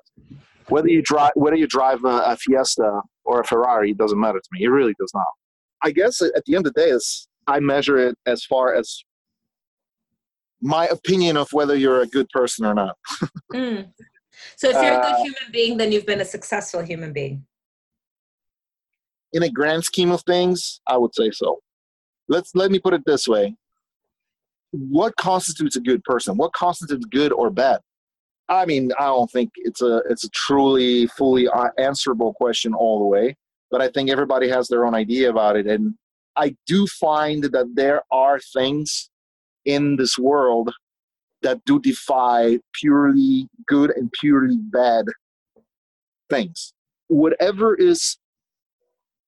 Whether 0.69 0.89
you 0.89 1.03
drive 1.03 1.33
whether 1.35 1.57
you 1.57 1.67
drive 1.67 2.05
a, 2.05 2.23
a 2.27 2.37
Fiesta 2.37 3.01
or 3.25 3.41
a 3.41 3.45
Ferrari, 3.45 3.91
it 3.91 3.99
doesn't 3.99 4.19
matter 4.19 4.39
to 4.39 4.49
me. 4.53 4.65
It 4.65 4.69
really 4.69 4.95
does 4.99 5.13
not. 5.13 5.27
I 5.83 5.91
guess 5.91 6.23
at 6.23 6.45
the 6.47 6.55
end 6.55 6.67
of 6.67 6.75
the 6.75 6.81
day, 6.83 6.91
is 6.91 7.29
I 7.47 7.59
measure 7.61 7.99
it 7.99 8.17
as 8.27 8.45
far 8.45 8.75
as 8.75 9.03
my 10.61 10.87
opinion 10.87 11.37
of 11.37 11.49
whether 11.53 11.77
you're 11.77 12.03
a 12.03 12.07
good 12.07 12.29
person 12.31 12.65
or 12.65 12.75
not. 12.75 12.97
mm. 13.53 13.89
So 14.57 14.69
if 14.69 14.75
you're 14.75 14.99
a 14.99 15.03
good 15.03 15.15
uh, 15.15 15.17
human 15.17 15.53
being, 15.53 15.77
then 15.79 15.91
you've 15.91 16.07
been 16.07 16.21
a 16.21 16.25
successful 16.25 16.81
human 16.83 17.13
being 17.13 17.45
in 19.33 19.43
a 19.43 19.51
grand 19.51 19.85
scheme 19.85 20.11
of 20.11 20.23
things, 20.23 20.81
I 20.87 20.97
would 20.97 21.15
say 21.15 21.31
so. 21.31 21.61
Let's 22.29 22.55
let 22.55 22.71
me 22.71 22.79
put 22.79 22.95
it 22.95 23.03
this 23.07 23.27
way. 23.27 23.55
What 24.73 25.17
constitutes 25.17 25.77
a 25.77 25.81
good 25.81 26.05
person? 26.05 26.37
What 26.37 26.53
constitutes 26.53 27.07
good 27.07 27.33
or 27.33 27.51
bad? 27.51 27.81
I 28.51 28.65
mean, 28.65 28.91
I 28.99 29.05
don't 29.07 29.31
think 29.31 29.51
it's 29.57 29.83
a 29.83 30.03
it's 30.09 30.25
a 30.25 30.31
truly 30.31 31.07
fully 31.09 31.49
uh, 31.49 31.69
answerable 31.79 32.35
question 32.35 32.75
all 32.75 32.99
the 32.99 33.05
way, 33.05 33.37
but 33.71 33.81
I 33.81 33.89
think 33.89 34.11
everybody 34.11 34.49
has 34.49 34.69
their 34.69 34.87
own 34.87 34.95
idea 34.95 35.31
about 35.31 35.57
it 35.57 35.67
and 35.67 35.95
I 36.39 36.55
do 36.67 36.87
find 36.87 37.43
that 37.43 37.75
there 37.75 38.03
are 38.13 38.39
things 38.39 39.11
in 39.65 39.97
this 39.97 40.17
world 40.17 40.73
that 41.43 41.65
do 41.65 41.81
defy 41.81 42.61
purely 42.73 43.49
good 43.67 43.91
and 43.97 44.11
purely 44.21 44.57
bad 44.57 45.07
things. 46.31 46.73
Whatever 47.09 47.75
is 47.75 48.18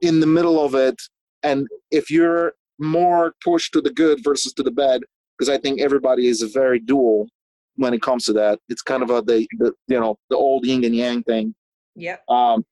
in 0.00 0.20
the 0.20 0.26
middle 0.26 0.64
of 0.64 0.74
it. 0.74 0.96
And 1.42 1.66
if 1.90 2.10
you're 2.10 2.54
more 2.80 3.34
pushed 3.44 3.72
to 3.74 3.80
the 3.80 3.90
good 3.90 4.22
versus 4.24 4.52
to 4.54 4.62
the 4.62 4.70
bad 4.70 5.02
because 5.38 5.50
i 5.50 5.58
think 5.58 5.80
everybody 5.80 6.26
is 6.26 6.42
a 6.42 6.48
very 6.48 6.80
dual 6.80 7.28
when 7.76 7.94
it 7.94 8.02
comes 8.02 8.24
to 8.24 8.32
that. 8.34 8.58
It's 8.68 8.82
kind 8.82 9.02
of 9.02 9.10
a 9.10 9.22
the, 9.22 9.46
the 9.58 9.72
you 9.86 10.00
know 10.00 10.16
the 10.28 10.36
old 10.36 10.66
yin 10.66 10.84
and 10.84 10.94
yang 10.94 11.22
thing. 11.22 11.54
Yeah 11.94 12.16
um 12.28 12.64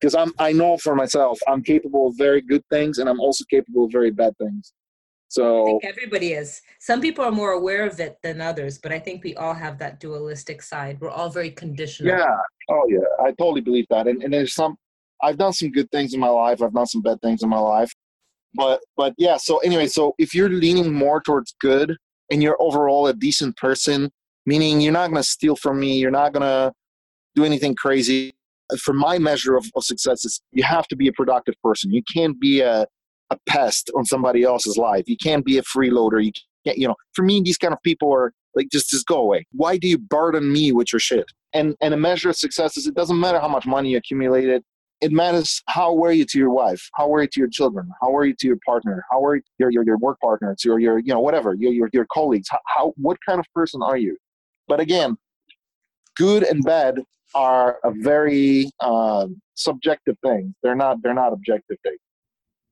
because 0.00 0.14
i'm 0.14 0.32
i 0.38 0.52
know 0.52 0.76
for 0.78 0.94
myself 0.94 1.38
i'm 1.48 1.62
capable 1.62 2.08
of 2.08 2.14
very 2.16 2.40
good 2.40 2.62
things 2.70 2.98
and 2.98 3.08
i'm 3.08 3.20
also 3.20 3.44
capable 3.50 3.84
of 3.84 3.92
very 3.92 4.10
bad 4.10 4.36
things. 4.38 4.72
So 5.30 5.62
I 5.62 5.66
think 5.66 5.84
everybody 5.84 6.32
is. 6.32 6.62
Some 6.80 7.02
people 7.02 7.22
are 7.22 7.30
more 7.30 7.52
aware 7.52 7.86
of 7.86 8.00
it 8.00 8.16
than 8.22 8.40
others 8.40 8.78
but 8.78 8.92
i 8.92 8.98
think 8.98 9.24
we 9.24 9.34
all 9.34 9.54
have 9.54 9.78
that 9.78 10.00
dualistic 10.00 10.62
side. 10.62 10.98
We're 11.00 11.10
all 11.10 11.30
very 11.30 11.50
conditional. 11.50 12.16
Yeah. 12.16 12.36
Oh 12.70 12.84
yeah. 12.88 13.08
I 13.20 13.32
totally 13.32 13.60
believe 13.60 13.86
that. 13.90 14.06
And, 14.06 14.22
and 14.22 14.32
there's 14.32 14.54
some 14.54 14.76
I've 15.22 15.38
done 15.38 15.52
some 15.52 15.70
good 15.70 15.90
things 15.90 16.14
in 16.14 16.20
my 16.20 16.28
life. 16.28 16.62
I've 16.62 16.72
done 16.72 16.86
some 16.86 17.02
bad 17.02 17.20
things 17.22 17.42
in 17.42 17.48
my 17.48 17.58
life. 17.58 17.92
But 18.54 18.80
but 18.96 19.14
yeah, 19.18 19.36
so 19.36 19.58
anyway, 19.58 19.86
so 19.86 20.14
if 20.18 20.34
you're 20.34 20.48
leaning 20.48 20.92
more 20.92 21.20
towards 21.20 21.54
good 21.60 21.96
and 22.30 22.42
you're 22.42 22.56
overall 22.60 23.06
a 23.06 23.14
decent 23.14 23.56
person, 23.56 24.10
meaning 24.46 24.80
you're 24.80 24.92
not 24.92 25.08
gonna 25.08 25.22
steal 25.22 25.56
from 25.56 25.78
me, 25.78 25.98
you're 25.98 26.10
not 26.10 26.32
gonna 26.32 26.72
do 27.34 27.44
anything 27.44 27.74
crazy. 27.74 28.34
For 28.78 28.92
my 28.92 29.18
measure 29.18 29.56
of, 29.56 29.66
of 29.76 29.84
success 29.84 30.24
is 30.24 30.40
you 30.52 30.62
have 30.62 30.86
to 30.88 30.96
be 30.96 31.08
a 31.08 31.12
productive 31.12 31.54
person. 31.62 31.92
You 31.92 32.02
can't 32.12 32.38
be 32.38 32.60
a, 32.60 32.86
a 33.30 33.38
pest 33.46 33.90
on 33.96 34.04
somebody 34.04 34.42
else's 34.42 34.76
life. 34.76 35.04
You 35.06 35.16
can't 35.16 35.44
be 35.44 35.58
a 35.58 35.62
freeloader. 35.62 36.22
You 36.22 36.32
can't, 36.66 36.76
you 36.76 36.86
know, 36.86 36.94
for 37.14 37.22
me, 37.22 37.40
these 37.42 37.56
kind 37.56 37.72
of 37.72 37.82
people 37.82 38.12
are 38.12 38.32
like, 38.54 38.68
just, 38.70 38.90
just 38.90 39.06
go 39.06 39.16
away. 39.16 39.46
Why 39.52 39.78
do 39.78 39.88
you 39.88 39.96
burden 39.96 40.52
me 40.52 40.72
with 40.72 40.92
your 40.92 41.00
shit? 41.00 41.24
And, 41.54 41.76
and 41.80 41.94
a 41.94 41.96
measure 41.96 42.28
of 42.28 42.36
success 42.36 42.76
is 42.76 42.86
it 42.86 42.94
doesn't 42.94 43.18
matter 43.18 43.40
how 43.40 43.48
much 43.48 43.66
money 43.66 43.90
you 43.90 43.96
accumulated 43.96 44.62
it 45.00 45.12
matters 45.12 45.62
how 45.68 45.94
were 45.94 46.12
you 46.12 46.24
to 46.24 46.38
your 46.38 46.50
wife 46.50 46.88
how 46.94 47.08
were 47.08 47.22
you 47.22 47.28
to 47.28 47.40
your 47.40 47.48
children 47.48 47.88
how 48.00 48.10
were 48.10 48.24
you 48.24 48.34
to 48.34 48.46
your 48.46 48.58
partner 48.66 49.04
how 49.10 49.22
are 49.24 49.36
you 49.36 49.42
your, 49.58 49.70
your, 49.70 49.84
your 49.84 49.98
work 49.98 50.18
partners 50.20 50.64
your, 50.64 50.78
your 50.78 50.98
you 50.98 51.12
know 51.12 51.20
whatever 51.20 51.54
your, 51.54 51.72
your, 51.72 51.88
your 51.92 52.06
colleagues 52.12 52.48
how, 52.50 52.58
how 52.66 52.92
what 52.96 53.16
kind 53.26 53.38
of 53.38 53.46
person 53.54 53.82
are 53.82 53.96
you? 53.96 54.16
But 54.66 54.80
again 54.80 55.16
good 56.16 56.42
and 56.42 56.64
bad 56.64 57.02
are 57.34 57.78
a 57.84 57.92
very 57.92 58.70
uh, 58.80 59.26
subjective 59.54 60.16
thing. 60.24 60.54
They're 60.62 60.74
not 60.74 61.02
they're 61.02 61.14
not 61.14 61.32
objective 61.32 61.76
things 61.84 61.98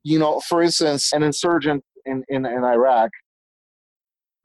you 0.06 0.20
know 0.20 0.40
for 0.40 0.62
instance 0.62 1.12
an 1.12 1.22
insurgent 1.24 1.82
in, 2.04 2.22
in, 2.28 2.46
in 2.46 2.62
iraq 2.62 3.10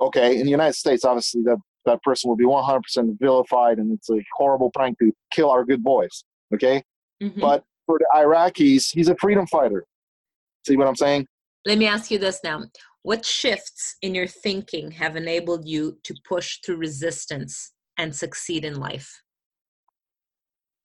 okay 0.01 0.39
in 0.39 0.43
the 0.45 0.49
united 0.49 0.73
states 0.73 1.05
obviously 1.05 1.43
that 1.43 1.57
that 1.85 2.01
person 2.03 2.29
will 2.29 2.35
be 2.35 2.45
100% 2.45 2.81
vilified 3.19 3.77
and 3.79 3.91
it's 3.91 4.09
a 4.09 4.19
horrible 4.35 4.71
prank 4.71 4.97
to 4.99 5.11
kill 5.31 5.49
our 5.49 5.63
good 5.63 5.83
boys 5.83 6.23
okay? 6.53 6.83
Mm-hmm. 7.21 7.39
but 7.39 7.63
for 7.91 7.99
the 7.99 8.07
Iraqis, 8.15 8.93
he's 8.93 9.09
a 9.09 9.15
freedom 9.19 9.45
fighter. 9.47 9.85
See 10.65 10.77
what 10.77 10.87
I'm 10.87 10.95
saying? 10.95 11.27
Let 11.65 11.77
me 11.77 11.87
ask 11.87 12.09
you 12.09 12.19
this 12.19 12.39
now. 12.43 12.63
What 13.03 13.25
shifts 13.25 13.97
in 14.01 14.15
your 14.15 14.27
thinking 14.27 14.91
have 14.91 15.17
enabled 15.17 15.67
you 15.67 15.97
to 16.03 16.15
push 16.27 16.59
through 16.63 16.77
resistance 16.77 17.73
and 17.97 18.15
succeed 18.15 18.63
in 18.63 18.75
life? 18.75 19.21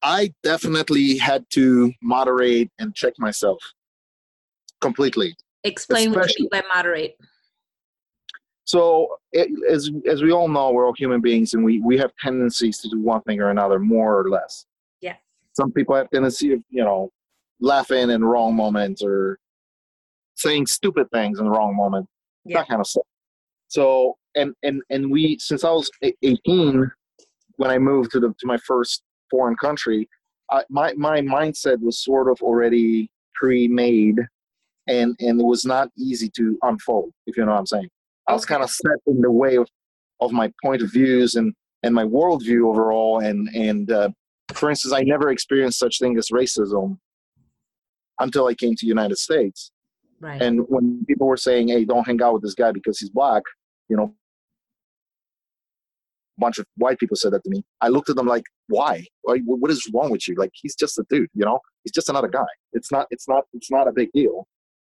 I 0.03 0.33
definitely 0.43 1.19
had 1.19 1.45
to 1.51 1.93
moderate 2.03 2.71
and 2.79 2.95
check 2.95 3.13
myself 3.19 3.59
completely. 4.81 5.37
Explain 5.63 6.11
Especially, 6.11 6.21
what 6.21 6.39
you 6.39 6.49
mean 6.53 6.63
by 6.63 6.75
moderate. 6.75 7.17
So, 8.65 9.17
it, 9.33 9.49
as 9.71 9.91
as 10.09 10.23
we 10.23 10.33
all 10.33 10.49
know, 10.49 10.73
we're 10.73 10.87
all 10.87 10.95
human 10.95 11.21
beings, 11.21 11.55
and 11.55 11.65
we 11.65 11.81
we 11.81 11.97
have 11.99 12.11
tendencies 12.21 12.79
to 12.79 12.89
do 12.89 13.01
one 13.01 13.23
thing 13.23 13.41
or 13.41 13.51
another, 13.51 13.79
more 13.79 14.19
or 14.21 14.29
less 14.29 14.67
some 15.57 15.73
people 15.73 15.95
have 15.95 16.11
tendency 16.11 16.53
of 16.53 16.63
you 16.71 16.85
know 16.85 17.11
laughing 17.61 18.11
in 18.11 18.25
wrong 18.25 18.55
moments 18.55 19.03
or 19.03 19.39
saying 20.35 20.67
stupid 20.67 21.11
things 21.11 21.39
in 21.39 21.47
the 21.47 21.51
wrong 21.51 21.75
moment 21.75 22.07
yeah. 22.45 22.59
that 22.59 22.69
kind 22.69 22.81
of 22.81 22.87
stuff 22.87 23.07
so 23.69 24.17
and 24.35 24.55
and 24.63 24.83
and 24.91 25.11
we 25.11 25.39
since 25.39 25.65
i 25.65 25.71
was 25.71 25.91
18 26.23 26.91
when 27.57 27.71
i 27.71 27.79
moved 27.79 28.11
to 28.13 28.21
the 28.21 28.29
to 28.39 28.47
my 28.47 28.59
first 28.59 29.03
foreign 29.31 29.57
country 29.57 30.09
I, 30.51 30.63
my 30.69 30.93
my 30.95 31.21
mindset 31.21 31.81
was 31.81 32.05
sort 32.05 32.31
of 32.31 32.41
already 32.43 33.11
pre-made 33.35 34.19
and 34.87 35.17
and 35.19 35.41
it 35.41 35.45
was 35.45 35.65
not 35.65 35.89
easy 35.99 36.29
to 36.37 36.59
unfold 36.63 37.11
if 37.27 37.37
you 37.37 37.45
know 37.45 37.53
what 37.53 37.59
i'm 37.59 37.67
saying 37.67 37.89
i 38.29 38.35
was 38.35 38.45
kind 38.45 38.63
of 38.63 38.71
set 38.71 38.99
in 39.07 39.21
the 39.23 39.31
way 39.31 39.57
of 39.57 39.67
of 40.21 40.33
my 40.33 40.53
point 40.63 40.83
of 40.83 40.93
views 40.93 41.35
and 41.35 41.55
and 41.83 41.95
my 41.95 42.05
worldview 42.05 42.69
overall 42.69 43.21
and 43.21 43.49
and 43.55 43.91
uh, 43.91 44.11
for 44.55 44.71
instance, 44.71 44.93
I 44.95 45.03
never 45.03 45.31
experienced 45.31 45.79
such 45.79 45.99
thing 45.99 46.17
as 46.17 46.29
racism 46.33 46.99
until 48.21 48.47
I 48.47 48.55
came 48.55 48.75
to 48.75 48.85
the 48.85 48.89
United 48.89 49.19
States. 49.19 49.71
Right. 50.21 50.41
And 50.41 50.61
when 50.69 51.05
people 51.07 51.27
were 51.27 51.37
saying, 51.37 51.69
"Hey, 51.69 51.85
don't 51.85 52.07
hang 52.07 52.23
out 52.23 52.35
with 52.35 52.43
this 52.43 52.55
guy 52.55 52.73
because 52.73 52.99
he's 52.99 53.11
black," 53.11 53.43
you 53.89 53.97
know, 53.97 54.15
a 56.39 56.41
bunch 56.41 56.59
of 56.59 56.67
white 56.77 56.99
people 56.99 57.17
said 57.17 57.33
that 57.33 57.45
to 57.45 57.51
me. 57.51 57.65
I 57.81 57.89
looked 57.89 58.09
at 58.09 58.17
them 58.17 58.27
like, 58.27 58.45
"Why? 58.69 59.05
What 59.23 59.71
is 59.71 59.87
wrong 59.93 60.11
with 60.11 60.27
you? 60.27 60.35
Like, 60.37 60.53
he's 60.55 60.75
just 60.75 60.99
a 60.99 61.05
dude. 61.11 61.29
You 61.35 61.45
know, 61.45 61.61
he's 61.85 61.93
just 61.93 62.09
another 62.09 62.29
guy. 62.29 62.47
It's 62.73 62.91
not. 62.91 63.07
It's 63.11 63.29
not. 63.29 63.45
It's 63.53 63.71
not 63.71 63.89
a 63.89 63.93
big 63.93 64.11
deal." 64.13 64.47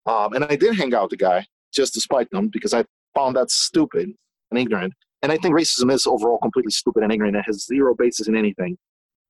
Um, 0.07 0.32
and 0.32 0.44
I 0.44 0.57
did 0.57 0.74
hang 0.74 0.92
out 0.94 1.05
with 1.05 1.11
the 1.11 1.24
guy 1.24 1.46
just 1.72 1.94
to 1.94 2.00
spite 2.00 2.28
them 2.30 2.48
because 2.53 2.74
I 2.74 2.84
found 3.14 3.36
that 3.36 3.50
stupid 3.50 4.11
and 4.50 4.59
ignorant. 4.59 4.94
And 5.22 5.30
I 5.30 5.36
think 5.36 5.55
racism 5.55 5.92
is 5.92 6.05
overall 6.05 6.38
completely 6.38 6.72
stupid 6.72 7.05
and 7.05 7.12
ignorant. 7.12 7.36
It 7.36 7.44
has 7.46 7.64
zero 7.64 7.94
basis 7.94 8.26
in 8.26 8.36
anything. 8.36 8.76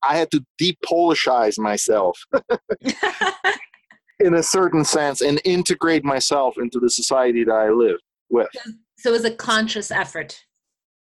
I 0.08 0.16
had 0.16 0.30
to 0.32 0.44
depolishize 0.60 1.58
myself 1.58 2.18
in 4.20 4.34
a 4.34 4.42
certain 4.42 4.84
sense 4.84 5.20
and 5.20 5.40
integrate 5.44 6.04
myself 6.04 6.54
into 6.58 6.78
the 6.78 6.90
society 6.90 7.44
that 7.44 7.52
I 7.52 7.70
live 7.70 7.98
with. 8.30 8.48
So 8.98 9.10
it 9.10 9.12
was 9.12 9.24
a 9.24 9.34
conscious 9.34 9.90
effort. 9.90 10.38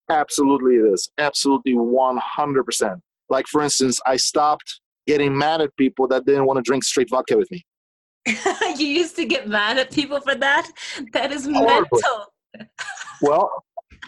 Absolutely, 0.09 0.75
it 0.75 0.93
is. 0.93 1.09
Absolutely, 1.17 1.73
100%. 1.73 3.01
Like, 3.29 3.47
for 3.47 3.61
instance, 3.61 3.99
I 4.05 4.17
stopped 4.17 4.81
getting 5.07 5.37
mad 5.37 5.61
at 5.61 5.75
people 5.77 6.07
that 6.09 6.25
didn't 6.25 6.45
want 6.45 6.57
to 6.57 6.61
drink 6.61 6.83
straight 6.83 7.09
vodka 7.09 7.37
with 7.37 7.49
me. 7.49 7.65
you 8.77 8.87
used 8.87 9.15
to 9.15 9.25
get 9.25 9.47
mad 9.47 9.77
at 9.77 9.91
people 9.91 10.19
for 10.19 10.35
that? 10.35 10.69
That 11.13 11.31
is 11.31 11.45
Horrible. 11.45 11.87
mental. 11.91 12.69
well, 13.21 13.49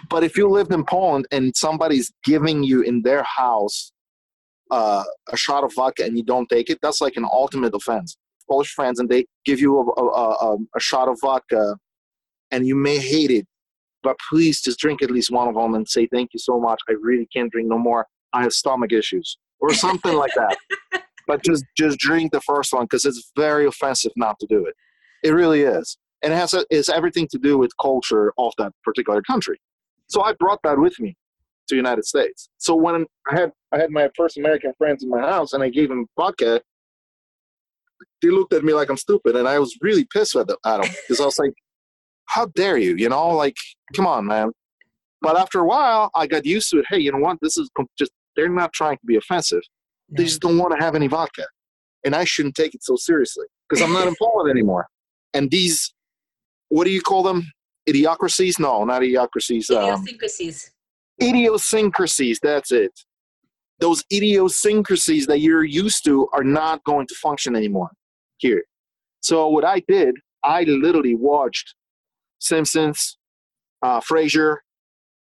but 0.10 0.24
if 0.24 0.38
you 0.38 0.50
lived 0.50 0.74
in 0.74 0.84
Poland 0.86 1.26
and 1.32 1.56
somebody's 1.56 2.12
giving 2.24 2.64
you 2.64 2.82
in 2.82 3.02
their 3.02 3.24
house 3.24 3.93
uh, 4.72 5.04
a 5.32 5.38
shot 5.38 5.64
of 5.64 5.74
vodka 5.74 6.04
and 6.04 6.18
you 6.18 6.24
don't 6.24 6.50
take 6.50 6.70
it, 6.70 6.80
that's 6.82 7.02
like 7.02 7.18
an 7.18 7.26
ultimate 7.26 7.74
offense. 7.74 8.18
Polish 8.50 8.74
friends 8.74 9.00
and 9.00 9.10
they 9.10 9.26
give 9.46 9.60
you 9.60 9.78
a, 9.78 10.02
a, 10.02 10.06
a, 10.06 10.58
a 10.76 10.80
shot 10.80 11.08
of 11.08 11.18
vodka 11.22 11.78
and 12.52 12.68
you 12.68 12.76
may 12.76 12.98
hate 12.98 13.32
it, 13.32 13.48
but 14.04 14.18
please 14.30 14.62
just 14.62 14.80
drink 14.80 15.02
at 15.02 15.12
least 15.12 15.32
one 15.32 15.48
of 15.48 15.56
them 15.56 15.76
and 15.76 15.88
say 15.88 16.08
thank 16.08 16.32
you 16.34 16.40
so 16.40 16.60
much. 16.60 16.80
I 16.90 16.94
really 17.02 17.28
can't 17.34 17.52
drink 17.52 17.70
no 17.70 17.78
more. 17.78 18.08
I 18.34 18.44
have 18.44 18.54
stomach 18.54 18.92
issues 18.92 19.38
or 19.60 19.74
something 19.74 20.16
like 20.16 20.34
that. 20.36 20.58
But 21.26 21.42
just 21.42 21.64
just 21.78 22.00
drink 22.00 22.34
the 22.34 22.42
first 22.42 22.74
one 22.74 22.84
because 22.84 23.06
it's 23.06 23.32
very 23.38 23.66
offensive 23.66 24.12
not 24.18 24.38
to 24.40 24.48
do 24.48 24.66
it. 24.66 24.76
It 25.24 25.32
really 25.32 25.62
is, 25.62 25.98
and 26.22 26.34
it 26.34 26.36
has 26.36 26.54
a, 26.54 26.66
it's 26.70 26.90
everything 26.90 27.30
to 27.32 27.38
do 27.38 27.58
with 27.58 27.72
culture 27.82 28.34
of 28.38 28.52
that 28.58 28.74
particular 28.84 29.22
country. 29.22 29.58
So 30.08 30.22
I 30.22 30.34
brought 30.34 30.60
that 30.64 30.78
with 30.78 31.00
me 31.00 31.16
to 31.74 31.78
United 31.78 32.06
States. 32.06 32.50
So 32.58 32.76
when 32.76 33.06
I 33.28 33.40
had 33.40 33.52
I 33.72 33.80
had 33.80 33.92
my 33.92 34.10
first 34.16 34.38
American 34.38 34.74
friends 34.78 35.04
in 35.04 35.10
my 35.10 35.22
house 35.22 35.54
and 35.54 35.64
I 35.64 35.70
gave 35.70 35.90
them 35.90 36.06
vodka, 36.18 36.62
they 38.22 38.30
looked 38.30 38.54
at 38.54 38.64
me 38.64 38.74
like 38.74 38.90
I'm 38.90 38.98
stupid, 38.98 39.36
and 39.36 39.48
I 39.48 39.60
was 39.60 39.78
really 39.82 40.06
pissed 40.14 40.36
at 40.36 40.48
them 40.48 40.58
because 40.64 41.20
I 41.20 41.26
was 41.26 41.40
like, 41.40 41.54
"How 42.26 42.48
dare 42.56 42.78
you?" 42.78 42.96
You 42.96 43.10
know, 43.10 43.30
like, 43.30 43.58
come 43.96 44.08
on, 44.08 44.26
man. 44.26 44.52
But 45.22 45.38
after 45.38 45.60
a 45.60 45.66
while, 45.66 46.12
I 46.16 46.28
got 46.28 46.46
used 46.46 46.70
to 46.72 46.80
it. 46.80 46.86
Hey, 46.90 47.00
you 47.00 47.12
know 47.12 47.20
what? 47.20 47.38
This 47.42 47.58
is 47.58 47.70
just 47.98 48.12
they're 48.36 48.50
not 48.50 48.74
trying 48.74 48.98
to 48.98 49.06
be 49.06 49.16
offensive. 49.16 49.62
They 50.10 50.26
just 50.26 50.42
don't 50.42 50.58
want 50.58 50.78
to 50.78 50.84
have 50.84 50.96
any 50.96 51.08
vodka. 51.08 51.46
And 52.06 52.16
I 52.16 52.24
shouldn't 52.26 52.56
take 52.56 52.76
it 52.76 52.84
so 52.84 52.96
seriously 52.96 53.46
because 53.70 53.82
I'm 53.82 53.94
not 53.94 54.08
in 54.08 54.16
Poland 54.20 54.52
anymore. 54.52 54.88
And 55.34 55.50
these, 55.50 55.94
what 56.70 56.84
do 56.84 56.92
you 56.92 57.02
call 57.02 57.24
them? 57.24 57.44
Idiocracies? 57.90 58.60
No, 58.60 58.84
not 58.84 59.02
idiocracies. 59.02 59.70
Um, 59.72 60.04
idiosyncrasies. 60.04 60.68
Um, 60.68 60.73
idiosyncrasies, 61.22 62.40
that's 62.42 62.72
it. 62.72 62.92
Those 63.80 64.04
idiosyncrasies 64.12 65.28
that 65.28 65.40
you're 65.40 65.64
used 65.64 66.06
to 66.06 66.28
are 66.34 66.44
not 66.44 66.84
going 66.84 67.08
to 67.08 67.16
function 67.16 67.56
anymore 67.56 67.92
here. 68.38 68.64
So 69.22 69.48
what 69.50 69.66
I 69.66 69.82
did, 69.88 70.16
I 70.44 70.64
literally 70.64 71.16
watched 71.16 71.76
Simpsons, 72.40 73.18
uh, 73.82 74.00
Frasier, 74.02 74.58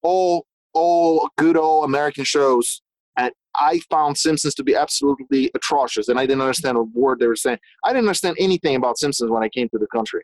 all 0.04 0.46
all 0.74 1.30
good 1.38 1.58
old 1.58 1.86
American 1.86 2.24
shows 2.24 2.82
and 3.18 3.32
I 3.56 3.80
found 3.90 4.18
Simpsons 4.18 4.54
to 4.56 4.64
be 4.64 4.76
absolutely 4.76 5.52
atrocious, 5.56 6.08
and 6.08 6.20
I 6.20 6.26
didn't 6.26 6.42
understand 6.42 6.78
a 6.78 6.84
word 6.84 7.20
they 7.20 7.28
were 7.28 7.36
saying. 7.36 7.58
I 7.84 7.90
didn't 7.90 8.06
understand 8.06 8.38
anything 8.40 8.76
about 8.76 9.00
Simpsons 9.00 9.32
when 9.32 9.44
I 9.44 9.50
came 9.50 9.68
to 9.70 9.80
the 9.80 9.88
country. 9.88 10.24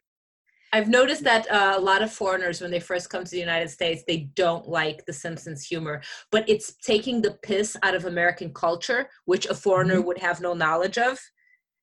I've 0.74 0.90
noticed 0.90 1.24
that 1.24 1.50
uh, 1.52 1.76
a 1.78 1.80
lot 1.80 2.02
of 2.02 2.12
foreigners, 2.12 2.60
when 2.60 2.72
they 2.72 2.80
first 2.80 3.12
come 3.12 3.24
to 3.24 3.30
the 3.30 3.40
United 3.40 3.70
States, 3.70 4.04
they 4.08 4.32
don't 4.36 4.68
like 4.68 5.06
the 5.06 5.14
Simpsons 5.14 5.64
humor, 5.64 6.02
but 6.32 6.50
it's 6.50 6.74
taking 6.78 7.22
the 7.22 7.38
piss 7.44 7.78
out 7.84 7.94
of 7.94 8.06
American 8.06 8.52
culture, 8.52 9.08
which 9.26 9.46
a 9.46 9.54
foreigner 9.54 9.98
mm-hmm. 9.98 10.08
would 10.08 10.18
have 10.18 10.42
no 10.42 10.56
knowledge 10.56 10.98
of. 10.98 11.20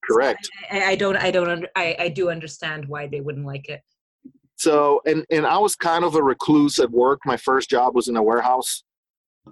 Correct. 0.04 0.44
So 0.44 0.76
I, 0.76 0.90
I, 0.90 0.96
don't. 0.96 1.16
I 1.16 1.30
don't. 1.30 1.48
Under, 1.48 1.68
I, 1.76 1.96
I 2.00 2.08
do 2.08 2.30
understand 2.30 2.88
why 2.88 3.06
they 3.06 3.20
wouldn't 3.20 3.46
like 3.46 3.68
it. 3.68 3.80
So, 4.56 5.00
and 5.06 5.24
and 5.30 5.46
I 5.46 5.58
was 5.58 5.76
kind 5.76 6.04
of 6.04 6.16
a 6.16 6.22
recluse 6.22 6.80
at 6.80 6.90
work. 6.90 7.20
My 7.24 7.36
first 7.36 7.70
job 7.70 7.94
was 7.94 8.08
in 8.08 8.16
a 8.16 8.22
warehouse, 8.22 8.82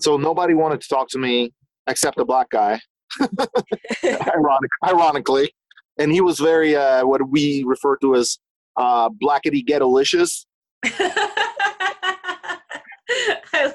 so 0.00 0.16
nobody 0.16 0.54
wanted 0.54 0.80
to 0.80 0.88
talk 0.88 1.08
to 1.10 1.18
me 1.18 1.52
except 1.86 2.18
a 2.18 2.24
black 2.24 2.50
guy, 2.50 2.80
Ironic, 4.04 4.70
ironically. 4.84 5.52
And 6.00 6.12
he 6.12 6.20
was 6.20 6.38
very, 6.38 6.76
uh, 6.76 7.04
what 7.06 7.28
we 7.28 7.64
refer 7.64 7.96
to 7.98 8.14
as 8.14 8.38
uh, 8.78 9.10
blackety 9.10 9.64
ghetto-licious. 9.64 10.46
I 10.84 12.60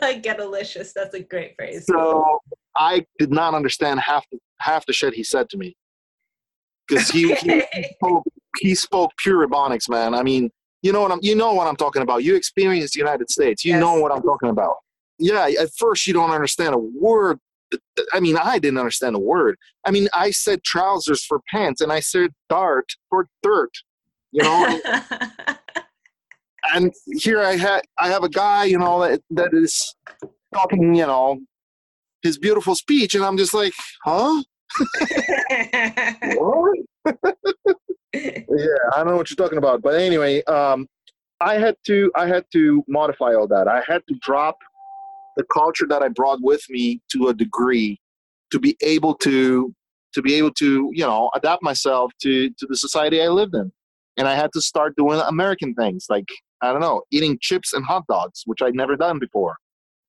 like 0.01 0.23
ghetto-licious. 0.23 0.93
That's 0.93 1.13
a 1.13 1.21
great 1.21 1.55
phrase. 1.55 1.85
So 1.85 2.39
I 2.75 3.05
did 3.19 3.31
not 3.31 3.53
understand 3.53 3.99
half 3.99 4.25
the, 4.31 4.39
half 4.59 4.85
the 4.85 4.93
shit 4.93 5.13
he 5.13 5.23
said 5.23 5.49
to 5.49 5.57
me. 5.57 5.75
Because 6.87 7.09
he, 7.09 7.33
he, 7.35 7.63
spoke, 7.95 8.23
he 8.59 8.75
spoke 8.75 9.11
pure 9.17 9.47
Ebonics, 9.47 9.89
man. 9.89 10.13
I 10.13 10.23
mean, 10.23 10.49
you 10.81 10.91
know 10.91 11.01
what 11.01 11.13
I'm 11.13 11.19
you 11.21 11.33
know 11.33 11.53
what 11.53 11.65
I'm 11.65 11.77
talking 11.77 12.01
about. 12.01 12.25
You 12.25 12.35
experienced 12.35 12.95
the 12.95 12.99
United 12.99 13.29
States. 13.29 13.63
You 13.63 13.71
yes. 13.71 13.79
know 13.79 14.01
what 14.01 14.11
I'm 14.11 14.21
talking 14.21 14.49
about 14.49 14.75
yeah, 15.19 15.47
at 15.59 15.69
first 15.77 16.07
you 16.07 16.13
don't 16.13 16.31
understand 16.31 16.75
a 16.75 16.77
word. 16.77 17.39
I 18.13 18.19
mean, 18.19 18.37
I 18.37 18.59
didn't 18.59 18.77
understand 18.77 19.15
a 19.15 19.19
word. 19.19 19.57
I 19.85 19.91
mean, 19.91 20.07
I 20.13 20.31
said 20.31 20.63
trousers 20.63 21.23
for 21.23 21.39
pants, 21.49 21.81
and 21.81 21.91
I 21.91 22.01
said 22.01 22.31
dart 22.49 22.85
for 23.09 23.27
dirt. 23.41 23.71
You 24.33 24.43
know. 24.43 24.79
and 26.73 26.91
here 27.19 27.41
I 27.41 27.55
had 27.55 27.81
I 27.99 28.09
have 28.09 28.23
a 28.23 28.29
guy, 28.29 28.65
you 28.65 28.77
know, 28.79 29.01
that 29.01 29.21
that 29.31 29.53
is 29.53 29.95
talking, 30.53 30.95
you 30.95 31.05
know, 31.05 31.39
his 32.21 32.37
beautiful 32.37 32.75
speech, 32.75 33.15
and 33.15 33.23
I'm 33.23 33.37
just 33.37 33.53
like, 33.53 33.73
huh? 34.03 34.43
yeah, 34.93 35.97
I 38.13 38.97
don't 38.97 39.07
know 39.07 39.17
what 39.17 39.29
you're 39.29 39.35
talking 39.37 39.57
about, 39.57 39.81
but 39.81 39.95
anyway, 39.95 40.43
um, 40.43 40.87
I 41.41 41.55
had 41.55 41.75
to 41.87 42.11
I 42.15 42.27
had 42.27 42.45
to 42.53 42.83
modify 42.87 43.33
all 43.33 43.47
that. 43.47 43.67
I 43.67 43.83
had 43.87 44.01
to 44.07 44.15
drop 44.21 44.57
the 45.35 45.43
culture 45.53 45.85
that 45.89 46.01
I 46.01 46.09
brought 46.09 46.39
with 46.41 46.61
me 46.69 47.01
to 47.11 47.27
a 47.27 47.33
degree 47.33 47.99
to 48.51 48.59
be 48.59 48.77
able 48.81 49.15
to 49.15 49.73
to 50.13 50.21
be 50.21 50.35
able 50.35 50.51
to 50.53 50.89
you 50.93 51.05
know 51.05 51.29
adapt 51.35 51.61
myself 51.61 52.11
to 52.21 52.49
to 52.49 52.65
the 52.67 52.77
society 52.77 53.21
I 53.21 53.27
lived 53.27 53.55
in, 53.55 53.71
and 54.17 54.27
I 54.27 54.35
had 54.35 54.51
to 54.53 54.61
start 54.61 54.95
doing 54.95 55.19
American 55.27 55.73
things 55.73 56.05
like 56.09 56.27
I 56.61 56.71
don't 56.71 56.81
know 56.81 57.03
eating 57.11 57.37
chips 57.41 57.73
and 57.73 57.85
hot 57.85 58.05
dogs, 58.07 58.43
which 58.45 58.61
I'd 58.61 58.75
never 58.75 58.95
done 58.95 59.19
before, 59.19 59.57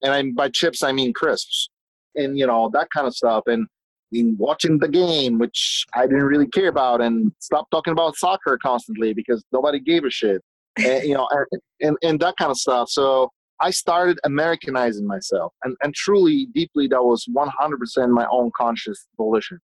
and 0.03 0.13
I, 0.13 0.23
by 0.35 0.49
chips 0.49 0.83
I 0.83 0.93
mean 0.93 1.13
crisps, 1.13 1.69
and 2.15 2.39
you 2.39 2.47
know 2.47 2.71
that 2.73 2.89
kind 2.95 3.07
of 3.07 3.15
stuff, 3.15 3.45
and 3.47 3.67
in 4.13 4.37
watching 4.39 4.79
the 4.79 4.89
game, 4.89 5.39
which 5.39 5.85
I 5.95 6.07
didn't 6.07 6.25
really 6.25 6.47
care 6.49 6.69
about, 6.69 7.01
and 7.01 7.33
stop 7.41 7.69
talking 7.71 7.93
about 7.93 8.17
soccer 8.17 8.59
constantly 8.63 9.13
because 9.13 9.45
nobody 9.53 9.81
gave 9.81 10.05
a 10.05 10.11
shit, 10.11 10.41
and, 10.79 11.05
you 11.05 11.15
know, 11.15 11.29
and, 11.31 11.63
and, 11.81 11.97
and 12.03 12.21
that 12.21 12.37
kind 12.39 12.51
of 12.51 12.57
stuff. 12.57 12.89
So 12.89 13.31
I 13.61 13.71
started 13.71 14.19
Americanizing 14.25 15.07
myself, 15.07 15.53
and, 15.65 15.77
and 15.83 15.95
truly, 15.95 16.47
deeply, 16.55 16.87
that 16.89 17.03
was 17.03 17.27
100% 17.35 18.11
my 18.11 18.27
own 18.31 18.51
conscious 18.57 19.07
volition. 19.17 19.59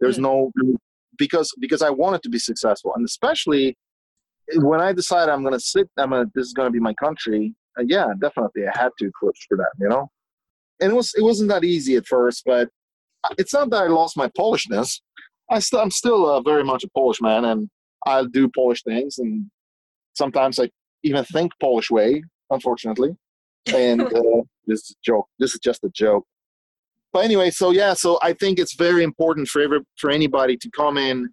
There's 0.00 0.18
mm. 0.18 0.22
no 0.22 0.52
because 1.20 1.48
because 1.60 1.82
I 1.82 1.90
wanted 1.90 2.22
to 2.24 2.28
be 2.28 2.40
successful, 2.40 2.92
and 2.96 3.04
especially 3.04 3.76
when 4.56 4.80
I 4.80 4.92
decided 4.92 5.30
I'm 5.30 5.42
going 5.42 5.54
to 5.54 5.60
sit, 5.60 5.88
I'm 5.96 6.10
gonna 6.10 6.26
this 6.34 6.46
is 6.46 6.52
going 6.52 6.66
to 6.66 6.72
be 6.72 6.80
my 6.80 6.94
country. 6.94 7.54
Uh, 7.78 7.84
yeah, 7.86 8.08
definitely, 8.20 8.62
I 8.66 8.76
had 8.76 8.90
to 8.98 9.12
push 9.22 9.38
for 9.48 9.56
that, 9.58 9.70
you 9.78 9.88
know. 9.88 10.10
And 10.80 10.90
it 10.90 10.94
was 10.94 11.14
it 11.16 11.22
wasn't 11.22 11.50
that 11.50 11.62
easy 11.62 11.94
at 11.94 12.06
first, 12.06 12.42
but 12.44 12.68
it's 13.38 13.54
not 13.54 13.70
that 13.70 13.84
I 13.84 13.86
lost 13.86 14.16
my 14.16 14.28
Polishness. 14.36 15.00
I 15.48 15.60
still 15.60 15.80
I'm 15.80 15.92
still 15.92 16.28
uh, 16.28 16.40
very 16.40 16.64
much 16.64 16.82
a 16.82 16.90
Polish 16.96 17.20
man, 17.20 17.44
and 17.44 17.68
I 18.06 18.24
do 18.32 18.50
Polish 18.56 18.82
things, 18.82 19.18
and 19.18 19.48
sometimes 20.14 20.58
I 20.58 20.70
even 21.04 21.24
think 21.24 21.52
Polish 21.60 21.90
way, 21.90 22.24
unfortunately 22.50 23.14
and 23.66 24.02
uh, 24.02 24.42
this 24.66 24.80
is 24.80 24.90
a 24.90 25.00
joke. 25.04 25.26
This 25.38 25.54
is 25.54 25.60
just 25.60 25.84
a 25.84 25.90
joke. 25.90 26.24
But 27.12 27.24
anyway, 27.24 27.50
so 27.50 27.70
yeah, 27.70 27.94
so 27.94 28.18
I 28.22 28.32
think 28.32 28.58
it's 28.58 28.74
very 28.74 29.02
important 29.02 29.48
for 29.48 29.60
every, 29.60 29.80
for 29.96 30.10
anybody 30.10 30.56
to 30.56 30.70
come 30.70 30.96
in, 30.96 31.28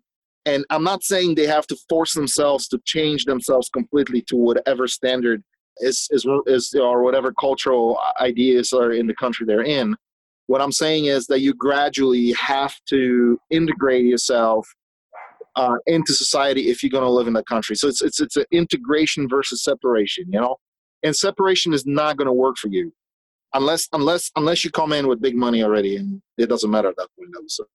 and 0.45 0.65
I'm 0.69 0.83
not 0.83 1.03
saying 1.03 1.35
they 1.35 1.45
have 1.45 1.67
to 1.67 1.77
force 1.89 2.13
themselves 2.13 2.67
to 2.69 2.79
change 2.85 3.25
themselves 3.25 3.69
completely 3.69 4.21
to 4.23 4.35
whatever 4.35 4.87
standard 4.87 5.43
is 5.79 6.07
is 6.09 6.25
is 6.47 6.73
or 6.73 7.03
whatever 7.03 7.31
cultural 7.33 7.99
ideas 8.19 8.73
are 8.73 8.91
in 8.91 9.07
the 9.07 9.13
country 9.13 9.45
they're 9.45 9.63
in. 9.63 9.95
What 10.47 10.61
I'm 10.61 10.71
saying 10.71 11.05
is 11.05 11.27
that 11.27 11.41
you 11.41 11.53
gradually 11.53 12.31
have 12.33 12.73
to 12.89 13.37
integrate 13.51 14.05
yourself 14.05 14.67
uh, 15.57 15.75
into 15.85 16.13
society 16.13 16.69
if 16.69 16.81
you're 16.81 16.89
going 16.89 17.03
to 17.03 17.09
live 17.09 17.27
in 17.27 17.33
that 17.33 17.45
country. 17.45 17.75
So 17.75 17.87
it's 17.87 18.01
it's 18.01 18.19
it's 18.19 18.37
an 18.37 18.45
integration 18.51 19.27
versus 19.29 19.63
separation. 19.63 20.25
You 20.29 20.41
know, 20.41 20.55
and 21.03 21.15
separation 21.15 21.73
is 21.73 21.85
not 21.85 22.17
going 22.17 22.27
to 22.27 22.33
work 22.33 22.57
for 22.57 22.69
you 22.69 22.93
unless 23.53 23.87
unless 23.93 24.31
unless 24.35 24.63
you 24.63 24.71
come 24.71 24.93
in 24.93 25.07
with 25.07 25.21
big 25.21 25.35
money 25.35 25.63
already 25.63 25.95
and 25.95 26.21
it 26.37 26.47
doesn't 26.47 26.69
matter 26.69 26.89
at 26.89 26.95
that 26.97 27.07
point 27.17 27.29
so 27.49 27.65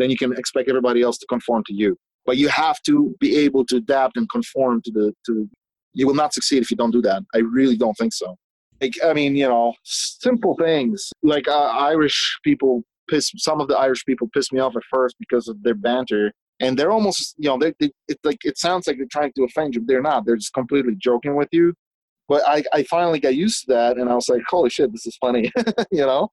then 0.00 0.10
you 0.10 0.16
can 0.16 0.32
expect 0.32 0.68
everybody 0.68 1.02
else 1.02 1.18
to 1.18 1.26
conform 1.26 1.62
to 1.66 1.74
you. 1.74 1.96
But 2.26 2.36
you 2.36 2.48
have 2.48 2.80
to 2.82 3.14
be 3.20 3.36
able 3.36 3.64
to 3.66 3.76
adapt 3.76 4.16
and 4.16 4.28
conform 4.30 4.82
to 4.82 4.90
the 4.90 5.14
to 5.26 5.48
you 5.92 6.06
will 6.06 6.14
not 6.14 6.32
succeed 6.32 6.62
if 6.62 6.70
you 6.70 6.76
don't 6.76 6.90
do 6.90 7.02
that. 7.02 7.22
I 7.34 7.38
really 7.38 7.76
don't 7.76 7.94
think 7.94 8.12
so. 8.12 8.36
Like 8.80 8.94
i 9.04 9.12
mean 9.12 9.36
you 9.36 9.48
know 9.48 9.74
simple 9.84 10.56
things. 10.56 11.10
Like 11.22 11.46
uh, 11.48 11.70
irish 11.92 12.38
people 12.42 12.82
piss 13.08 13.30
some 13.36 13.60
of 13.60 13.68
the 13.68 13.76
irish 13.76 14.04
people 14.04 14.28
piss 14.32 14.52
me 14.52 14.60
off 14.60 14.76
at 14.76 14.82
first 14.90 15.16
because 15.18 15.48
of 15.48 15.62
their 15.62 15.74
banter. 15.74 16.32
And 16.60 16.78
they're 16.78 16.92
almost 16.92 17.34
you 17.38 17.48
know 17.48 17.58
they, 17.58 17.72
they, 17.80 17.90
it 18.08 18.18
like 18.24 18.38
it 18.44 18.58
sounds 18.58 18.86
like 18.86 18.96
they're 18.96 19.06
trying 19.10 19.32
to 19.36 19.44
offend 19.44 19.74
you 19.74 19.84
they're 19.84 20.02
not. 20.02 20.24
They're 20.24 20.36
just 20.36 20.54
completely 20.54 20.94
joking 20.98 21.36
with 21.36 21.48
you 21.52 21.74
but 22.30 22.44
I, 22.46 22.62
I 22.72 22.84
finally 22.84 23.18
got 23.18 23.34
used 23.34 23.62
to 23.62 23.72
that, 23.72 23.98
and 23.98 24.08
I 24.08 24.14
was 24.14 24.28
like, 24.28 24.42
holy 24.48 24.70
shit, 24.70 24.92
this 24.92 25.04
is 25.04 25.16
funny, 25.16 25.50
you 25.90 26.06
know. 26.06 26.30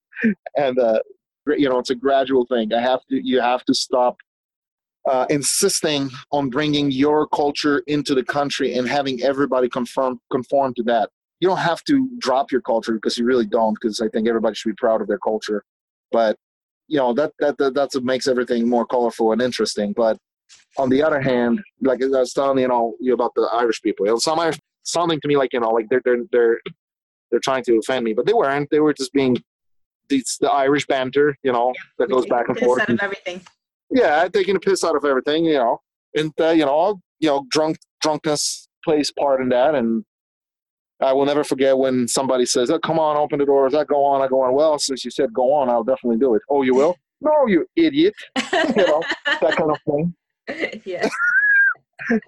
And 0.56 0.78
uh, 0.78 1.00
you 1.48 1.68
know, 1.68 1.80
it's 1.80 1.90
a 1.90 1.96
gradual 1.96 2.46
thing. 2.46 2.72
I 2.72 2.80
have 2.82 3.04
to 3.10 3.20
you 3.28 3.42
have 3.42 3.66
to 3.66 3.74
stop 3.74 4.16
uh, 5.10 5.26
insisting 5.32 6.12
on 6.32 6.52
bringing 6.52 6.92
your 6.92 7.28
culture 7.28 7.82
into 7.88 8.14
the 8.14 8.24
country 8.24 8.76
and 8.76 8.88
having 8.88 9.24
everybody 9.24 9.70
conform 9.70 10.22
conform 10.32 10.76
to 10.76 10.84
that. 10.84 11.10
You 11.40 11.48
don't 11.48 11.58
have 11.58 11.84
to 11.86 12.08
drop 12.20 12.52
your 12.52 12.62
culture 12.62 12.94
because 12.94 13.18
you 13.18 13.26
really 13.26 13.48
don't. 13.48 13.74
Because 13.74 14.00
I 14.00 14.08
think 14.08 14.28
everybody 14.28 14.54
should 14.54 14.70
be 14.70 14.76
proud 14.76 15.02
of 15.02 15.08
their 15.08 15.20
culture, 15.20 15.64
but 16.12 16.38
you 16.88 17.00
know 17.00 17.12
that 17.16 17.34
that, 17.40 17.58
that 17.58 17.74
that's 17.74 17.96
what 17.96 18.04
makes 18.04 18.28
everything 18.28 18.70
more 18.70 18.86
colorful 18.86 19.32
and 19.32 19.42
interesting. 19.42 19.94
But 19.98 20.20
on 20.78 20.90
the 20.90 21.02
other 21.02 21.22
hand, 21.22 21.60
like 21.82 22.04
I 22.04 22.08
was 22.08 22.34
telling 22.34 22.60
you 22.60 22.68
know 22.68 22.94
you 23.00 23.16
about 23.16 23.34
the 23.36 23.50
Irish 23.52 23.82
people, 23.82 24.06
you 24.06 24.12
know, 24.12 24.20
some 24.20 24.40
Irish 24.40 24.60
sounding 24.88 25.20
to 25.22 25.28
me 25.28 25.38
like 25.38 25.54
you 25.54 25.60
know 25.60 25.70
like 25.70 25.88
they're 25.90 26.02
they're 26.04 26.24
they're 26.32 26.60
they're 27.30 27.40
trying 27.42 27.64
to 27.66 27.78
offend 27.78 28.06
me, 28.06 28.14
but 28.14 28.26
they 28.26 28.34
weren't. 28.34 28.70
They 28.70 28.80
were 28.80 28.94
just 28.94 29.14
being 29.14 29.38
it's 30.10 30.38
the 30.38 30.50
Irish 30.50 30.86
banter, 30.88 31.36
you 31.44 31.52
know, 31.52 31.74
yeah, 31.76 31.82
that 32.00 32.10
goes 32.10 32.26
back 32.28 32.48
and 32.48 32.58
forth. 32.58 32.82
Out 32.82 32.90
of 32.90 33.00
everything. 33.02 33.42
Yeah, 33.90 34.28
taking 34.30 34.56
a 34.56 34.60
piss 34.60 34.84
out 34.84 34.96
of 34.96 35.04
everything, 35.06 35.46
you 35.46 35.56
know, 35.56 35.82
and 36.16 36.32
uh, 36.40 36.50
you 36.50 36.66
know, 36.66 37.00
you 37.20 37.30
know, 37.30 37.46
drunk 37.50 37.78
drunkenness 38.02 38.68
plays 38.84 39.12
part 39.12 39.42
in 39.42 39.50
that, 39.50 39.76
and 39.76 40.04
I 41.02 41.14
will 41.14 41.26
never 41.26 41.44
forget 41.44 41.78
when 41.78 42.08
somebody 42.08 42.46
says, 42.46 42.70
oh, 42.70 42.80
"Come 42.80 43.00
on, 43.00 43.18
open 43.18 43.40
the 43.40 43.46
doors." 43.46 43.74
I 43.74 43.84
go 43.84 44.04
on. 44.04 44.22
I 44.22 44.28
go 44.28 44.42
on. 44.42 44.54
Well, 44.54 44.80
since 44.80 45.06
you 45.06 45.12
said 45.12 45.34
go 45.34 45.54
on, 45.54 45.70
I'll 45.70 45.84
definitely 45.84 46.20
do 46.20 46.36
it. 46.36 46.42
Oh, 46.50 46.64
you 46.64 46.76
will? 46.76 46.96
no, 47.22 47.48
you 47.48 47.66
idiot. 47.76 48.14
you 48.36 48.86
know 48.86 49.02
that 49.26 49.56
kind 49.58 49.72
of 49.72 49.80
thing. 49.86 50.14
Yeah. 50.86 51.10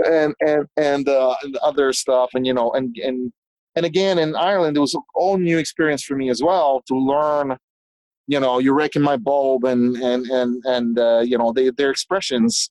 And 0.05 0.34
and 0.45 0.65
and, 0.78 1.09
uh, 1.09 1.36
and 1.43 1.57
other 1.57 1.93
stuff, 1.93 2.32
and 2.34 2.45
you 2.45 2.53
know, 2.53 2.72
and 2.72 2.95
and 2.97 3.32
and 3.76 3.86
again 3.86 4.20
in 4.20 4.36
Ireland, 4.36 4.78
it 4.78 4.82
was 4.82 4.95
a 4.95 4.99
all 5.15 5.38
new 5.38 5.57
experience 5.57 6.03
for 6.03 6.15
me 6.15 6.30
as 6.30 6.41
well 6.41 6.84
to 6.88 6.95
learn 6.95 7.57
you 8.30 8.39
know, 8.39 8.59
you're 8.59 8.76
wrecking 8.76 9.01
my 9.01 9.17
bulb 9.17 9.63
and 9.63 9.97
and 9.97 10.28
and 10.28 10.63
and 10.65 10.99
uh, 10.99 11.22
you 11.26 11.38
know 11.38 11.51
they, 11.51 11.72
their 11.72 11.89
expressions. 11.89 12.70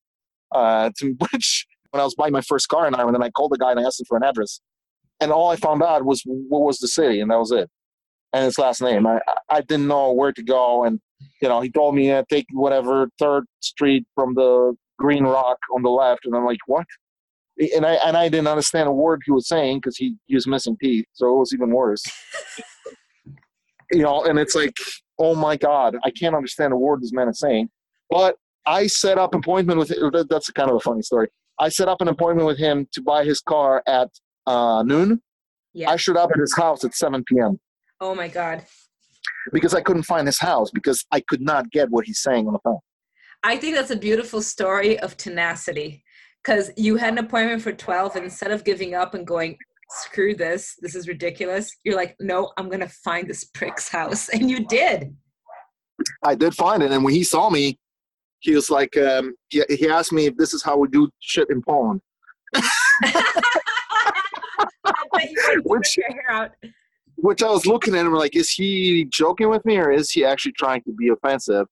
Uh, 0.54 0.90
to 0.96 1.14
which 1.32 1.66
when 1.90 2.00
I 2.00 2.04
was 2.04 2.14
buying 2.14 2.32
my 2.32 2.40
first 2.40 2.68
car 2.68 2.86
in 2.86 2.94
Ireland, 2.94 3.16
and 3.16 3.24
I 3.24 3.30
called 3.30 3.50
the 3.50 3.58
guy 3.58 3.72
and 3.72 3.80
I 3.80 3.82
asked 3.82 4.00
him 4.00 4.06
for 4.08 4.16
an 4.16 4.22
address, 4.22 4.60
and 5.20 5.32
all 5.32 5.50
I 5.50 5.56
found 5.56 5.82
out 5.82 6.04
was 6.04 6.22
what 6.24 6.62
was 6.62 6.78
the 6.78 6.86
city, 6.86 7.20
and 7.20 7.30
that 7.32 7.38
was 7.38 7.50
it, 7.50 7.68
and 8.32 8.44
his 8.44 8.56
last 8.56 8.80
name. 8.80 9.04
I 9.04 9.20
I 9.50 9.60
didn't 9.62 9.88
know 9.88 10.12
where 10.12 10.32
to 10.32 10.42
go, 10.44 10.84
and 10.84 11.00
you 11.42 11.48
know 11.48 11.60
he 11.60 11.70
told 11.70 11.96
me 11.96 12.12
uh, 12.12 12.22
take 12.30 12.46
whatever 12.52 13.08
third 13.18 13.44
street 13.58 14.06
from 14.14 14.34
the 14.34 14.76
green 14.98 15.24
rock 15.24 15.58
on 15.74 15.82
the 15.82 15.90
left, 15.90 16.24
and 16.24 16.34
I'm 16.34 16.44
like 16.44 16.58
what? 16.66 16.86
And 17.74 17.84
I 17.84 17.94
and 17.94 18.16
I 18.16 18.28
didn't 18.28 18.48
understand 18.48 18.88
a 18.88 18.92
word 18.92 19.22
he 19.24 19.32
was 19.32 19.48
saying 19.48 19.78
because 19.78 19.96
he, 19.96 20.16
he 20.26 20.34
was 20.34 20.46
missing 20.46 20.76
teeth, 20.80 21.06
so 21.12 21.28
it 21.28 21.38
was 21.38 21.52
even 21.52 21.70
worse. 21.70 22.02
you 23.92 24.02
know, 24.02 24.24
and 24.24 24.38
it's 24.38 24.54
like 24.54 24.74
oh 25.18 25.34
my 25.34 25.56
God, 25.56 25.96
I 26.04 26.10
can't 26.10 26.34
understand 26.34 26.72
a 26.72 26.76
word 26.76 27.02
this 27.02 27.12
man 27.12 27.28
is 27.28 27.38
saying. 27.38 27.68
But 28.10 28.36
I 28.66 28.86
set 28.86 29.18
up 29.18 29.34
an 29.34 29.40
appointment 29.40 29.78
with 29.78 29.90
him. 29.90 30.10
That's 30.28 30.50
kind 30.50 30.70
of 30.70 30.76
a 30.76 30.80
funny 30.80 31.02
story. 31.02 31.28
I 31.58 31.68
set 31.68 31.88
up 31.88 32.00
an 32.00 32.08
appointment 32.08 32.46
with 32.46 32.58
him 32.58 32.86
to 32.92 33.02
buy 33.02 33.24
his 33.24 33.40
car 33.40 33.82
at 33.86 34.08
uh, 34.46 34.82
noon. 34.84 35.20
Yeah. 35.72 35.90
I 35.90 35.96
showed 35.96 36.16
up 36.16 36.30
at 36.32 36.38
his 36.38 36.54
house 36.56 36.84
at 36.84 36.94
7 36.94 37.24
p.m. 37.24 37.58
Oh 38.00 38.14
my 38.14 38.28
God. 38.28 38.64
Because 39.52 39.74
I 39.74 39.80
couldn't 39.80 40.04
find 40.04 40.26
his 40.26 40.38
house 40.38 40.70
because 40.70 41.04
I 41.10 41.20
could 41.20 41.40
not 41.40 41.70
get 41.70 41.90
what 41.90 42.04
he's 42.04 42.20
saying 42.20 42.46
on 42.46 42.52
the 42.52 42.58
phone. 42.62 42.78
I 43.42 43.56
think 43.56 43.76
that's 43.76 43.90
a 43.90 43.96
beautiful 43.96 44.42
story 44.42 44.98
of 44.98 45.16
tenacity 45.16 46.04
because 46.42 46.70
you 46.76 46.96
had 46.96 47.12
an 47.12 47.18
appointment 47.18 47.62
for 47.62 47.72
12 47.72 48.16
and 48.16 48.24
instead 48.24 48.50
of 48.50 48.64
giving 48.64 48.94
up 48.94 49.14
and 49.14 49.26
going, 49.26 49.56
screw 49.90 50.34
this, 50.34 50.76
this 50.80 50.94
is 50.94 51.08
ridiculous. 51.08 51.70
You're 51.84 51.96
like, 51.96 52.16
no, 52.20 52.52
I'm 52.56 52.68
gonna 52.68 52.88
find 52.88 53.28
this 53.28 53.44
prick's 53.44 53.88
house, 53.88 54.28
and 54.28 54.50
you 54.50 54.66
did. 54.66 55.16
I 56.22 56.34
did 56.34 56.54
find 56.54 56.82
it, 56.82 56.92
and 56.92 57.04
when 57.04 57.14
he 57.14 57.24
saw 57.24 57.50
me, 57.50 57.78
he 58.40 58.54
was 58.54 58.70
like, 58.70 58.96
um, 58.96 59.34
he, 59.48 59.64
he 59.68 59.88
asked 59.88 60.12
me 60.12 60.26
if 60.26 60.36
this 60.36 60.54
is 60.54 60.62
how 60.62 60.76
we 60.76 60.88
do 60.88 61.10
shit 61.18 61.48
in 61.50 61.62
Poland. 61.62 62.00
which, 65.64 65.98
which 67.16 67.42
I 67.42 67.50
was 67.50 67.66
looking 67.66 67.96
at 67.96 68.06
him 68.06 68.14
like, 68.14 68.36
is 68.36 68.50
he 68.50 69.06
joking 69.10 69.48
with 69.50 69.64
me 69.64 69.76
or 69.78 69.90
is 69.90 70.12
he 70.12 70.24
actually 70.24 70.52
trying 70.52 70.82
to 70.82 70.92
be 70.92 71.08
offensive? 71.08 71.66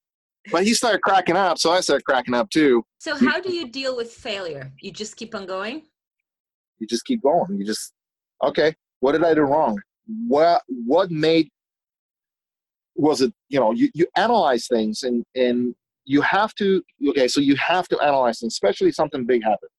But 0.51 0.63
he 0.63 0.73
started 0.73 1.01
cracking 1.01 1.35
up, 1.35 1.57
so 1.57 1.71
I 1.71 1.81
started 1.81 2.03
cracking 2.03 2.33
up 2.33 2.49
too. 2.49 2.83
So 2.99 3.15
how 3.15 3.39
do 3.39 3.53
you 3.53 3.67
deal 3.67 3.95
with 3.95 4.11
failure? 4.11 4.71
You 4.81 4.91
just 4.91 5.15
keep 5.15 5.35
on 5.35 5.45
going? 5.45 5.83
You 6.79 6.87
just 6.87 7.05
keep 7.05 7.21
going. 7.21 7.57
You 7.57 7.65
just 7.65 7.93
okay, 8.43 8.75
what 8.99 9.13
did 9.13 9.23
I 9.23 9.33
do 9.33 9.41
wrong? 9.41 9.79
What 10.27 10.61
what 10.67 11.11
made 11.11 11.49
was 12.95 13.21
it? 13.21 13.33
You 13.49 13.59
know, 13.59 13.71
you, 13.71 13.89
you 13.93 14.07
analyze 14.15 14.67
things 14.67 15.03
and 15.03 15.23
and 15.35 15.75
you 16.05 16.21
have 16.21 16.53
to 16.55 16.83
okay, 17.09 17.27
so 17.27 17.41
you 17.41 17.55
have 17.55 17.87
to 17.89 17.99
analyze 17.99 18.39
things, 18.39 18.53
especially 18.53 18.91
something 18.91 19.25
big 19.25 19.43
happened. 19.43 19.71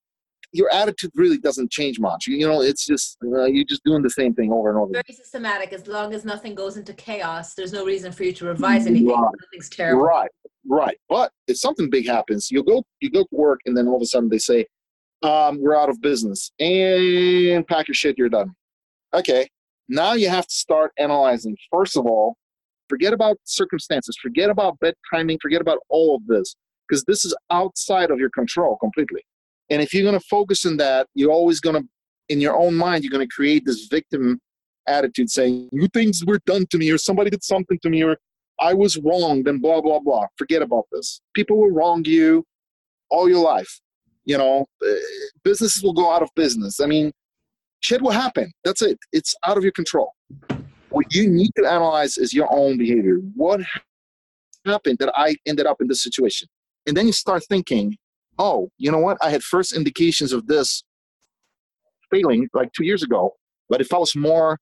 Your 0.53 0.73
attitude 0.73 1.11
really 1.15 1.37
doesn't 1.37 1.71
change 1.71 2.01
much. 2.01 2.27
You, 2.27 2.37
you 2.37 2.49
know, 2.49 2.63
it's 2.63 2.87
just 2.87 3.19
uh, 3.23 3.45
you're 3.45 3.67
just 3.67 3.85
doing 3.85 4.03
the 4.03 4.11
same 4.11 4.35
thing 4.35 4.51
over 4.51 4.71
and 4.71 4.79
over. 4.79 4.93
Very 4.93 5.15
systematic. 5.15 5.75
As 5.75 5.87
long 5.87 6.15
as 6.15 6.25
nothing 6.25 6.55
goes 6.55 6.79
into 6.79 6.95
chaos, 6.95 7.55
there's 7.55 7.73
no 7.73 7.85
reason 7.85 8.13
for 8.13 8.25
you 8.25 8.33
to 8.33 8.47
revise 8.47 8.87
anything. 8.87 9.09
Right. 9.09 9.31
Nothing's 9.43 9.69
terrible. 9.69 10.05
Right, 10.05 10.31
right. 10.69 10.99
But 11.09 11.33
if 11.47 11.57
something 11.59 11.91
big 11.91 12.07
happens, 12.07 12.51
you 12.51 12.63
go 12.63 12.85
you 13.01 13.11
go 13.11 13.23
to 13.23 13.29
work, 13.33 13.61
and 13.67 13.77
then 13.77 13.89
all 13.89 13.97
of 13.97 14.03
a 14.03 14.07
sudden 14.07 14.29
they 14.29 14.39
say, 14.39 14.67
um, 15.23 15.61
we're 15.61 15.77
out 15.77 15.89
of 15.89 16.01
business 16.01 16.53
and 16.61 17.67
pack 17.67 17.89
your 17.89 17.95
shit 17.95 18.17
you're 18.17 18.29
done 18.29 18.55
okay 19.15 19.49
now 19.89 20.13
you 20.13 20.29
have 20.29 20.47
to 20.47 20.55
start 20.55 20.93
analyzing 20.99 21.57
first 21.71 21.97
of 21.97 22.07
all 22.07 22.37
forget 22.89 23.13
about 23.13 23.37
circumstances 23.45 24.17
forget 24.21 24.51
about 24.51 24.79
bed 24.79 24.95
timing 25.13 25.39
forget 25.43 25.61
about 25.61 25.79
all 25.89 26.15
of 26.15 26.27
this 26.27 26.55
because 26.89 27.03
this 27.05 27.25
is 27.25 27.35
outside 27.51 28.11
of 28.11 28.19
your 28.19 28.31
control 28.31 28.77
completely 28.77 29.23
and 29.71 29.83
if 29.83 29.93
you're 29.93 30.05
going 30.05 30.19
to 30.19 30.27
focus 30.27 30.65
on 30.65 30.77
that 30.77 31.07
you're 31.15 31.33
always 31.33 31.59
going 31.61 31.75
to 31.75 31.89
in 32.29 32.41
your 32.41 32.57
own 32.57 32.75
mind 32.75 33.03
you're 33.03 33.11
to 33.19 33.27
create 33.35 33.65
this 33.65 33.87
victim 33.91 34.39
attitude 34.87 35.31
saying 35.31 35.69
you 35.73 35.89
things 35.89 36.25
were 36.25 36.41
done 36.47 36.65
to 36.71 36.79
me 36.79 36.91
or 36.91 36.99
somebody 36.99 37.29
did 37.29 37.43
something 37.43 37.79
to 37.83 37.91
me 37.91 38.05
or 38.05 38.17
i 38.61 38.75
was 38.75 38.97
wrong 38.99 39.43
then 39.45 39.59
blah 39.59 39.81
blah 39.81 39.99
blah. 39.99 40.27
Forget 40.37 40.63
about 40.63 40.87
this. 40.93 41.21
People 41.35 41.59
will 41.59 41.71
wrong 41.71 42.05
you 42.05 42.45
all 43.11 43.29
your 43.29 43.43
life 43.43 43.81
you 44.29 44.37
know? 44.37 44.67
Uh, 44.87 44.93
businesses 45.43 45.83
will 45.83 45.95
go 45.95 46.13
out 46.13 46.23
of 46.23 46.29
business. 46.37 46.81
I 46.81 46.87
mean 46.87 47.11
shit 47.81 48.03
will 48.03 48.11
happen. 48.11 48.53
That's 48.65 48.83
it. 48.83 48.99
It's 49.13 49.35
out 49.47 49.57
of 49.57 49.63
your 49.63 49.73
control. 49.73 50.13
What 50.91 51.07
you 51.15 51.29
need 51.29 51.51
to 51.57 51.67
analyze 51.67 52.19
is 52.19 52.33
your 52.33 52.49
own 52.53 52.79
behavior. 52.79 53.17
What 53.35 53.61
happened 54.67 54.99
that 54.99 55.11
i 55.17 55.35
ended 55.47 55.67
up 55.67 55.81
in 55.81 55.89
this 55.89 56.03
situation? 56.03 56.47
And 56.87 56.97
then 56.97 57.07
you 57.07 57.13
start 57.13 57.43
thinking 57.49 57.97
oh 58.39 58.71
you 58.79 58.93
know 58.93 58.99
what? 58.99 59.17
I 59.23 59.31
had 59.31 59.43
first 59.43 59.75
indications 59.75 60.33
of 60.33 60.47
this 60.47 60.85
failing 62.11 62.49
like 62.55 62.73
two 62.73 62.85
years 62.85 63.03
ago 63.03 63.35
but 63.69 63.81
if 63.83 63.93
i 63.93 63.99
was 63.99 64.17
more 64.17 64.59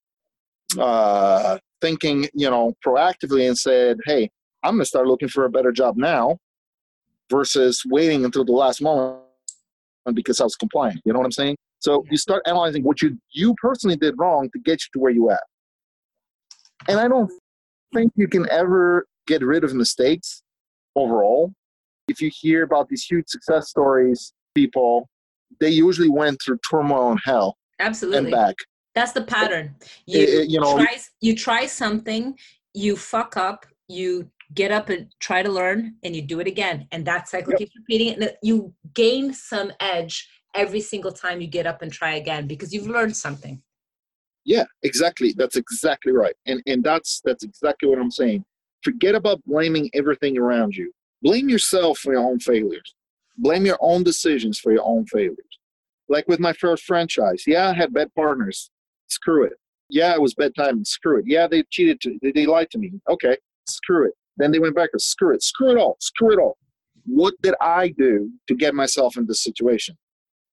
uh, 0.79 1.59
thinking 1.81 2.29
you 2.35 2.49
know 2.49 2.75
proactively 2.85 3.47
and 3.47 3.57
said 3.57 3.99
hey 4.05 4.31
i'm 4.63 4.75
going 4.75 4.81
to 4.81 4.87
start 4.87 5.07
looking 5.07 5.29
for 5.29 5.45
a 5.45 5.51
better 5.51 5.73
job 5.73 5.97
now 5.97 6.39
versus 7.31 7.83
waiting 7.87 8.25
until 8.25 8.45
the 8.45 8.53
last 8.53 8.81
moment 8.81 9.21
because 10.15 10.41
I 10.41 10.45
was 10.45 10.57
compliant. 10.57 11.01
You 11.05 11.13
know 11.13 11.19
what 11.19 11.25
I'm 11.25 11.33
saying? 11.33 11.57
So 11.81 12.05
you 12.11 12.17
start 12.17 12.43
analyzing 12.47 12.83
what 12.83 13.03
you 13.03 13.19
you 13.33 13.55
personally 13.61 13.97
did 13.97 14.15
wrong 14.19 14.49
to 14.53 14.59
get 14.61 14.81
you 14.83 14.89
to 14.95 14.99
where 15.01 15.13
you 15.13 15.31
at. 15.31 15.43
And 16.89 16.99
I 17.01 17.09
don't 17.09 17.31
think 17.95 18.13
you 18.17 18.29
can 18.29 18.49
ever 18.51 19.07
get 19.27 19.43
rid 19.43 19.65
of 19.65 19.75
mistakes 19.75 20.43
overall. 20.95 21.53
If 22.09 22.21
you 22.21 22.31
hear 22.33 22.63
about 22.63 22.89
these 22.89 23.05
huge 23.05 23.25
success 23.29 23.69
stories, 23.69 24.33
people 24.55 25.09
they 25.61 25.71
usually 25.71 26.09
went 26.09 26.41
through 26.45 26.59
turmoil 26.69 27.11
and 27.13 27.21
hell. 27.25 27.57
Absolutely. 27.79 28.19
And 28.19 28.31
back. 28.31 28.57
That's 28.97 29.13
the 29.13 29.23
pattern. 29.23 29.77
You, 30.07 30.21
it, 30.21 30.29
it, 30.29 30.49
you 30.49 30.59
know, 30.59 30.79
try, 30.79 30.97
you 31.21 31.37
try 31.37 31.67
something, 31.67 32.35
you 32.73 32.97
fuck 32.97 33.37
up, 33.37 33.67
you 33.89 34.31
get 34.55 34.73
up 34.73 34.89
and 34.89 35.13
try 35.21 35.43
to 35.43 35.53
learn 35.53 35.97
and 36.03 36.17
you 36.17 36.23
do 36.23 36.41
it 36.41 36.47
again. 36.47 36.89
And 36.93 37.07
that 37.07 37.29
cycle 37.29 37.53
yep. 37.53 37.59
keeps 37.59 37.77
repeating. 37.77 38.15
And 38.15 38.33
you 38.43 38.73
gain 38.95 39.35
some 39.35 39.71
edge 39.81 40.27
every 40.55 40.81
single 40.81 41.13
time 41.13 41.43
you 41.43 41.47
get 41.47 41.67
up 41.67 41.83
and 41.83 41.93
try 41.93 42.15
again 42.15 42.47
because 42.47 42.73
you've 42.73 42.89
learned 42.89 43.15
something. 43.15 43.63
Yeah 44.47 44.65
exactly. 44.83 45.35
That's 45.37 45.57
exactly 45.57 46.13
right. 46.13 46.35
And 46.47 46.63
and 46.67 46.83
that's 46.83 47.21
that's 47.23 47.45
exactly 47.45 47.91
what 47.91 47.99
i'm 47.99 48.11
saying. 48.11 48.45
Forget 48.83 49.15
about 49.15 49.45
blaming 49.45 49.91
everything 49.93 50.39
around 50.39 50.75
you. 50.75 50.91
Blame 51.21 51.51
yourself 51.51 51.99
for 51.99 52.15
your 52.15 52.23
own 52.23 52.39
failures. 52.39 52.95
Blame 53.37 53.67
your 53.67 53.79
own 53.81 54.05
decisions 54.05 54.59
for 54.59 54.73
your 54.73 54.87
own 54.87 55.05
failures. 55.07 55.59
Like 56.09 56.27
with 56.29 56.41
my 56.41 56.55
first 56.55 56.85
franchise. 56.85 57.45
Yeah 57.47 57.69
i 57.69 57.75
had 57.75 57.93
bad 57.93 58.15
partners 58.15 58.71
screw 59.09 59.45
it 59.45 59.55
yeah 59.91 60.13
it 60.15 60.21
was 60.21 60.35
bedtime 60.35 60.85
screw 60.85 61.19
it 61.19 61.25
yeah 61.27 61.47
they 61.47 61.63
cheated 61.71 62.01
to, 62.01 62.19
they, 62.23 62.33
they 62.33 62.47
lied 62.47 62.69
to 62.71 62.79
me 62.79 62.93
okay 63.09 63.37
screw 63.67 64.07
it 64.07 64.13
then 64.37 64.53
they 64.53 64.59
went 64.59 64.75
back 64.75 64.91
and 64.93 65.01
screw 65.01 65.35
it, 65.35 65.43
screw 65.43 65.71
it 65.71 65.79
all, 65.79 65.97
screw 66.01 66.33
it 66.33 66.39
all. 66.39 66.57
What 67.07 67.35
did 67.43 67.55
I 67.61 67.89
do 67.89 68.31
to 68.49 68.55
get 68.55 68.75
myself 68.75 69.17
in 69.17 69.27
this 69.27 69.43
situation? 69.43 69.97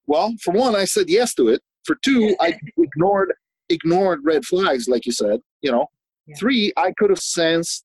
Well, 0.07 0.35
for 0.43 0.53
one, 0.53 0.75
I 0.77 0.85
said 0.85 1.09
yes 1.09 1.35
to 1.35 1.49
it. 1.49 1.63
For 1.85 1.97
two, 2.05 2.35
I 2.41 2.59
ignored 2.79 3.33
ignored 3.69 4.21
red 4.25 4.45
flags, 4.45 4.89
like 4.89 5.07
you 5.07 5.13
said. 5.13 5.41
You 5.63 5.73
know, 5.73 5.87
Yeah. 6.27 6.37
three, 6.37 6.73
I 6.77 6.93
could 6.99 7.11
have 7.11 7.21
sensed 7.21 7.85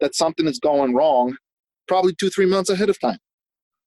that 0.00 0.14
something 0.14 0.46
is 0.48 0.58
going 0.58 0.94
wrong, 0.94 1.36
probably 1.86 2.14
two, 2.14 2.30
three 2.30 2.46
months 2.46 2.70
ahead 2.70 2.88
of 2.88 2.98
time. 2.98 3.18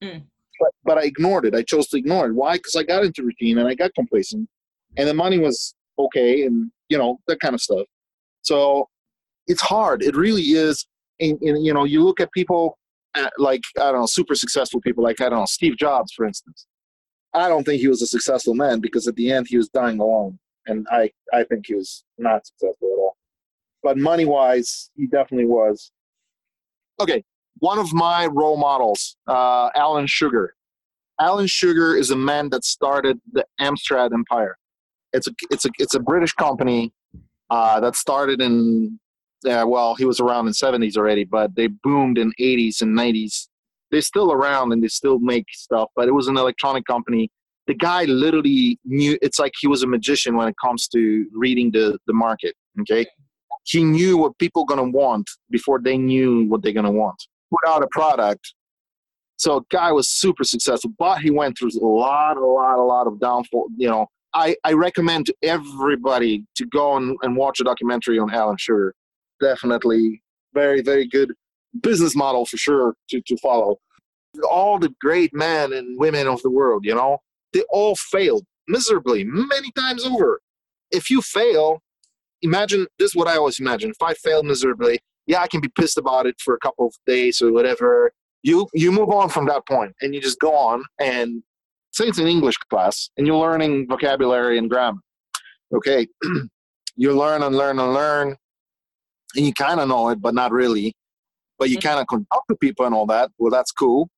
Mm. 0.04 0.24
But 0.60 0.72
but 0.86 0.98
I 0.98 1.04
ignored 1.06 1.46
it. 1.46 1.56
I 1.56 1.64
chose 1.64 1.88
to 1.88 1.98
ignore 1.98 2.28
it. 2.28 2.34
Why? 2.34 2.58
Because 2.58 2.76
I 2.76 2.84
got 2.84 3.04
into 3.04 3.24
routine 3.24 3.58
and 3.58 3.68
I 3.68 3.74
got 3.76 3.94
complacent, 3.96 4.48
and 4.98 5.10
the 5.10 5.14
money 5.14 5.40
was 5.40 5.75
okay, 5.98 6.44
and 6.44 6.72
you 6.90 6.98
know 6.98 7.20
that 7.28 7.40
kind 7.40 7.54
of 7.54 7.62
stuff. 7.62 7.86
So 8.42 8.90
it's 9.48 9.62
hard. 9.62 10.04
It 10.04 10.16
really 10.16 10.42
is. 10.42 10.86
And, 11.20 11.40
and 11.42 11.66
you 11.66 11.74
know, 11.74 11.84
you 11.84 12.04
look 12.04 12.20
at 12.20 12.32
people 12.32 12.78
uh, 13.16 13.30
like 13.38 13.62
I 13.78 13.92
don't 13.92 14.02
know, 14.02 14.06
super 14.06 14.36
successful 14.36 14.82
people, 14.82 15.04
like 15.04 15.22
I 15.22 15.30
don't 15.30 15.40
know, 15.40 15.46
Steve 15.46 15.78
Jobs, 15.78 16.12
for 16.14 16.26
instance. 16.26 16.68
I 17.34 17.48
don't 17.50 17.64
think 17.64 17.82
he 17.82 17.88
was 17.88 18.02
a 18.02 18.08
successful 18.08 18.54
man 18.54 18.80
because 18.80 19.08
at 19.08 19.16
the 19.16 19.32
end 19.32 19.48
he 19.50 19.58
was 19.58 19.70
dying 19.70 20.00
alone, 20.00 20.40
and 20.68 20.86
I 20.92 21.12
I 21.34 21.44
think 21.44 21.68
he 21.68 21.76
was 21.76 22.04
not 22.18 22.46
successful 22.46 22.90
at 22.92 23.00
all. 23.00 23.18
But 23.84 23.98
money 23.98 24.26
wise, 24.26 24.90
he 24.96 25.08
definitely 25.08 25.46
was. 25.46 25.92
Okay, 27.00 27.24
one 27.60 27.78
of 27.78 27.94
my 27.94 28.26
role 28.28 28.58
models, 28.58 29.18
uh, 29.28 29.70
Alan 29.76 30.08
Sugar. 30.08 30.56
Alan 31.20 31.48
Sugar 31.48 31.96
is 31.96 32.12
a 32.12 32.16
man 32.16 32.50
that 32.50 32.66
started 32.66 33.20
the 33.32 33.46
Amstrad 33.62 34.12
Empire. 34.14 34.58
It's 35.16 35.28
a 35.28 35.32
it's 35.50 35.66
a 35.66 35.70
it's 35.80 35.96
a 35.96 36.00
British 36.00 36.34
company 36.34 36.94
uh, 37.50 37.80
that 37.80 37.96
started 37.96 38.42
in 38.42 39.00
yeah, 39.46 39.64
well, 39.64 39.96
he 39.96 40.06
was 40.06 40.20
around 40.20 40.48
in 40.48 40.54
70s 40.54 40.98
already, 40.98 41.24
but 41.24 41.56
they 41.56 41.68
boomed 41.68 42.18
in 42.18 42.32
80s 42.40 42.82
and 42.82 42.98
90s. 42.98 43.48
They're 43.92 44.02
still 44.02 44.32
around 44.32 44.72
and 44.74 44.84
they 44.84 44.88
still 44.88 45.20
make 45.20 45.46
stuff, 45.52 45.90
but 45.96 46.08
it 46.08 46.12
was 46.12 46.28
an 46.28 46.36
electronic 46.36 46.86
company. 46.86 47.30
The 47.68 47.76
guy 47.76 48.06
literally 48.06 48.80
knew 48.86 49.18
it's 49.22 49.40
like 49.40 49.54
he 49.60 49.68
was 49.68 49.84
a 49.84 49.88
magician 49.88 50.36
when 50.36 50.48
it 50.48 50.56
comes 50.64 50.88
to 50.90 51.28
reading 51.32 51.72
the, 51.72 51.98
the 52.08 52.14
market. 52.14 52.56
Okay. 52.82 53.06
He 53.64 53.84
knew 53.84 54.18
what 54.18 54.38
people 54.38 54.66
gonna 54.66 54.84
want 54.84 55.30
before 55.50 55.80
they 55.80 55.98
knew 55.98 56.48
what 56.48 56.62
they're 56.62 56.74
gonna 56.74 56.92
want. 56.92 57.16
Put 57.52 57.70
out 57.70 57.84
a 57.84 57.88
product. 57.92 58.54
So 59.38 59.66
guy 59.70 59.92
was 59.92 60.10
super 60.10 60.44
successful, 60.44 60.92
but 60.98 61.20
he 61.20 61.30
went 61.30 61.58
through 61.58 61.72
a 61.82 61.86
lot, 61.86 62.38
a 62.38 62.46
lot, 62.46 62.80
a 62.80 62.84
lot 62.84 63.08
of 63.08 63.20
downfall, 63.20 63.68
you 63.78 63.90
know. 63.90 64.08
I, 64.36 64.58
I 64.66 64.74
recommend 64.74 65.32
everybody 65.42 66.46
to 66.56 66.66
go 66.66 66.98
and, 66.98 67.18
and 67.24 67.38
watch 67.38 67.62
a 67.62 67.64
documentary 67.64 68.20
on 68.20 68.32
Alan 68.32 68.58
Sugar 68.58 68.94
definitely 69.42 70.22
very 70.54 70.82
very 70.82 71.08
good 71.08 71.34
business 71.82 72.16
model 72.16 72.46
for 72.46 72.58
sure 72.58 72.96
to, 73.10 73.22
to 73.22 73.38
follow. 73.38 73.78
All 74.50 74.78
the 74.80 74.94
great 75.02 75.34
men 75.34 75.74
and 75.74 76.00
women 76.00 76.28
of 76.28 76.42
the 76.42 76.50
world 76.50 76.86
you 76.86 76.94
know 76.94 77.20
they 77.54 77.64
all 77.70 77.96
failed 77.96 78.44
miserably 78.68 79.24
many 79.24 79.72
times 79.72 80.06
over. 80.06 80.42
If 80.92 81.10
you 81.10 81.22
fail 81.22 81.82
imagine 82.42 82.86
this 83.00 83.12
is 83.12 83.16
what 83.16 83.28
i 83.28 83.38
always 83.38 83.60
imagine 83.60 83.90
if 83.90 84.02
i 84.02 84.14
fail 84.14 84.44
miserably 84.44 85.00
yeah 85.26 85.42
i 85.42 85.48
can 85.48 85.62
be 85.62 85.70
pissed 85.70 85.98
about 85.98 86.28
it 86.28 86.36
for 86.40 86.54
a 86.54 86.60
couple 86.60 86.86
of 86.86 86.94
days 87.08 87.42
or 87.42 87.54
whatever. 87.54 88.12
You 88.44 88.68
you 88.74 88.92
move 88.92 89.10
on 89.10 89.30
from 89.30 89.46
that 89.48 89.66
point 89.66 89.96
and 90.02 90.14
you 90.14 90.22
just 90.22 90.40
go 90.40 90.54
on 90.54 90.84
and 91.00 91.42
say 91.96 92.06
it's 92.06 92.20
an 92.20 92.28
english 92.28 92.58
class 92.70 93.10
and 93.18 93.26
you're 93.26 93.38
learning 93.38 93.88
vocabulary 93.88 94.58
and 94.58 94.70
grammar 94.70 95.00
okay 95.74 96.08
you 96.96 97.14
learn 97.14 97.44
and 97.44 97.56
learn 97.56 97.80
and 97.80 97.94
learn 97.94 98.36
and 99.36 99.46
you 99.46 99.54
kind 99.54 99.80
of 99.80 99.88
know 99.88 100.10
it, 100.10 100.22
but 100.22 100.34
not 100.34 100.52
really. 100.52 100.94
But 101.58 101.70
you 101.70 101.78
mm-hmm. 101.78 101.88
kind 101.88 102.00
of 102.00 102.08
can 102.08 102.26
talk 102.32 102.46
to 102.48 102.56
people 102.56 102.86
and 102.86 102.96
all 102.96 103.06
that. 103.08 103.32
Well, 103.38 103.52
that's 103.52 103.72
cool. 103.72 104.10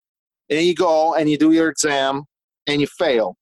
And 0.50 0.62
you 0.66 0.74
go 0.74 1.16
and 1.16 1.30
you 1.30 1.38
do 1.38 1.52
your 1.52 1.70
exam 1.70 2.24
and 2.68 2.82
you 2.82 2.88
fail 2.88 3.36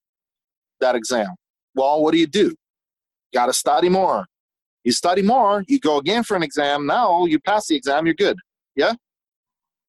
that 0.82 0.96
exam. 0.96 1.28
Well, 1.76 2.02
what 2.02 2.12
do 2.12 2.18
you 2.18 2.28
do? 2.28 2.48
You 2.48 2.56
Got 3.34 3.48
to 3.48 3.54
study 3.54 3.90
more. 3.90 4.26
You 4.84 4.92
study 4.92 5.24
more, 5.24 5.64
you 5.68 5.80
go 5.80 5.98
again 5.98 6.24
for 6.24 6.38
an 6.38 6.44
exam. 6.44 6.86
Now 6.86 7.26
you 7.26 7.40
pass 7.40 7.66
the 7.66 7.76
exam, 7.76 8.06
you're 8.06 8.14
good. 8.14 8.38
Yeah? 8.76 8.94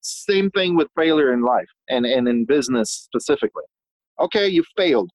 Same 0.00 0.50
thing 0.50 0.74
with 0.74 0.88
failure 0.96 1.34
in 1.34 1.42
life 1.42 1.68
and, 1.90 2.06
and 2.06 2.26
in 2.26 2.46
business 2.46 2.90
specifically. 2.90 3.64
Okay, 4.20 4.48
you 4.48 4.64
failed. 4.76 5.10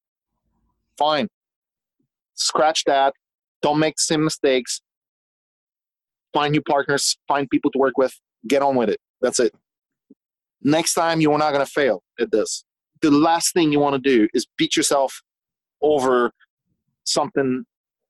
Fine. 0.98 1.28
Scratch 2.36 2.84
that. 2.86 3.14
Don't 3.62 3.80
make 3.80 3.96
the 3.96 4.02
same 4.02 4.24
mistakes 4.24 4.82
find 6.34 6.52
new 6.52 6.62
partners, 6.62 7.18
find 7.28 7.50
people 7.50 7.72
to 7.72 7.80
work 7.80 7.98
with, 7.98 8.14
get 8.48 8.62
on 8.62 8.76
with 8.76 8.90
it. 8.90 9.00
That's 9.22 9.40
it. 9.40 9.54
Next 10.62 10.94
time, 10.94 11.22
you're 11.22 11.38
not 11.38 11.52
going 11.52 11.66
to 11.66 11.72
fail 11.72 12.04
at 12.20 12.32
this. 12.32 12.64
The 13.02 13.12
last 13.12 13.54
thing 13.54 13.72
you 13.72 13.80
want 13.80 14.02
to 14.02 14.10
do 14.10 14.28
is 14.34 14.46
beat 14.58 14.76
yourself 14.78 15.22
over 15.82 16.32
something 17.04 17.66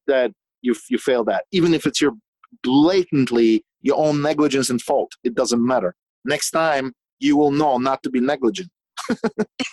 that 0.07 0.31
you 0.61 0.75
you 0.89 0.97
failed 0.97 1.29
at, 1.29 1.45
even 1.51 1.73
if 1.73 1.85
it's 1.85 2.01
your 2.01 2.11
blatantly 2.61 3.63
your 3.81 3.97
own 3.97 4.21
negligence 4.21 4.69
and 4.69 4.81
fault. 4.81 5.13
It 5.23 5.33
doesn't 5.33 5.65
matter. 5.65 5.95
Next 6.25 6.51
time, 6.51 6.93
you 7.19 7.37
will 7.37 7.51
know 7.51 7.77
not 7.77 8.03
to 8.03 8.09
be 8.09 8.19
negligent. 8.19 8.69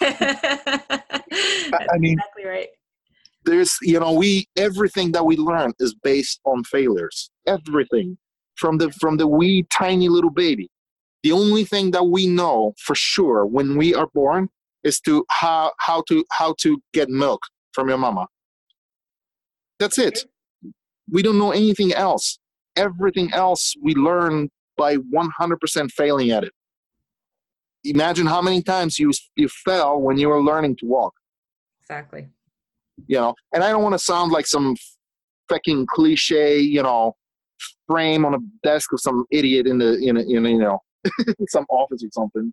That's 1.30 1.84
I 1.92 1.98
mean, 1.98 2.14
exactly 2.14 2.44
right. 2.46 2.68
there's 3.44 3.76
you 3.82 3.98
know 4.00 4.12
we 4.12 4.48
everything 4.56 5.12
that 5.12 5.24
we 5.24 5.36
learn 5.36 5.72
is 5.78 5.94
based 5.94 6.40
on 6.44 6.64
failures. 6.64 7.30
Everything. 7.46 8.18
From 8.56 8.78
the 8.78 8.90
from 8.92 9.16
the 9.16 9.26
wee 9.26 9.64
tiny 9.70 10.08
little 10.08 10.30
baby. 10.30 10.70
The 11.22 11.32
only 11.32 11.64
thing 11.64 11.90
that 11.92 12.04
we 12.04 12.26
know 12.26 12.74
for 12.78 12.94
sure 12.94 13.44
when 13.44 13.76
we 13.76 13.94
are 13.94 14.08
born 14.14 14.48
is 14.84 15.00
to 15.00 15.24
how 15.30 15.72
how 15.78 16.02
to 16.08 16.24
how 16.30 16.54
to 16.60 16.80
get 16.92 17.08
milk 17.08 17.42
from 17.72 17.88
your 17.88 17.98
mama. 17.98 18.26
That's 19.78 19.98
it. 19.98 20.24
We 21.10 21.22
don't 21.22 21.38
know 21.38 21.52
anything 21.52 21.92
else. 21.92 22.38
Everything 22.76 23.32
else 23.32 23.74
we 23.82 23.94
learn 23.94 24.50
by 24.76 24.96
100% 24.96 25.90
failing 25.90 26.30
at 26.30 26.44
it. 26.44 26.52
Imagine 27.84 28.26
how 28.26 28.42
many 28.42 28.62
times 28.62 28.98
you 28.98 29.12
you 29.36 29.48
fell 29.48 30.00
when 30.00 30.18
you 30.18 30.28
were 30.28 30.42
learning 30.42 30.76
to 30.76 30.86
walk 30.86 31.14
Exactly. 31.88 32.28
you 33.06 33.16
know 33.16 33.34
and 33.54 33.64
i 33.64 33.70
don't 33.70 33.82
want 33.82 33.94
to 33.94 33.98
sound 33.98 34.32
like 34.32 34.46
some 34.46 34.76
fucking 35.48 35.86
cliche 35.86 36.58
you 36.58 36.82
know 36.82 37.14
frame 37.86 38.24
on 38.24 38.34
a 38.34 38.38
desk 38.62 38.92
of 38.92 39.00
some 39.00 39.24
idiot 39.30 39.66
in 39.66 39.78
the 39.78 39.96
in 39.98 40.16
a, 40.16 40.20
in 40.20 40.46
a, 40.46 40.50
you 40.50 40.58
know 40.58 40.78
some 41.48 41.64
office 41.70 42.04
or 42.04 42.08
something 42.12 42.52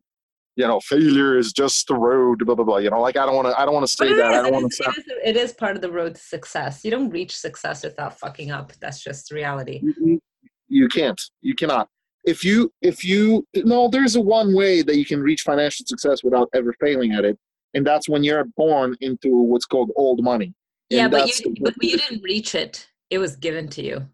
you 0.56 0.66
know 0.66 0.80
failure 0.80 1.38
is 1.38 1.52
just 1.52 1.88
the 1.88 1.96
road 1.96 2.46
blah 2.46 2.56
blah 2.56 2.64
blah 2.64 2.78
you 2.78 2.90
know 2.90 3.02
like 3.02 3.18
i 3.18 3.26
don't 3.26 3.36
want 3.36 3.48
to 3.48 3.60
i 3.60 3.66
don't 3.66 3.74
want 3.74 3.86
to 3.86 3.94
say 3.94 4.14
that 4.14 4.28
i 4.28 4.42
don't 4.42 4.54
want 4.54 4.72
to 4.72 4.84
sound 4.84 4.98
it, 4.98 5.02
is, 5.02 5.20
it 5.24 5.36
is 5.36 5.52
part 5.52 5.76
of 5.76 5.82
the 5.82 5.92
road 5.92 6.16
to 6.16 6.22
success. 6.22 6.86
You 6.86 6.92
don't 6.92 7.10
reach 7.10 7.36
success 7.36 7.84
without 7.84 8.18
fucking 8.18 8.52
up. 8.52 8.72
That's 8.80 9.04
just 9.04 9.32
reality. 9.32 9.82
you, 9.84 10.20
you 10.68 10.88
can't 10.88 11.20
you 11.42 11.56
cannot 11.56 11.90
if 12.24 12.44
you 12.44 12.72
if 12.82 13.04
you 13.04 13.46
no 13.56 13.88
there's 13.88 14.16
a 14.16 14.22
one 14.22 14.56
way 14.56 14.82
that 14.82 14.98
you 14.98 15.06
can 15.06 15.22
reach 15.22 15.42
financial 15.42 15.86
success 15.86 16.24
without 16.24 16.50
ever 16.54 16.74
failing 16.80 17.14
at 17.14 17.26
it 17.26 17.38
and 17.76 17.86
that's 17.86 18.10
when 18.10 18.24
you're 18.24 18.46
born 18.58 18.96
into 19.02 19.30
what's 19.36 19.66
called 19.66 19.92
old 19.96 20.24
money 20.24 20.54
Yeah, 20.90 21.08
but 21.08 21.28
you 21.28 21.54
but 21.62 21.76
you 21.82 21.98
didn't 21.98 22.24
reach 22.24 22.56
it. 22.56 22.88
It 23.12 23.20
was 23.20 23.36
given 23.36 23.68
to 23.70 23.84
you. 23.84 24.08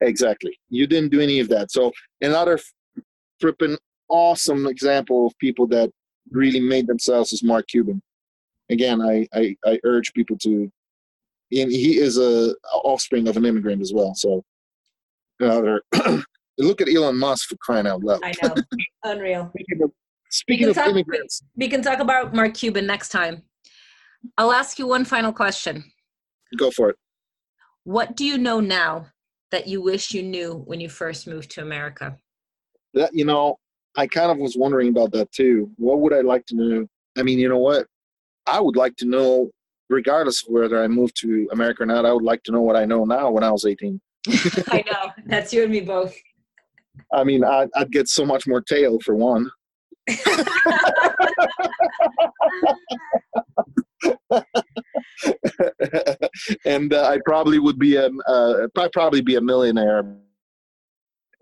Exactly. 0.00 0.58
You 0.68 0.88
didn't 0.88 1.10
do 1.10 1.20
any 1.20 1.38
of 1.38 1.48
that. 1.50 1.70
So 1.70 1.92
another 2.20 2.58
flipping 3.40 3.78
awesome 4.08 4.66
example 4.66 5.26
of 5.26 5.38
people 5.38 5.66
that 5.68 5.90
really 6.30 6.60
made 6.60 6.86
themselves 6.86 7.32
is 7.32 7.42
Mark 7.44 7.66
Cuban. 7.68 8.02
Again, 8.70 9.00
I, 9.00 9.26
I, 9.32 9.56
I 9.64 9.78
urge 9.84 10.12
people 10.12 10.36
to, 10.38 10.70
and 11.52 11.70
he 11.70 11.98
is 11.98 12.18
a 12.18 12.54
offspring 12.72 13.28
of 13.28 13.36
an 13.36 13.44
immigrant 13.44 13.82
as 13.82 13.92
well. 13.92 14.14
So 14.14 14.44
uh, 15.42 15.46
another, 15.46 15.82
look 16.58 16.80
at 16.80 16.88
Elon 16.88 17.18
Musk 17.18 17.48
for 17.48 17.56
crying 17.56 17.86
out 17.86 18.02
loud. 18.02 18.20
I 18.24 18.32
know. 18.42 18.54
Unreal. 19.04 19.52
Speaking 20.32 20.68
of, 20.68 20.70
speaking 20.70 20.70
can 20.70 20.70
of 20.70 20.76
talk- 20.76 20.90
immigrants, 20.90 21.42
We 21.56 21.68
can 21.68 21.82
talk 21.82 22.00
about 22.00 22.34
Mark 22.34 22.54
Cuban 22.54 22.86
next 22.86 23.10
time. 23.10 23.42
I'll 24.38 24.52
ask 24.52 24.78
you 24.78 24.86
one 24.86 25.04
final 25.04 25.32
question. 25.32 25.84
go 26.56 26.70
for 26.70 26.90
it. 26.90 26.96
What 27.84 28.16
do 28.16 28.24
you 28.24 28.38
know 28.38 28.60
now 28.60 29.06
that 29.50 29.66
you 29.68 29.82
wish 29.82 30.14
you 30.14 30.22
knew 30.22 30.62
when 30.66 30.80
you 30.80 30.88
first 30.88 31.26
moved 31.26 31.50
to 31.52 31.62
America? 31.62 32.16
That 32.94 33.10
you 33.12 33.24
know, 33.24 33.56
I 33.96 34.06
kind 34.06 34.30
of 34.30 34.38
was 34.38 34.56
wondering 34.56 34.88
about 34.88 35.12
that 35.12 35.30
too. 35.32 35.70
What 35.76 36.00
would 36.00 36.14
I 36.14 36.20
like 36.20 36.46
to 36.46 36.56
know? 36.56 36.86
I 37.18 37.22
mean, 37.22 37.38
you 37.38 37.48
know 37.48 37.58
what? 37.58 37.86
I 38.46 38.58
would 38.60 38.76
like 38.76 38.96
to 38.96 39.04
know, 39.06 39.50
regardless 39.90 40.42
of 40.42 40.52
whether 40.52 40.82
I 40.82 40.88
moved 40.88 41.16
to 41.20 41.48
America 41.52 41.82
or 41.82 41.86
not. 41.86 42.06
I 42.06 42.12
would 42.12 42.22
like 42.24 42.42
to 42.44 42.52
know 42.52 42.62
what 42.62 42.76
I 42.76 42.84
know 42.86 43.04
now 43.04 43.30
when 43.30 43.44
I 43.44 43.50
was 43.50 43.66
18. 43.66 44.00
I 44.70 44.82
know. 44.90 45.10
That's 45.26 45.52
you 45.52 45.64
and 45.64 45.72
me 45.72 45.80
both. 45.80 46.16
I 47.12 47.24
mean, 47.24 47.44
I'd, 47.44 47.68
I'd 47.74 47.90
get 47.90 48.08
so 48.08 48.24
much 48.24 48.46
more 48.46 48.60
tail 48.62 48.98
for 49.04 49.14
one. 49.14 49.50
and 56.64 56.92
uh, 56.92 57.08
I 57.08 57.18
probably 57.24 57.58
would 57.58 57.78
be 57.78 57.96
a, 57.96 58.08
uh, 58.26 58.66
probably 58.92 59.20
be 59.20 59.36
a 59.36 59.40
millionaire 59.40 60.16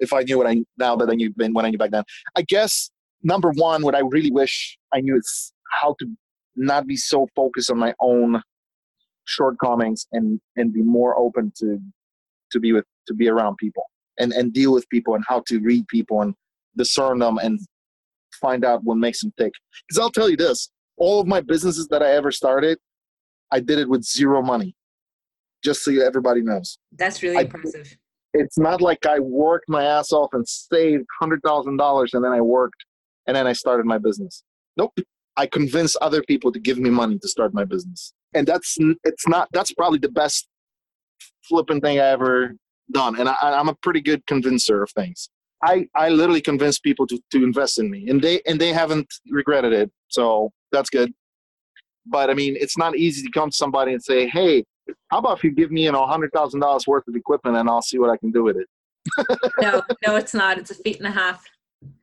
if 0.00 0.12
I 0.12 0.22
knew 0.22 0.38
what 0.38 0.46
I 0.46 0.64
now 0.78 0.96
that 0.96 1.10
I 1.10 1.14
knew 1.14 1.32
when 1.36 1.64
I 1.64 1.70
knew 1.70 1.78
back 1.78 1.90
then. 1.90 2.04
I 2.36 2.42
guess 2.42 2.90
number 3.22 3.50
one, 3.54 3.82
what 3.82 3.94
I 3.94 4.00
really 4.00 4.30
wish 4.30 4.78
I 4.92 5.00
knew 5.00 5.16
is 5.16 5.52
how 5.80 5.94
to 6.00 6.06
not 6.56 6.86
be 6.86 6.96
so 6.96 7.28
focused 7.36 7.70
on 7.70 7.78
my 7.78 7.94
own 8.00 8.42
shortcomings 9.24 10.06
and 10.12 10.40
and 10.56 10.72
be 10.72 10.82
more 10.82 11.18
open 11.18 11.52
to 11.58 11.78
to 12.50 12.60
be 12.60 12.72
with 12.72 12.84
to 13.06 13.14
be 13.14 13.28
around 13.28 13.56
people 13.56 13.84
and 14.18 14.32
and 14.32 14.52
deal 14.52 14.72
with 14.72 14.88
people 14.88 15.14
and 15.14 15.24
how 15.28 15.42
to 15.46 15.60
read 15.60 15.86
people 15.88 16.22
and 16.22 16.34
discern 16.76 17.18
them 17.18 17.38
and 17.38 17.60
find 18.40 18.64
out 18.64 18.84
what 18.84 18.96
makes 18.96 19.20
them 19.20 19.32
tick. 19.38 19.52
Because 19.88 20.00
I'll 20.00 20.10
tell 20.10 20.28
you 20.28 20.36
this: 20.36 20.70
all 20.96 21.20
of 21.20 21.26
my 21.26 21.40
businesses 21.40 21.88
that 21.88 22.02
I 22.02 22.12
ever 22.12 22.30
started, 22.30 22.78
I 23.50 23.60
did 23.60 23.78
it 23.78 23.88
with 23.88 24.02
zero 24.04 24.42
money. 24.42 24.74
Just 25.62 25.84
so 25.84 25.92
everybody 26.00 26.42
knows. 26.42 26.78
That's 26.96 27.22
really 27.22 27.36
I- 27.36 27.42
impressive. 27.42 27.96
It's 28.32 28.58
not 28.58 28.80
like 28.80 29.06
I 29.06 29.18
worked 29.18 29.68
my 29.68 29.82
ass 29.84 30.12
off 30.12 30.30
and 30.32 30.46
saved 30.48 31.04
hundred 31.20 31.42
thousand 31.42 31.78
dollars 31.78 32.14
and 32.14 32.24
then 32.24 32.30
I 32.30 32.40
worked 32.40 32.84
and 33.26 33.36
then 33.36 33.46
I 33.46 33.52
started 33.52 33.86
my 33.86 33.98
business. 33.98 34.44
Nope. 34.76 34.92
I 35.36 35.46
convinced 35.46 35.96
other 36.00 36.22
people 36.22 36.52
to 36.52 36.60
give 36.60 36.78
me 36.78 36.90
money 36.90 37.18
to 37.18 37.28
start 37.28 37.52
my 37.54 37.64
business. 37.64 38.12
And 38.32 38.46
that's 38.46 38.76
it's 39.04 39.26
not 39.26 39.48
that's 39.52 39.72
probably 39.72 39.98
the 39.98 40.10
best 40.10 40.46
flipping 41.42 41.80
thing 41.80 41.98
I 41.98 42.04
ever 42.04 42.54
done. 42.92 43.18
And 43.18 43.28
I, 43.28 43.36
I'm 43.42 43.68
a 43.68 43.74
pretty 43.82 44.00
good 44.00 44.24
convincer 44.26 44.82
of 44.82 44.90
things. 44.92 45.28
I, 45.62 45.86
I 45.94 46.08
literally 46.08 46.40
convinced 46.40 46.82
people 46.82 47.06
to, 47.08 47.20
to 47.32 47.44
invest 47.44 47.78
in 47.78 47.90
me 47.90 48.08
and 48.08 48.22
they 48.22 48.40
and 48.46 48.60
they 48.60 48.72
haven't 48.72 49.12
regretted 49.28 49.72
it. 49.72 49.90
So 50.08 50.52
that's 50.72 50.90
good. 50.90 51.12
But 52.06 52.30
I 52.30 52.34
mean 52.34 52.56
it's 52.58 52.78
not 52.78 52.96
easy 52.96 53.22
to 53.22 53.30
come 53.30 53.50
to 53.50 53.56
somebody 53.56 53.92
and 53.92 54.02
say, 54.02 54.28
Hey, 54.28 54.64
how 55.08 55.18
about 55.18 55.38
if 55.38 55.44
you 55.44 55.50
give 55.50 55.70
me 55.70 55.84
you 55.84 55.92
know 55.92 56.06
hundred 56.06 56.32
thousand 56.32 56.60
dollars 56.60 56.86
worth 56.86 57.06
of 57.08 57.14
equipment 57.14 57.56
and 57.56 57.68
I'll 57.68 57.82
see 57.82 57.98
what 57.98 58.10
I 58.10 58.16
can 58.16 58.30
do 58.30 58.42
with 58.42 58.56
it. 58.56 58.68
no, 59.60 59.82
no, 60.06 60.16
it's 60.16 60.34
not. 60.34 60.58
It's 60.58 60.70
a 60.70 60.74
feat 60.74 60.98
and 60.98 61.06
a 61.06 61.10
half. 61.10 61.44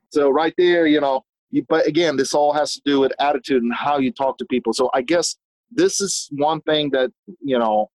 So 0.10 0.30
right 0.30 0.54
there, 0.58 0.88
you 0.88 1.02
know, 1.02 1.26
you, 1.52 1.66
but 1.68 1.86
again, 1.86 2.16
this 2.16 2.34
all 2.34 2.54
has 2.54 2.74
to 2.74 2.82
do 2.86 3.00
with 3.00 3.12
attitude 3.20 3.62
and 3.64 3.74
how 3.74 3.98
you 3.98 4.12
talk 4.12 4.38
to 4.38 4.46
people. 4.46 4.74
So 4.74 4.90
I 4.94 5.02
guess 5.02 5.36
this 5.72 6.00
is 6.00 6.30
one 6.32 6.62
thing 6.62 6.92
that 6.92 7.12
you 7.42 7.58
know 7.58 7.90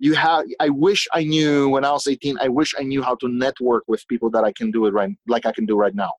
you 0.00 0.14
have. 0.14 0.46
I 0.58 0.70
wish 0.70 1.06
I 1.12 1.22
knew 1.22 1.68
when 1.68 1.84
I 1.84 1.92
was 1.92 2.08
18. 2.08 2.38
I 2.40 2.48
wish 2.48 2.74
I 2.76 2.82
knew 2.82 3.02
how 3.02 3.14
to 3.16 3.28
network 3.28 3.84
with 3.86 4.06
people 4.08 4.30
that 4.30 4.44
I 4.44 4.52
can 4.52 4.70
do 4.70 4.86
it 4.86 4.94
right, 4.94 5.10
like 5.28 5.46
I 5.46 5.52
can 5.52 5.66
do 5.66 5.76
right 5.76 5.94
now. 5.94 6.10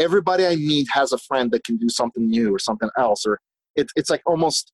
Everybody 0.00 0.46
I 0.46 0.56
meet 0.56 0.88
has 0.90 1.12
a 1.12 1.18
friend 1.18 1.50
that 1.52 1.62
can 1.64 1.76
do 1.76 1.88
something 1.90 2.26
new 2.26 2.52
or 2.52 2.58
something 2.58 2.88
else, 2.98 3.24
or 3.26 3.38
it, 3.76 3.86
it's 3.94 4.10
like 4.10 4.22
almost. 4.26 4.72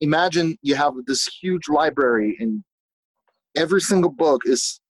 Imagine 0.00 0.56
you 0.62 0.74
have 0.74 0.94
this 1.06 1.28
huge 1.40 1.68
library 1.68 2.36
and 2.40 2.64
every 3.56 3.80
single 3.80 4.10
book 4.10 4.42
is 4.44 4.80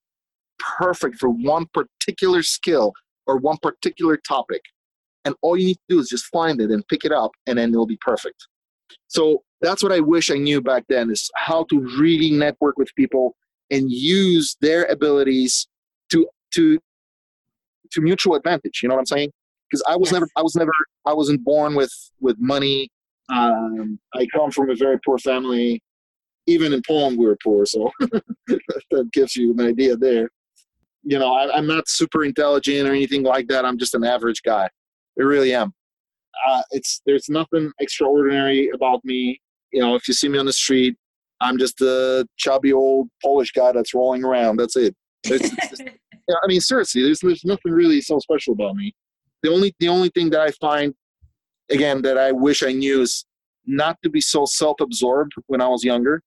perfect 0.58 1.18
for 1.18 1.28
one 1.28 1.66
particular 1.74 2.42
skill 2.42 2.92
or 3.26 3.36
one 3.36 3.58
particular 3.62 4.16
topic 4.16 4.62
and 5.24 5.34
all 5.42 5.58
you 5.58 5.66
need 5.66 5.74
to 5.74 5.94
do 5.94 5.98
is 5.98 6.08
just 6.08 6.24
find 6.26 6.58
it 6.60 6.70
and 6.70 6.88
pick 6.88 7.04
it 7.04 7.12
up 7.12 7.32
and 7.46 7.58
then 7.58 7.70
it'll 7.70 7.86
be 7.86 7.98
perfect 8.00 8.46
so 9.06 9.42
that's 9.60 9.82
what 9.82 9.92
i 9.92 10.00
wish 10.00 10.30
i 10.30 10.34
knew 10.36 10.60
back 10.60 10.84
then 10.88 11.10
is 11.10 11.30
how 11.36 11.64
to 11.64 11.80
really 11.98 12.30
network 12.30 12.76
with 12.78 12.94
people 12.94 13.36
and 13.70 13.90
use 13.90 14.56
their 14.60 14.84
abilities 14.84 15.66
to 16.10 16.26
to 16.52 16.78
to 17.90 18.00
mutual 18.00 18.34
advantage 18.34 18.80
you 18.82 18.88
know 18.88 18.94
what 18.94 19.00
i'm 19.00 19.06
saying 19.06 19.30
because 19.70 19.82
i 19.88 19.96
was 19.96 20.08
Yes. 20.08 20.12
never 20.14 20.28
i 20.36 20.42
was 20.42 20.54
never 20.56 20.72
i 21.06 21.12
wasn't 21.12 21.42
born 21.44 21.74
with 21.74 21.92
with 22.20 22.36
money 22.38 22.88
um, 23.30 23.98
i 24.14 24.26
come 24.34 24.50
from 24.50 24.70
a 24.70 24.74
very 24.74 24.98
poor 25.04 25.18
family 25.18 25.82
even 26.46 26.72
in 26.72 26.80
poland 26.86 27.18
we 27.18 27.26
were 27.26 27.36
poor 27.42 27.66
so 27.66 27.90
that 28.90 29.08
gives 29.12 29.36
you 29.36 29.52
an 29.52 29.60
idea 29.60 29.96
there 29.96 30.30
you 31.02 31.18
know 31.18 31.32
I, 31.34 31.56
i'm 31.56 31.66
not 31.66 31.88
super 31.88 32.24
intelligent 32.24 32.88
or 32.88 32.92
anything 32.92 33.22
like 33.22 33.48
that 33.48 33.64
i'm 33.64 33.78
just 33.78 33.94
an 33.94 34.04
average 34.04 34.42
guy 34.42 34.68
I 35.20 35.24
really 35.24 35.52
am. 35.52 35.74
Uh, 36.46 36.62
it's 36.70 37.02
there's 37.04 37.28
nothing 37.28 37.72
extraordinary 37.80 38.70
about 38.72 39.04
me. 39.04 39.40
You 39.72 39.80
know, 39.82 39.94
if 39.94 40.08
you 40.08 40.14
see 40.14 40.28
me 40.28 40.38
on 40.38 40.46
the 40.46 40.52
street, 40.52 40.96
I'm 41.40 41.58
just 41.58 41.80
a 41.80 42.26
chubby 42.36 42.72
old 42.72 43.08
Polish 43.22 43.52
guy 43.52 43.72
that's 43.72 43.94
rolling 43.94 44.24
around. 44.24 44.56
That's 44.56 44.76
it. 44.76 44.94
It's, 45.24 45.52
it's- 45.52 45.80
yeah, 46.28 46.34
I 46.42 46.46
mean, 46.46 46.60
seriously, 46.60 47.02
there's 47.02 47.20
there's 47.20 47.44
nothing 47.44 47.72
really 47.72 48.00
so 48.00 48.18
special 48.18 48.52
about 48.52 48.76
me. 48.76 48.94
The 49.42 49.50
only 49.50 49.74
the 49.78 49.88
only 49.88 50.10
thing 50.10 50.30
that 50.30 50.40
I 50.40 50.50
find, 50.52 50.94
again, 51.70 52.02
that 52.02 52.18
I 52.18 52.32
wish 52.32 52.62
I 52.62 52.72
knew 52.72 53.02
is 53.02 53.24
not 53.66 53.98
to 54.02 54.10
be 54.10 54.20
so 54.20 54.44
self-absorbed 54.46 55.32
when 55.46 55.60
I 55.60 55.68
was 55.68 55.84
younger. 55.84 56.22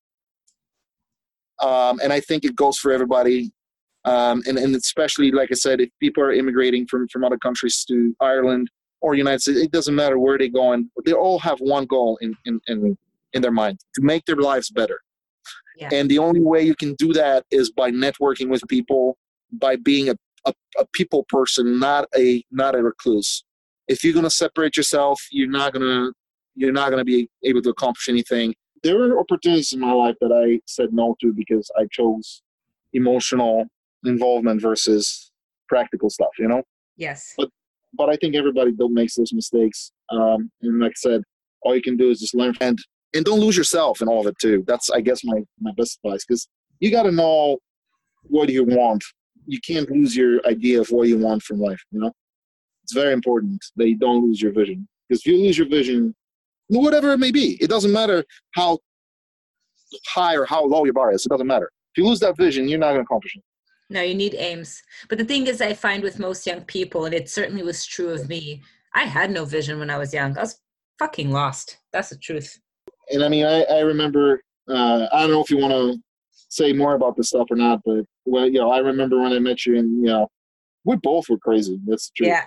Um, 1.59 1.99
and 2.03 2.11
I 2.11 2.19
think 2.19 2.43
it 2.43 2.55
goes 2.55 2.77
for 2.77 2.91
everybody 2.91 3.51
um, 4.05 4.41
and, 4.47 4.57
and 4.57 4.75
especially 4.75 5.31
like 5.31 5.49
I 5.51 5.55
said, 5.55 5.79
if 5.79 5.89
people 5.99 6.23
are 6.23 6.33
immigrating 6.33 6.87
from, 6.87 7.07
from 7.09 7.23
other 7.23 7.37
countries 7.37 7.85
to 7.85 8.15
Ireland 8.19 8.69
or 9.01 9.13
United 9.13 9.41
States, 9.41 9.59
it 9.59 9.71
doesn't 9.71 9.95
matter 9.95 10.17
where 10.17 10.37
they're 10.37 10.49
going. 10.49 10.89
They 11.05 11.13
all 11.13 11.39
have 11.39 11.59
one 11.59 11.85
goal 11.85 12.17
in, 12.21 12.35
in, 12.45 12.59
in, 12.67 12.97
in 13.33 13.41
their 13.41 13.51
mind 13.51 13.79
to 13.95 14.01
make 14.01 14.25
their 14.25 14.35
lives 14.35 14.69
better. 14.69 14.99
Yeah. 15.77 15.89
And 15.91 16.09
the 16.09 16.19
only 16.19 16.41
way 16.41 16.61
you 16.61 16.75
can 16.75 16.93
do 16.95 17.13
that 17.13 17.45
is 17.51 17.71
by 17.71 17.91
networking 17.91 18.49
with 18.49 18.61
people, 18.67 19.17
by 19.51 19.75
being 19.77 20.09
a, 20.09 20.15
a, 20.45 20.53
a 20.77 20.85
people 20.93 21.25
person, 21.29 21.79
not 21.79 22.07
a 22.15 22.43
not 22.51 22.75
a 22.75 22.83
recluse. 22.83 23.43
If 23.87 24.03
you're 24.03 24.13
gonna 24.13 24.29
separate 24.29 24.77
yourself, 24.77 25.21
you're 25.31 25.49
not 25.49 25.73
gonna 25.73 26.11
you're 26.55 26.71
not 26.71 26.89
gonna 26.89 27.05
be 27.05 27.29
able 27.43 27.61
to 27.63 27.69
accomplish 27.69 28.09
anything. 28.09 28.53
There 28.83 28.97
were 28.97 29.19
opportunities 29.19 29.73
in 29.73 29.79
my 29.79 29.91
life 29.91 30.15
that 30.21 30.31
I 30.31 30.59
said 30.65 30.89
no 30.91 31.15
to 31.21 31.33
because 31.33 31.69
I 31.77 31.85
chose 31.91 32.41
emotional 32.93 33.65
involvement 34.03 34.61
versus 34.61 35.31
practical 35.69 36.09
stuff, 36.09 36.31
you 36.37 36.47
know? 36.47 36.63
yes. 36.97 37.33
But 37.37 37.49
but 37.93 38.09
I 38.09 38.15
think 38.15 38.35
everybody 38.35 38.71
don't 38.71 38.93
makes 38.93 39.15
those 39.15 39.33
mistakes. 39.33 39.91
Um, 40.09 40.49
and 40.61 40.79
like 40.79 40.91
I 40.91 40.99
said, 41.09 41.21
all 41.63 41.75
you 41.75 41.81
can 41.81 41.97
do 41.97 42.09
is 42.09 42.19
just 42.19 42.35
learn 42.35 42.53
and 42.61 42.77
and 43.13 43.25
don't 43.25 43.39
lose 43.39 43.57
yourself 43.57 44.01
in 44.01 44.07
all 44.07 44.21
of 44.21 44.27
it 44.27 44.37
too. 44.39 44.63
That's 44.67 44.89
I 44.89 45.01
guess 45.01 45.23
my 45.23 45.41
my 45.59 45.71
best 45.77 45.99
advice 46.03 46.25
because 46.25 46.47
you 46.79 46.91
got 46.91 47.03
to 47.03 47.11
know 47.11 47.57
what 48.23 48.49
you 48.49 48.63
want. 48.63 49.03
You 49.45 49.59
can't 49.59 49.89
lose 49.89 50.15
your 50.15 50.45
idea 50.45 50.79
of 50.81 50.89
what 50.89 51.07
you 51.07 51.17
want 51.17 51.43
from 51.43 51.59
life. 51.59 51.81
You 51.91 52.01
know, 52.01 52.11
it's 52.83 52.93
very 52.93 53.13
important 53.13 53.63
that 53.75 53.87
you 53.87 53.97
don't 53.97 54.25
lose 54.25 54.41
your 54.41 54.51
vision 54.51 54.87
because 55.07 55.21
if 55.21 55.27
you 55.27 55.41
lose 55.41 55.57
your 55.57 55.67
vision, 55.67 56.15
whatever 56.67 57.11
it 57.11 57.17
may 57.17 57.31
be, 57.31 57.57
it 57.61 57.69
doesn't 57.69 57.91
matter 57.91 58.23
how 58.51 58.79
high 60.07 60.35
or 60.35 60.45
how 60.45 60.63
low 60.65 60.85
your 60.85 60.93
bar 60.93 61.11
is. 61.11 61.25
It 61.25 61.29
doesn't 61.29 61.47
matter. 61.47 61.71
If 61.93 62.01
you 62.01 62.07
lose 62.07 62.19
that 62.21 62.37
vision, 62.37 62.69
you're 62.69 62.79
not 62.79 62.91
going 62.91 62.99
to 62.99 63.03
accomplish 63.03 63.35
it. 63.35 63.43
No, 63.89 64.01
you 64.01 64.15
need 64.15 64.35
aims. 64.35 64.81
But 65.09 65.17
the 65.17 65.25
thing 65.25 65.47
is, 65.47 65.59
I 65.59 65.73
find 65.73 66.01
with 66.01 66.17
most 66.17 66.47
young 66.47 66.61
people, 66.61 67.03
and 67.03 67.13
it 67.13 67.29
certainly 67.29 67.61
was 67.61 67.85
true 67.85 68.09
of 68.11 68.29
me, 68.29 68.61
I 68.95 69.03
had 69.03 69.31
no 69.31 69.43
vision 69.43 69.79
when 69.79 69.89
I 69.89 69.97
was 69.97 70.13
young. 70.13 70.37
I 70.37 70.41
was 70.41 70.59
fucking 70.97 71.31
lost. 71.31 71.77
That's 71.91 72.09
the 72.09 72.17
truth. 72.17 72.57
And 73.11 73.23
I 73.23 73.29
mean, 73.29 73.45
I, 73.45 73.63
I 73.63 73.79
remember. 73.79 74.41
Uh, 74.69 75.07
I 75.11 75.21
don't 75.21 75.31
know 75.31 75.41
if 75.41 75.49
you 75.49 75.57
want 75.57 75.73
to 75.73 76.01
say 76.49 76.71
more 76.71 76.95
about 76.95 77.15
this 77.17 77.29
stuff 77.29 77.47
or 77.49 77.55
not, 77.55 77.81
but 77.85 78.05
well, 78.25 78.45
you 78.45 78.59
know, 78.59 78.71
I 78.71 78.79
remember 78.79 79.21
when 79.21 79.33
I 79.33 79.39
met 79.39 79.65
you, 79.65 79.77
and 79.77 80.01
you 80.01 80.07
know, 80.07 80.27
we 80.85 80.95
both 80.97 81.29
were 81.29 81.37
crazy. 81.37 81.79
That's 81.85 82.09
true. 82.11 82.27
Yeah, 82.27 82.45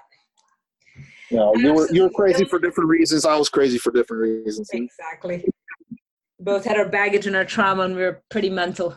You 1.31 1.37
know, 1.37 1.55
you 1.57 1.75
were 1.75 1.93
you 1.93 2.03
were 2.03 2.11
crazy 2.11 2.45
for 2.45 2.59
different 2.59 2.89
reasons. 2.89 3.25
I 3.25 3.37
was 3.37 3.49
crazy 3.49 3.79
for 3.79 3.93
different 3.93 4.23
reasons. 4.45 4.71
Exactly. 4.73 5.45
Both 6.41 6.65
had 6.65 6.77
our 6.77 6.89
baggage 6.89 7.27
and 7.27 7.37
our 7.37 7.45
trauma, 7.45 7.83
and 7.83 7.97
we 7.97 8.03
were 8.03 8.23
pretty 8.31 8.51
mental. 8.51 8.97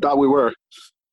thought 0.00 0.18
we 0.18 0.28
were. 0.28 0.52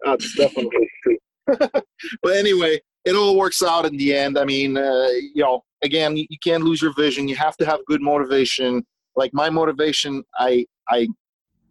That's 0.03 0.35
definitely 0.35 0.89
true. 1.03 1.17
but 1.47 2.35
anyway, 2.35 2.79
it 3.05 3.15
all 3.15 3.37
works 3.37 3.61
out 3.61 3.85
in 3.85 3.97
the 3.97 4.13
end. 4.15 4.37
I 4.37 4.45
mean, 4.45 4.77
uh, 4.77 5.07
you 5.33 5.43
know, 5.43 5.63
again, 5.83 6.17
you, 6.17 6.25
can't 6.43 6.63
lose 6.63 6.81
your 6.81 6.93
vision. 6.93 7.27
You 7.27 7.35
have 7.35 7.57
to 7.57 7.65
have 7.65 7.79
good 7.87 8.01
motivation. 8.01 8.83
Like 9.15 9.31
my 9.33 9.49
motivation, 9.49 10.23
I 10.39 10.65
I 10.89 11.07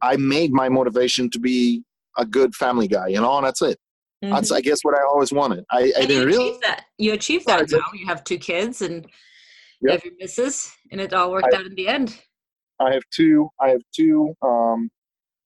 I 0.02 0.16
made 0.16 0.52
my 0.52 0.68
motivation 0.68 1.30
to 1.30 1.40
be 1.40 1.82
a 2.18 2.24
good 2.24 2.54
family 2.54 2.86
guy. 2.88 3.08
You 3.08 3.20
know, 3.20 3.36
and 3.36 3.46
that's 3.46 3.62
it. 3.62 3.78
That's 4.20 4.52
Mhm. 4.52 4.56
I 4.56 4.60
guess 4.60 4.78
what 4.82 4.94
I 4.94 5.02
always 5.02 5.32
wanted. 5.32 5.64
I, 5.72 5.78
I 5.96 6.00
and 6.00 6.08
didn't 6.08 6.26
really. 6.28 6.56
that. 6.62 6.84
You 6.98 7.12
achieved 7.14 7.46
that 7.46 7.68
now. 7.70 7.78
You 7.94 8.06
have 8.06 8.22
two 8.22 8.38
kids 8.38 8.80
and 8.82 9.04
you 9.80 9.90
Yep. 9.90 10.04
your 10.04 10.14
missus, 10.20 10.72
and 10.92 11.00
it 11.00 11.12
all 11.12 11.32
worked 11.32 11.52
I- 11.52 11.56
out 11.56 11.66
in 11.66 11.74
the 11.74 11.88
end. 11.88 12.20
I 12.78 12.92
have 12.92 13.02
two. 13.14 13.48
I 13.60 13.70
have 13.70 13.82
two 13.94 14.34
um, 14.42 14.90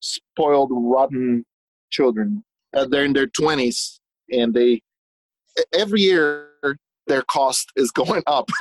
spoiled, 0.01 0.71
rotten 0.73 1.45
children. 1.91 2.45
Uh, 2.75 2.87
they're 2.87 3.05
in 3.05 3.12
their 3.14 3.27
twenties, 3.29 4.01
and 4.31 4.53
they 4.53 4.83
every 5.73 6.03
year 6.03 6.46
their 7.07 7.23
cost 7.23 7.73
is 7.77 7.91
going 7.91 8.23
up. 8.27 8.49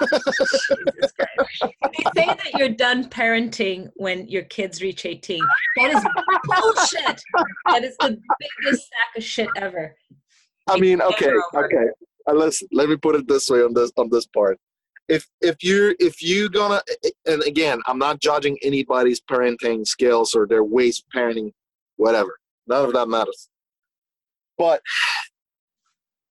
They 2.16 2.24
say 2.24 2.26
that 2.26 2.52
you're 2.58 2.70
done 2.70 3.10
parenting 3.10 3.90
when 3.96 4.28
your 4.28 4.44
kids 4.44 4.82
reach 4.82 5.06
18. 5.06 5.40
That 5.78 5.92
is 5.92 6.04
bullshit. 6.44 7.22
That 7.68 7.84
is 7.84 7.96
the 8.00 8.18
biggest 8.40 8.84
sack 8.84 9.18
of 9.18 9.24
shit 9.24 9.50
ever. 9.58 9.96
I 10.68 10.78
mean, 10.78 11.02
okay, 11.02 11.32
okay. 11.54 11.86
Uh, 12.28 12.34
listen, 12.34 12.68
let 12.72 12.90
me 12.90 12.98
put 12.98 13.16
it 13.16 13.28
this 13.28 13.50
way 13.50 13.62
on 13.62 13.74
this 13.74 13.92
on 13.98 14.10
this 14.10 14.26
part. 14.28 14.58
If 15.08 15.26
if 15.42 15.64
you're 15.64 15.96
if 16.00 16.22
you 16.22 16.50
gonna 16.50 16.82
and 17.26 17.44
again, 17.44 17.80
I'm 17.86 18.00
not 18.00 18.20
judging 18.20 18.58
anybody's 18.62 19.22
parenting 19.22 19.86
skills 19.86 20.34
or 20.34 20.48
their 20.48 20.64
ways 20.64 21.02
of 21.02 21.20
parenting, 21.20 21.52
whatever. 21.98 22.38
None 22.68 22.86
of 22.86 22.94
that 22.94 23.08
matters. 23.08 23.50
But 24.58 24.82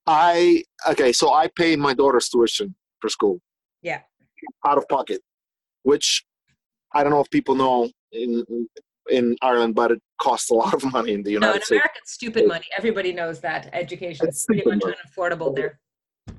I 0.07 0.65
okay, 0.91 1.13
so 1.13 1.33
I 1.33 1.49
paid 1.49 1.79
my 1.79 1.95
daughter's 1.95 2.29
tuition 2.29 2.75
for 3.01 3.09
school. 3.09 3.41
Yeah. 3.83 4.01
Out 4.67 4.79
of 4.79 4.87
pocket, 4.89 5.21
which 5.83 6.25
I 6.95 7.03
don't 7.03 7.13
know 7.13 7.21
if 7.21 7.31
people 7.31 7.55
know. 7.55 7.91
In, 8.13 8.45
in 9.11 9.37
Ireland, 9.43 9.75
but 9.75 9.91
it 9.91 10.01
costs 10.21 10.51
a 10.51 10.55
lot 10.55 10.73
of 10.73 10.85
money 10.93 11.13
in 11.13 11.23
the 11.23 11.33
United 11.33 11.51
No, 11.51 11.55
in 11.57 11.63
States. 11.63 11.71
America, 11.73 11.95
it's 12.01 12.13
stupid 12.13 12.47
money. 12.47 12.65
Everybody 12.77 13.13
knows 13.13 13.41
that. 13.41 13.69
Education 13.73 14.29
is 14.29 14.45
pretty 14.47 14.63
much 14.65 14.81
money. 14.83 14.95
unaffordable 14.95 15.55
there. 15.55 15.81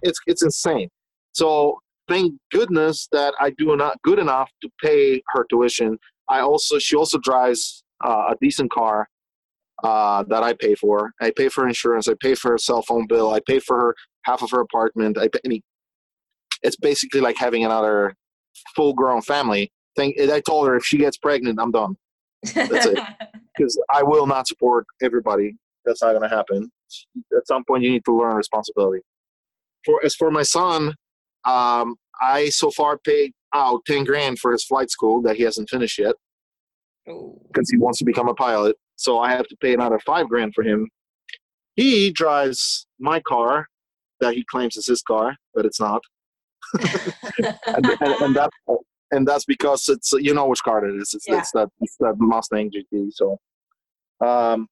It's 0.01 0.19
it's 0.25 0.43
insane. 0.43 0.89
So 1.33 1.79
thank 2.07 2.33
goodness 2.51 3.07
that 3.11 3.33
I 3.39 3.51
do 3.51 3.75
not 3.75 4.01
good 4.03 4.19
enough 4.19 4.49
to 4.61 4.69
pay 4.81 5.21
her 5.29 5.45
tuition. 5.49 5.99
I 6.29 6.39
also 6.39 6.79
she 6.79 6.95
also 6.95 7.17
drives 7.19 7.83
uh, 8.03 8.29
a 8.31 8.35
decent 8.41 8.71
car 8.71 9.07
uh, 9.83 10.23
that 10.29 10.43
I 10.43 10.53
pay 10.53 10.75
for. 10.75 11.11
I 11.21 11.31
pay 11.35 11.49
for 11.49 11.67
insurance. 11.67 12.07
I 12.07 12.13
pay 12.19 12.35
for 12.35 12.51
her 12.51 12.57
cell 12.57 12.81
phone 12.81 13.07
bill. 13.07 13.33
I 13.33 13.39
pay 13.45 13.59
for 13.59 13.77
her 13.79 13.95
half 14.23 14.41
of 14.41 14.51
her 14.51 14.61
apartment. 14.61 15.17
I 15.17 15.27
pay, 15.27 15.39
I 15.45 15.47
mean, 15.47 15.61
it's 16.63 16.77
basically 16.77 17.21
like 17.21 17.37
having 17.37 17.63
another 17.65 18.15
full 18.75 18.93
grown 18.93 19.21
family. 19.21 19.71
Thing. 19.95 20.13
I 20.19 20.41
told 20.41 20.67
her 20.67 20.75
if 20.75 20.83
she 20.85 20.97
gets 20.97 21.17
pregnant, 21.17 21.57
I'm 21.59 21.71
done 21.71 21.95
That's 22.53 22.85
it. 22.85 22.99
because 23.57 23.81
I 23.93 24.03
will 24.03 24.27
not 24.27 24.47
support 24.47 24.85
everybody. 25.01 25.55
That's 25.85 26.01
not 26.01 26.11
going 26.11 26.29
to 26.29 26.35
happen. 26.35 26.69
At 27.35 27.47
some 27.47 27.63
point, 27.65 27.83
you 27.83 27.91
need 27.91 28.03
to 28.05 28.17
learn 28.17 28.35
responsibility. 28.35 29.01
For 29.85 30.03
as 30.03 30.15
for 30.15 30.31
my 30.31 30.43
son, 30.43 30.95
um, 31.45 31.95
I 32.21 32.49
so 32.49 32.71
far 32.71 32.97
paid 32.97 33.33
out 33.53 33.81
ten 33.85 34.03
grand 34.03 34.39
for 34.39 34.51
his 34.51 34.65
flight 34.65 34.89
school 34.89 35.21
that 35.21 35.35
he 35.35 35.43
hasn't 35.43 35.69
finished 35.69 35.99
yet 35.99 36.15
because 37.05 37.69
he 37.69 37.77
wants 37.77 37.99
to 37.99 38.05
become 38.05 38.27
a 38.27 38.33
pilot. 38.33 38.75
So 38.95 39.19
I 39.19 39.31
have 39.31 39.47
to 39.47 39.57
pay 39.57 39.73
another 39.73 39.99
five 39.99 40.29
grand 40.29 40.53
for 40.53 40.63
him. 40.63 40.89
He 41.75 42.11
drives 42.11 42.87
my 42.99 43.19
car 43.21 43.67
that 44.21 44.33
he 44.33 44.45
claims 44.49 44.77
is 44.77 44.87
his 44.87 45.01
car, 45.01 45.35
but 45.53 45.65
it's 45.65 45.79
not, 45.79 46.01
and, 46.73 47.85
and, 47.85 48.13
and 48.21 48.35
that 48.35 48.49
and 49.11 49.27
that's 49.27 49.45
because 49.45 49.87
it's 49.89 50.13
you 50.13 50.33
know 50.33 50.47
which 50.47 50.63
car 50.63 50.85
it 50.85 50.95
is. 51.01 51.13
It's, 51.13 51.25
Yeah. 51.27 51.39
it's 51.39 51.51
that 51.51 51.69
it's 51.81 51.95
that 51.99 52.15
Mustang 52.17 52.71
GT. 52.71 53.09
So, 53.11 53.37
um, 54.25 54.67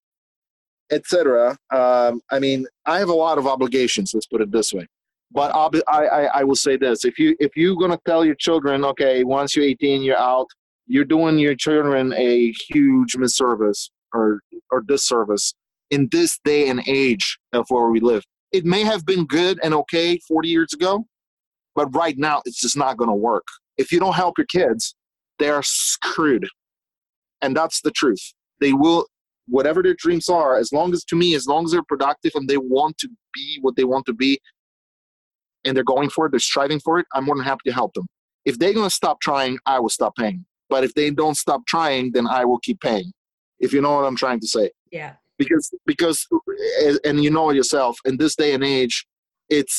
etc. 0.91 1.57
Um, 1.73 2.21
I 2.31 2.39
mean, 2.39 2.65
I 2.85 2.99
have 2.99 3.09
a 3.09 3.13
lot 3.13 3.37
of 3.37 3.47
obligations. 3.47 4.13
Let's 4.13 4.27
put 4.27 4.41
it 4.41 4.51
this 4.51 4.73
way. 4.73 4.87
But 5.31 5.51
ob- 5.53 5.75
I, 5.87 6.05
I, 6.05 6.23
I 6.39 6.43
will 6.43 6.55
say 6.55 6.77
this: 6.77 7.05
if 7.05 7.19
you 7.19 7.35
if 7.39 7.55
you're 7.57 7.75
gonna 7.75 7.99
tell 8.05 8.23
your 8.25 8.35
children, 8.35 8.85
okay, 8.85 9.23
once 9.23 9.55
you're 9.55 9.65
18, 9.65 10.01
you're 10.03 10.17
out, 10.17 10.47
you're 10.87 11.05
doing 11.05 11.37
your 11.37 11.55
children 11.55 12.13
a 12.13 12.51
huge 12.69 13.15
misservice 13.15 13.89
or 14.13 14.39
or 14.71 14.81
disservice 14.81 15.53
in 15.89 16.09
this 16.11 16.39
day 16.43 16.69
and 16.69 16.81
age 16.87 17.37
of 17.53 17.65
where 17.69 17.89
we 17.89 17.99
live. 17.99 18.23
It 18.51 18.65
may 18.65 18.83
have 18.83 19.05
been 19.05 19.25
good 19.25 19.59
and 19.63 19.73
okay 19.73 20.17
40 20.27 20.47
years 20.47 20.73
ago, 20.73 21.05
but 21.75 21.93
right 21.95 22.17
now 22.17 22.41
it's 22.45 22.59
just 22.59 22.77
not 22.77 22.97
going 22.97 23.09
to 23.09 23.15
work. 23.15 23.45
If 23.77 23.91
you 23.91 23.99
don't 23.99 24.13
help 24.13 24.37
your 24.37 24.47
kids, 24.47 24.95
they 25.39 25.49
are 25.49 25.63
screwed, 25.63 26.47
and 27.41 27.55
that's 27.55 27.81
the 27.81 27.91
truth. 27.91 28.33
They 28.61 28.73
will, 28.73 29.07
whatever 29.47 29.81
their 29.81 29.95
dreams 29.95 30.29
are, 30.29 30.57
as 30.57 30.71
long 30.71 30.93
as 30.93 31.03
to 31.05 31.15
me, 31.15 31.33
as 31.35 31.47
long 31.47 31.65
as 31.65 31.71
they're 31.71 31.83
productive 31.83 32.31
and 32.35 32.47
they 32.47 32.57
want 32.57 32.97
to 32.99 33.09
be 33.33 33.57
what 33.61 33.75
they 33.75 33.83
want 33.83 34.05
to 34.05 34.13
be, 34.13 34.39
and 35.65 35.75
they're 35.75 35.83
going 35.83 36.09
for 36.09 36.27
it, 36.27 36.31
they're 36.31 36.39
striving 36.39 36.79
for 36.79 36.99
it. 36.99 37.07
I'm 37.13 37.25
more 37.25 37.35
than 37.35 37.45
happy 37.45 37.69
to 37.69 37.73
help 37.73 37.93
them. 37.93 38.05
If 38.45 38.59
they're 38.59 38.73
going 38.73 38.89
to 38.89 38.95
stop 38.95 39.19
trying, 39.21 39.57
I 39.65 39.79
will 39.79 39.89
stop 39.89 40.15
paying. 40.15 40.45
But 40.69 40.83
if 40.83 40.93
they 40.93 41.09
don't 41.11 41.35
stop 41.35 41.61
trying, 41.67 42.11
then 42.13 42.27
I 42.27 42.45
will 42.45 42.59
keep 42.59 42.79
paying. 42.81 43.11
If 43.63 43.73
you 43.73 43.81
know 43.81 43.93
what 43.95 44.05
I'm 44.05 44.15
trying 44.15 44.39
to 44.41 44.47
say 44.47 44.69
yeah. 44.91 45.13
because 45.37 45.71
because 45.85 46.27
eh, 46.81 46.95
and 47.03 47.23
you 47.23 47.31
know 47.31 47.51
yourself 47.51 47.97
in 48.05 48.17
this 48.17 48.35
day 48.35 48.53
and 48.53 48.63
age 48.63 49.05
it's 49.49 49.75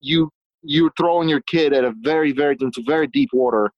you 0.00 0.30
you're 0.62 0.92
throwing 0.96 1.28
your 1.28 1.42
kid 1.42 1.72
at 1.72 1.84
a 1.84 1.92
very 2.00 2.32
very 2.32 2.56
into 2.60 2.82
very 2.86 3.06
deep 3.06 3.30
water 3.32 3.70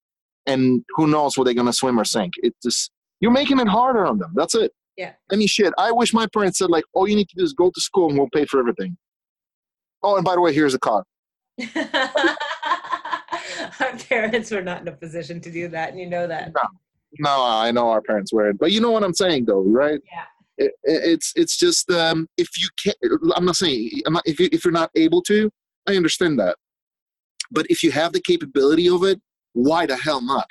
and 0.47 0.85
who 0.97 1.07
knows 1.07 1.37
where 1.37 1.45
they're 1.45 1.55
to 1.65 1.73
swim 1.73 1.99
or 1.99 2.05
sink 2.05 2.33
it's 2.47 2.57
just 2.63 2.91
you're 3.21 3.31
making 3.31 3.59
it 3.61 3.69
harder 3.69 4.05
on 4.07 4.19
them 4.19 4.33
that's 4.35 4.55
it 4.55 4.73
Yeah. 4.97 5.13
i 5.31 5.37
mean 5.37 5.49
shit 5.49 5.73
i 5.79 5.91
wish 5.91 6.13
my 6.13 6.27
parents 6.35 6.59
said 6.59 6.71
like 6.71 6.85
all 6.95 7.09
you 7.09 7.17
need 7.17 7.29
to 7.29 7.37
do 7.37 7.45
is 7.45 7.53
go 7.53 7.71
to 7.71 7.81
school 7.81 8.09
and 8.09 8.19
we'll 8.19 8.31
pay 8.33 8.45
for 8.47 8.59
everything 8.61 8.97
oh 10.03 10.17
and 10.17 10.25
by 10.25 10.35
the 10.35 10.41
way 10.41 10.53
here's 10.53 10.75
a 10.75 10.79
car 10.79 11.05
Our 13.81 13.97
parents 14.09 14.51
were 14.51 14.63
not 14.63 14.83
in 14.83 14.89
a 14.89 14.93
position 14.93 15.41
to 15.41 15.51
do 15.51 15.69
that, 15.69 15.91
and 15.91 15.99
you 16.01 16.07
know 16.07 16.27
that. 16.27 16.53
no 16.55 16.63
i 17.25 17.71
know 17.71 17.89
our 17.91 18.03
parents 18.03 18.33
were 18.33 18.49
it. 18.51 18.59
but 18.59 18.73
you 18.73 18.81
know 18.81 18.91
what 18.91 19.03
i'm 19.05 19.15
saying 19.15 19.45
though 19.45 19.63
right? 19.63 20.01
Yeah. 20.11 20.25
it, 20.59 20.73
it- 20.85 21.05
it's 21.13 21.33
it's 21.37 21.57
just 21.57 21.91
um 21.91 22.29
if 22.37 22.49
you 22.61 22.69
can't 22.83 22.97
i'm 23.37 23.45
not 23.45 23.57
saying 23.57 23.91
I'm 24.07 24.15
not, 24.15 24.23
if, 24.27 24.39
you, 24.41 24.49
if 24.53 24.65
you're 24.65 24.73
not 24.73 24.91
able 24.95 25.23
to 25.23 25.51
i 25.89 25.97
understand 25.97 26.39
that. 26.41 26.57
But 27.51 27.67
if 27.69 27.83
you 27.83 27.91
have 27.93 28.13
the 28.13 28.21
capability 28.21 28.89
of 28.89 29.05
it 29.05 29.21
why 29.53 29.85
the 29.85 29.97
hell 29.97 30.23
not? 30.23 30.47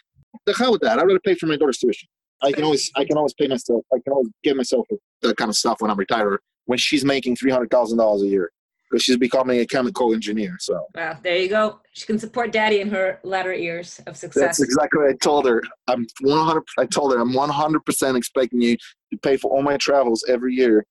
The 0.46 0.54
hell 0.54 0.72
with 0.74 0.82
that. 0.82 1.00
I'd 1.00 1.08
rather 1.08 1.20
pay 1.20 1.34
for 1.34 1.48
my 1.48 1.58
daughter's 1.58 1.80
tuition. 1.80 2.08
I 2.44 2.52
can 2.52 2.64
always 2.64 2.92
i 2.96 3.04
can 3.06 3.18
always 3.18 3.34
pay 3.34 3.48
myself 3.48 3.84
i 3.94 3.98
can 4.04 4.14
always 4.14 4.30
get 4.44 4.56
myself 4.56 4.86
that 5.22 5.38
kind 5.38 5.50
of 5.50 5.56
stuff 5.56 5.78
when 5.82 5.90
i'm 5.92 5.98
retired 5.98 6.40
when 6.66 6.78
she's 6.78 7.04
making 7.04 7.36
$300000 7.36 8.22
a 8.24 8.28
year 8.28 8.52
because 8.92 9.04
she's 9.04 9.18
becoming 9.18 9.60
a 9.60 9.66
chemical 9.66 10.14
engineer 10.14 10.58
so 10.60 10.86
Wow, 10.96 11.18
there 11.24 11.38
you 11.38 11.48
go. 11.48 11.80
She 11.94 12.06
can 12.06 12.20
support 12.20 12.52
daddy 12.52 12.82
in 12.82 12.90
her 12.90 13.20
latter 13.24 13.54
years 13.54 14.02
of 14.08 14.18
success. 14.18 14.42
That's 14.42 14.62
exactly 14.62 15.02
what 15.02 15.10
I 15.10 15.16
told 15.16 15.48
her. 15.48 15.64
I'm 15.88 16.06
100. 16.22 16.64
I 16.78 16.86
told 16.86 17.14
her 17.14 17.20
I'm 17.20 17.34
100 17.34 17.86
percent 17.86 18.18
expecting 18.18 18.62
you 18.62 18.78
to 19.12 19.18
pay 19.20 19.38
for 19.38 19.52
all 19.52 19.62
my 19.62 19.78
travels 19.78 20.24
every 20.28 20.54
year, 20.54 20.86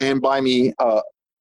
and 0.00 0.20
buy 0.20 0.40
me 0.40 0.72
uh, 0.78 1.00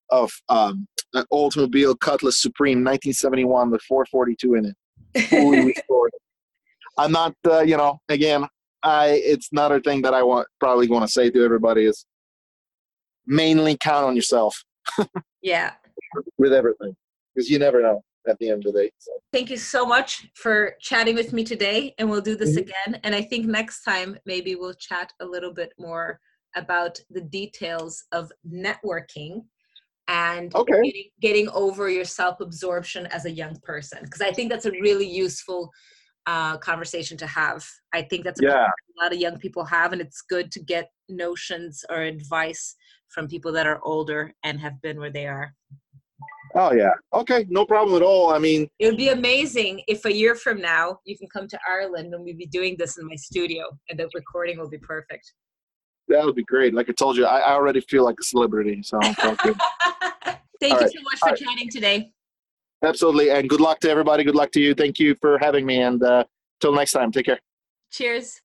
of 0.09 0.32
um, 0.49 0.88
an 1.13 1.26
Oldsmobile 1.32 1.99
Cutlass 1.99 2.41
Supreme 2.41 2.80
1971 2.80 3.72
with 3.72 3.82
442 3.84 4.55
in 4.55 4.66
it, 4.66 5.22
fully 5.28 5.66
restored. 5.66 6.11
I'm 6.97 7.11
not, 7.11 7.36
uh, 7.45 7.61
you 7.61 7.78
know, 7.78 7.99
again, 8.09 8.45
I. 8.84 9.22
It's 9.24 9.49
another 9.51 9.80
thing 9.82 10.01
that 10.03 10.13
I 10.13 10.24
want 10.24 10.47
probably 10.59 10.88
want 10.88 11.05
to 11.05 11.11
say 11.11 11.30
to 11.30 11.43
everybody 11.43 11.86
is 11.86 12.05
mainly 13.28 13.76
count 13.80 14.05
on 14.05 14.16
yourself 14.16 14.63
yeah. 15.41 15.72
With 16.38 16.53
everything 16.53 16.95
because 17.34 17.49
you 17.49 17.59
never 17.59 17.82
know 17.82 18.03
at 18.28 18.38
the 18.39 18.49
end 18.49 18.66
of 18.66 18.74
the 18.74 18.82
day. 18.84 18.91
So. 18.97 19.11
Thank 19.32 19.49
you 19.49 19.57
so 19.57 19.86
much 19.86 20.28
for 20.36 20.76
chatting 20.80 21.16
with 21.16 21.34
me 21.34 21.43
today, 21.43 21.93
and 21.97 22.09
we'll 22.09 22.22
do 22.22 22.36
this 22.36 22.55
Mhm. 22.55 22.61
again. 22.61 22.99
And 23.03 23.13
I 23.13 23.22
think 23.22 23.45
next 23.45 23.84
time 23.84 24.18
maybe 24.26 24.55
we'll 24.55 24.74
chat 24.74 25.11
a 25.20 25.26
little 25.26 25.53
bit 25.53 25.74
more 25.78 26.20
about 26.55 26.99
the 27.09 27.22
details 27.22 28.03
of 28.11 28.32
networking 28.47 29.45
and 30.07 30.55
Okay. 30.55 30.82
getting, 30.84 31.09
getting 31.20 31.49
over 31.49 31.89
your 31.89 32.05
self-absorption 32.05 33.07
as 33.07 33.26
a 33.26 33.32
young 33.32 33.59
person, 33.61 33.99
because 34.03 34.22
I 34.22 34.32
think 34.32 34.51
that's 34.51 34.66
a 34.66 34.72
really 34.72 35.07
useful 35.07 35.72
uh, 36.28 36.57
conversation 36.57 37.18
to 37.18 37.28
have. 37.28 37.68
I 37.93 38.01
think 38.03 38.24
that's 38.24 38.39
a 38.39 38.43
Yeah. 38.43 38.66
a 38.97 39.03
lot 39.03 39.13
of 39.13 39.20
young 39.20 39.38
people 39.38 39.66
have, 39.66 39.91
and 39.93 40.01
it's 40.01 40.22
good 40.22 40.51
to 40.53 40.59
get 40.59 40.89
notions 41.09 41.84
or 41.89 42.01
advice 42.01 42.76
from 43.09 43.28
people 43.28 43.51
that 43.51 43.68
are 43.68 43.82
older 43.84 44.34
and 44.43 44.59
have 44.59 44.82
been 44.82 44.99
where 44.99 45.11
they 45.11 45.28
are. 45.28 45.53
Oh 46.58 46.72
yeah. 46.74 46.91
Okay. 47.14 47.45
No 47.49 47.66
problem 47.66 47.95
at 47.97 48.01
all. 48.06 48.34
I 48.34 48.39
mean, 48.39 48.68
It 48.80 48.88
would 48.88 48.97
be 48.97 49.10
amazing 49.10 49.82
if 49.88 50.06
a 50.06 50.14
year 50.14 50.36
from 50.36 50.62
now 50.62 50.99
you 51.06 51.18
can 51.18 51.28
come 51.28 51.47
to 51.49 51.60
Ireland 51.70 52.14
and 52.14 52.24
we'd 52.24 52.38
be 52.38 52.45
doing 52.47 52.76
this 52.80 52.97
in 52.97 53.06
my 53.08 53.16
studio 53.16 53.66
and 53.89 53.99
the 53.99 54.10
recording 54.16 54.58
will 54.58 54.70
be 54.70 54.78
perfect. 54.78 55.34
That 56.08 56.24
would 56.24 56.36
be 56.36 56.43
great. 56.43 56.74
Like 56.74 56.89
I 56.89 56.93
told 56.93 57.18
you, 57.18 57.26
I, 57.26 57.39
I 57.39 57.53
already 57.53 57.82
feel 57.82 58.06
like 58.06 58.16
a 58.20 58.24
celebrity. 58.24 58.82
So. 58.84 58.99
Thank 60.62 60.76
All 60.76 60.80
you 60.80 60.86
right. 60.86 60.91
so 60.91 61.01
much 61.01 61.20
for 61.20 61.30
All 61.30 61.36
chatting 61.36 61.70
today. 61.70 62.12
absolutely, 62.84 63.30
and 63.32 63.49
good 63.49 63.60
luck 63.60 63.80
to 63.82 63.89
everybody. 63.89 64.24
Good 64.24 64.36
luck 64.36 64.51
to 64.51 64.62
you. 64.62 64.74
Thank 64.74 64.99
you 64.99 65.16
for 65.20 65.38
having 65.39 65.66
me, 65.66 65.82
and 65.82 66.01
uh, 66.01 66.24
till 66.62 66.74
next 66.74 66.93
time, 66.93 67.12
take 67.12 67.26
care. 67.26 67.39
Cheers. 67.91 68.41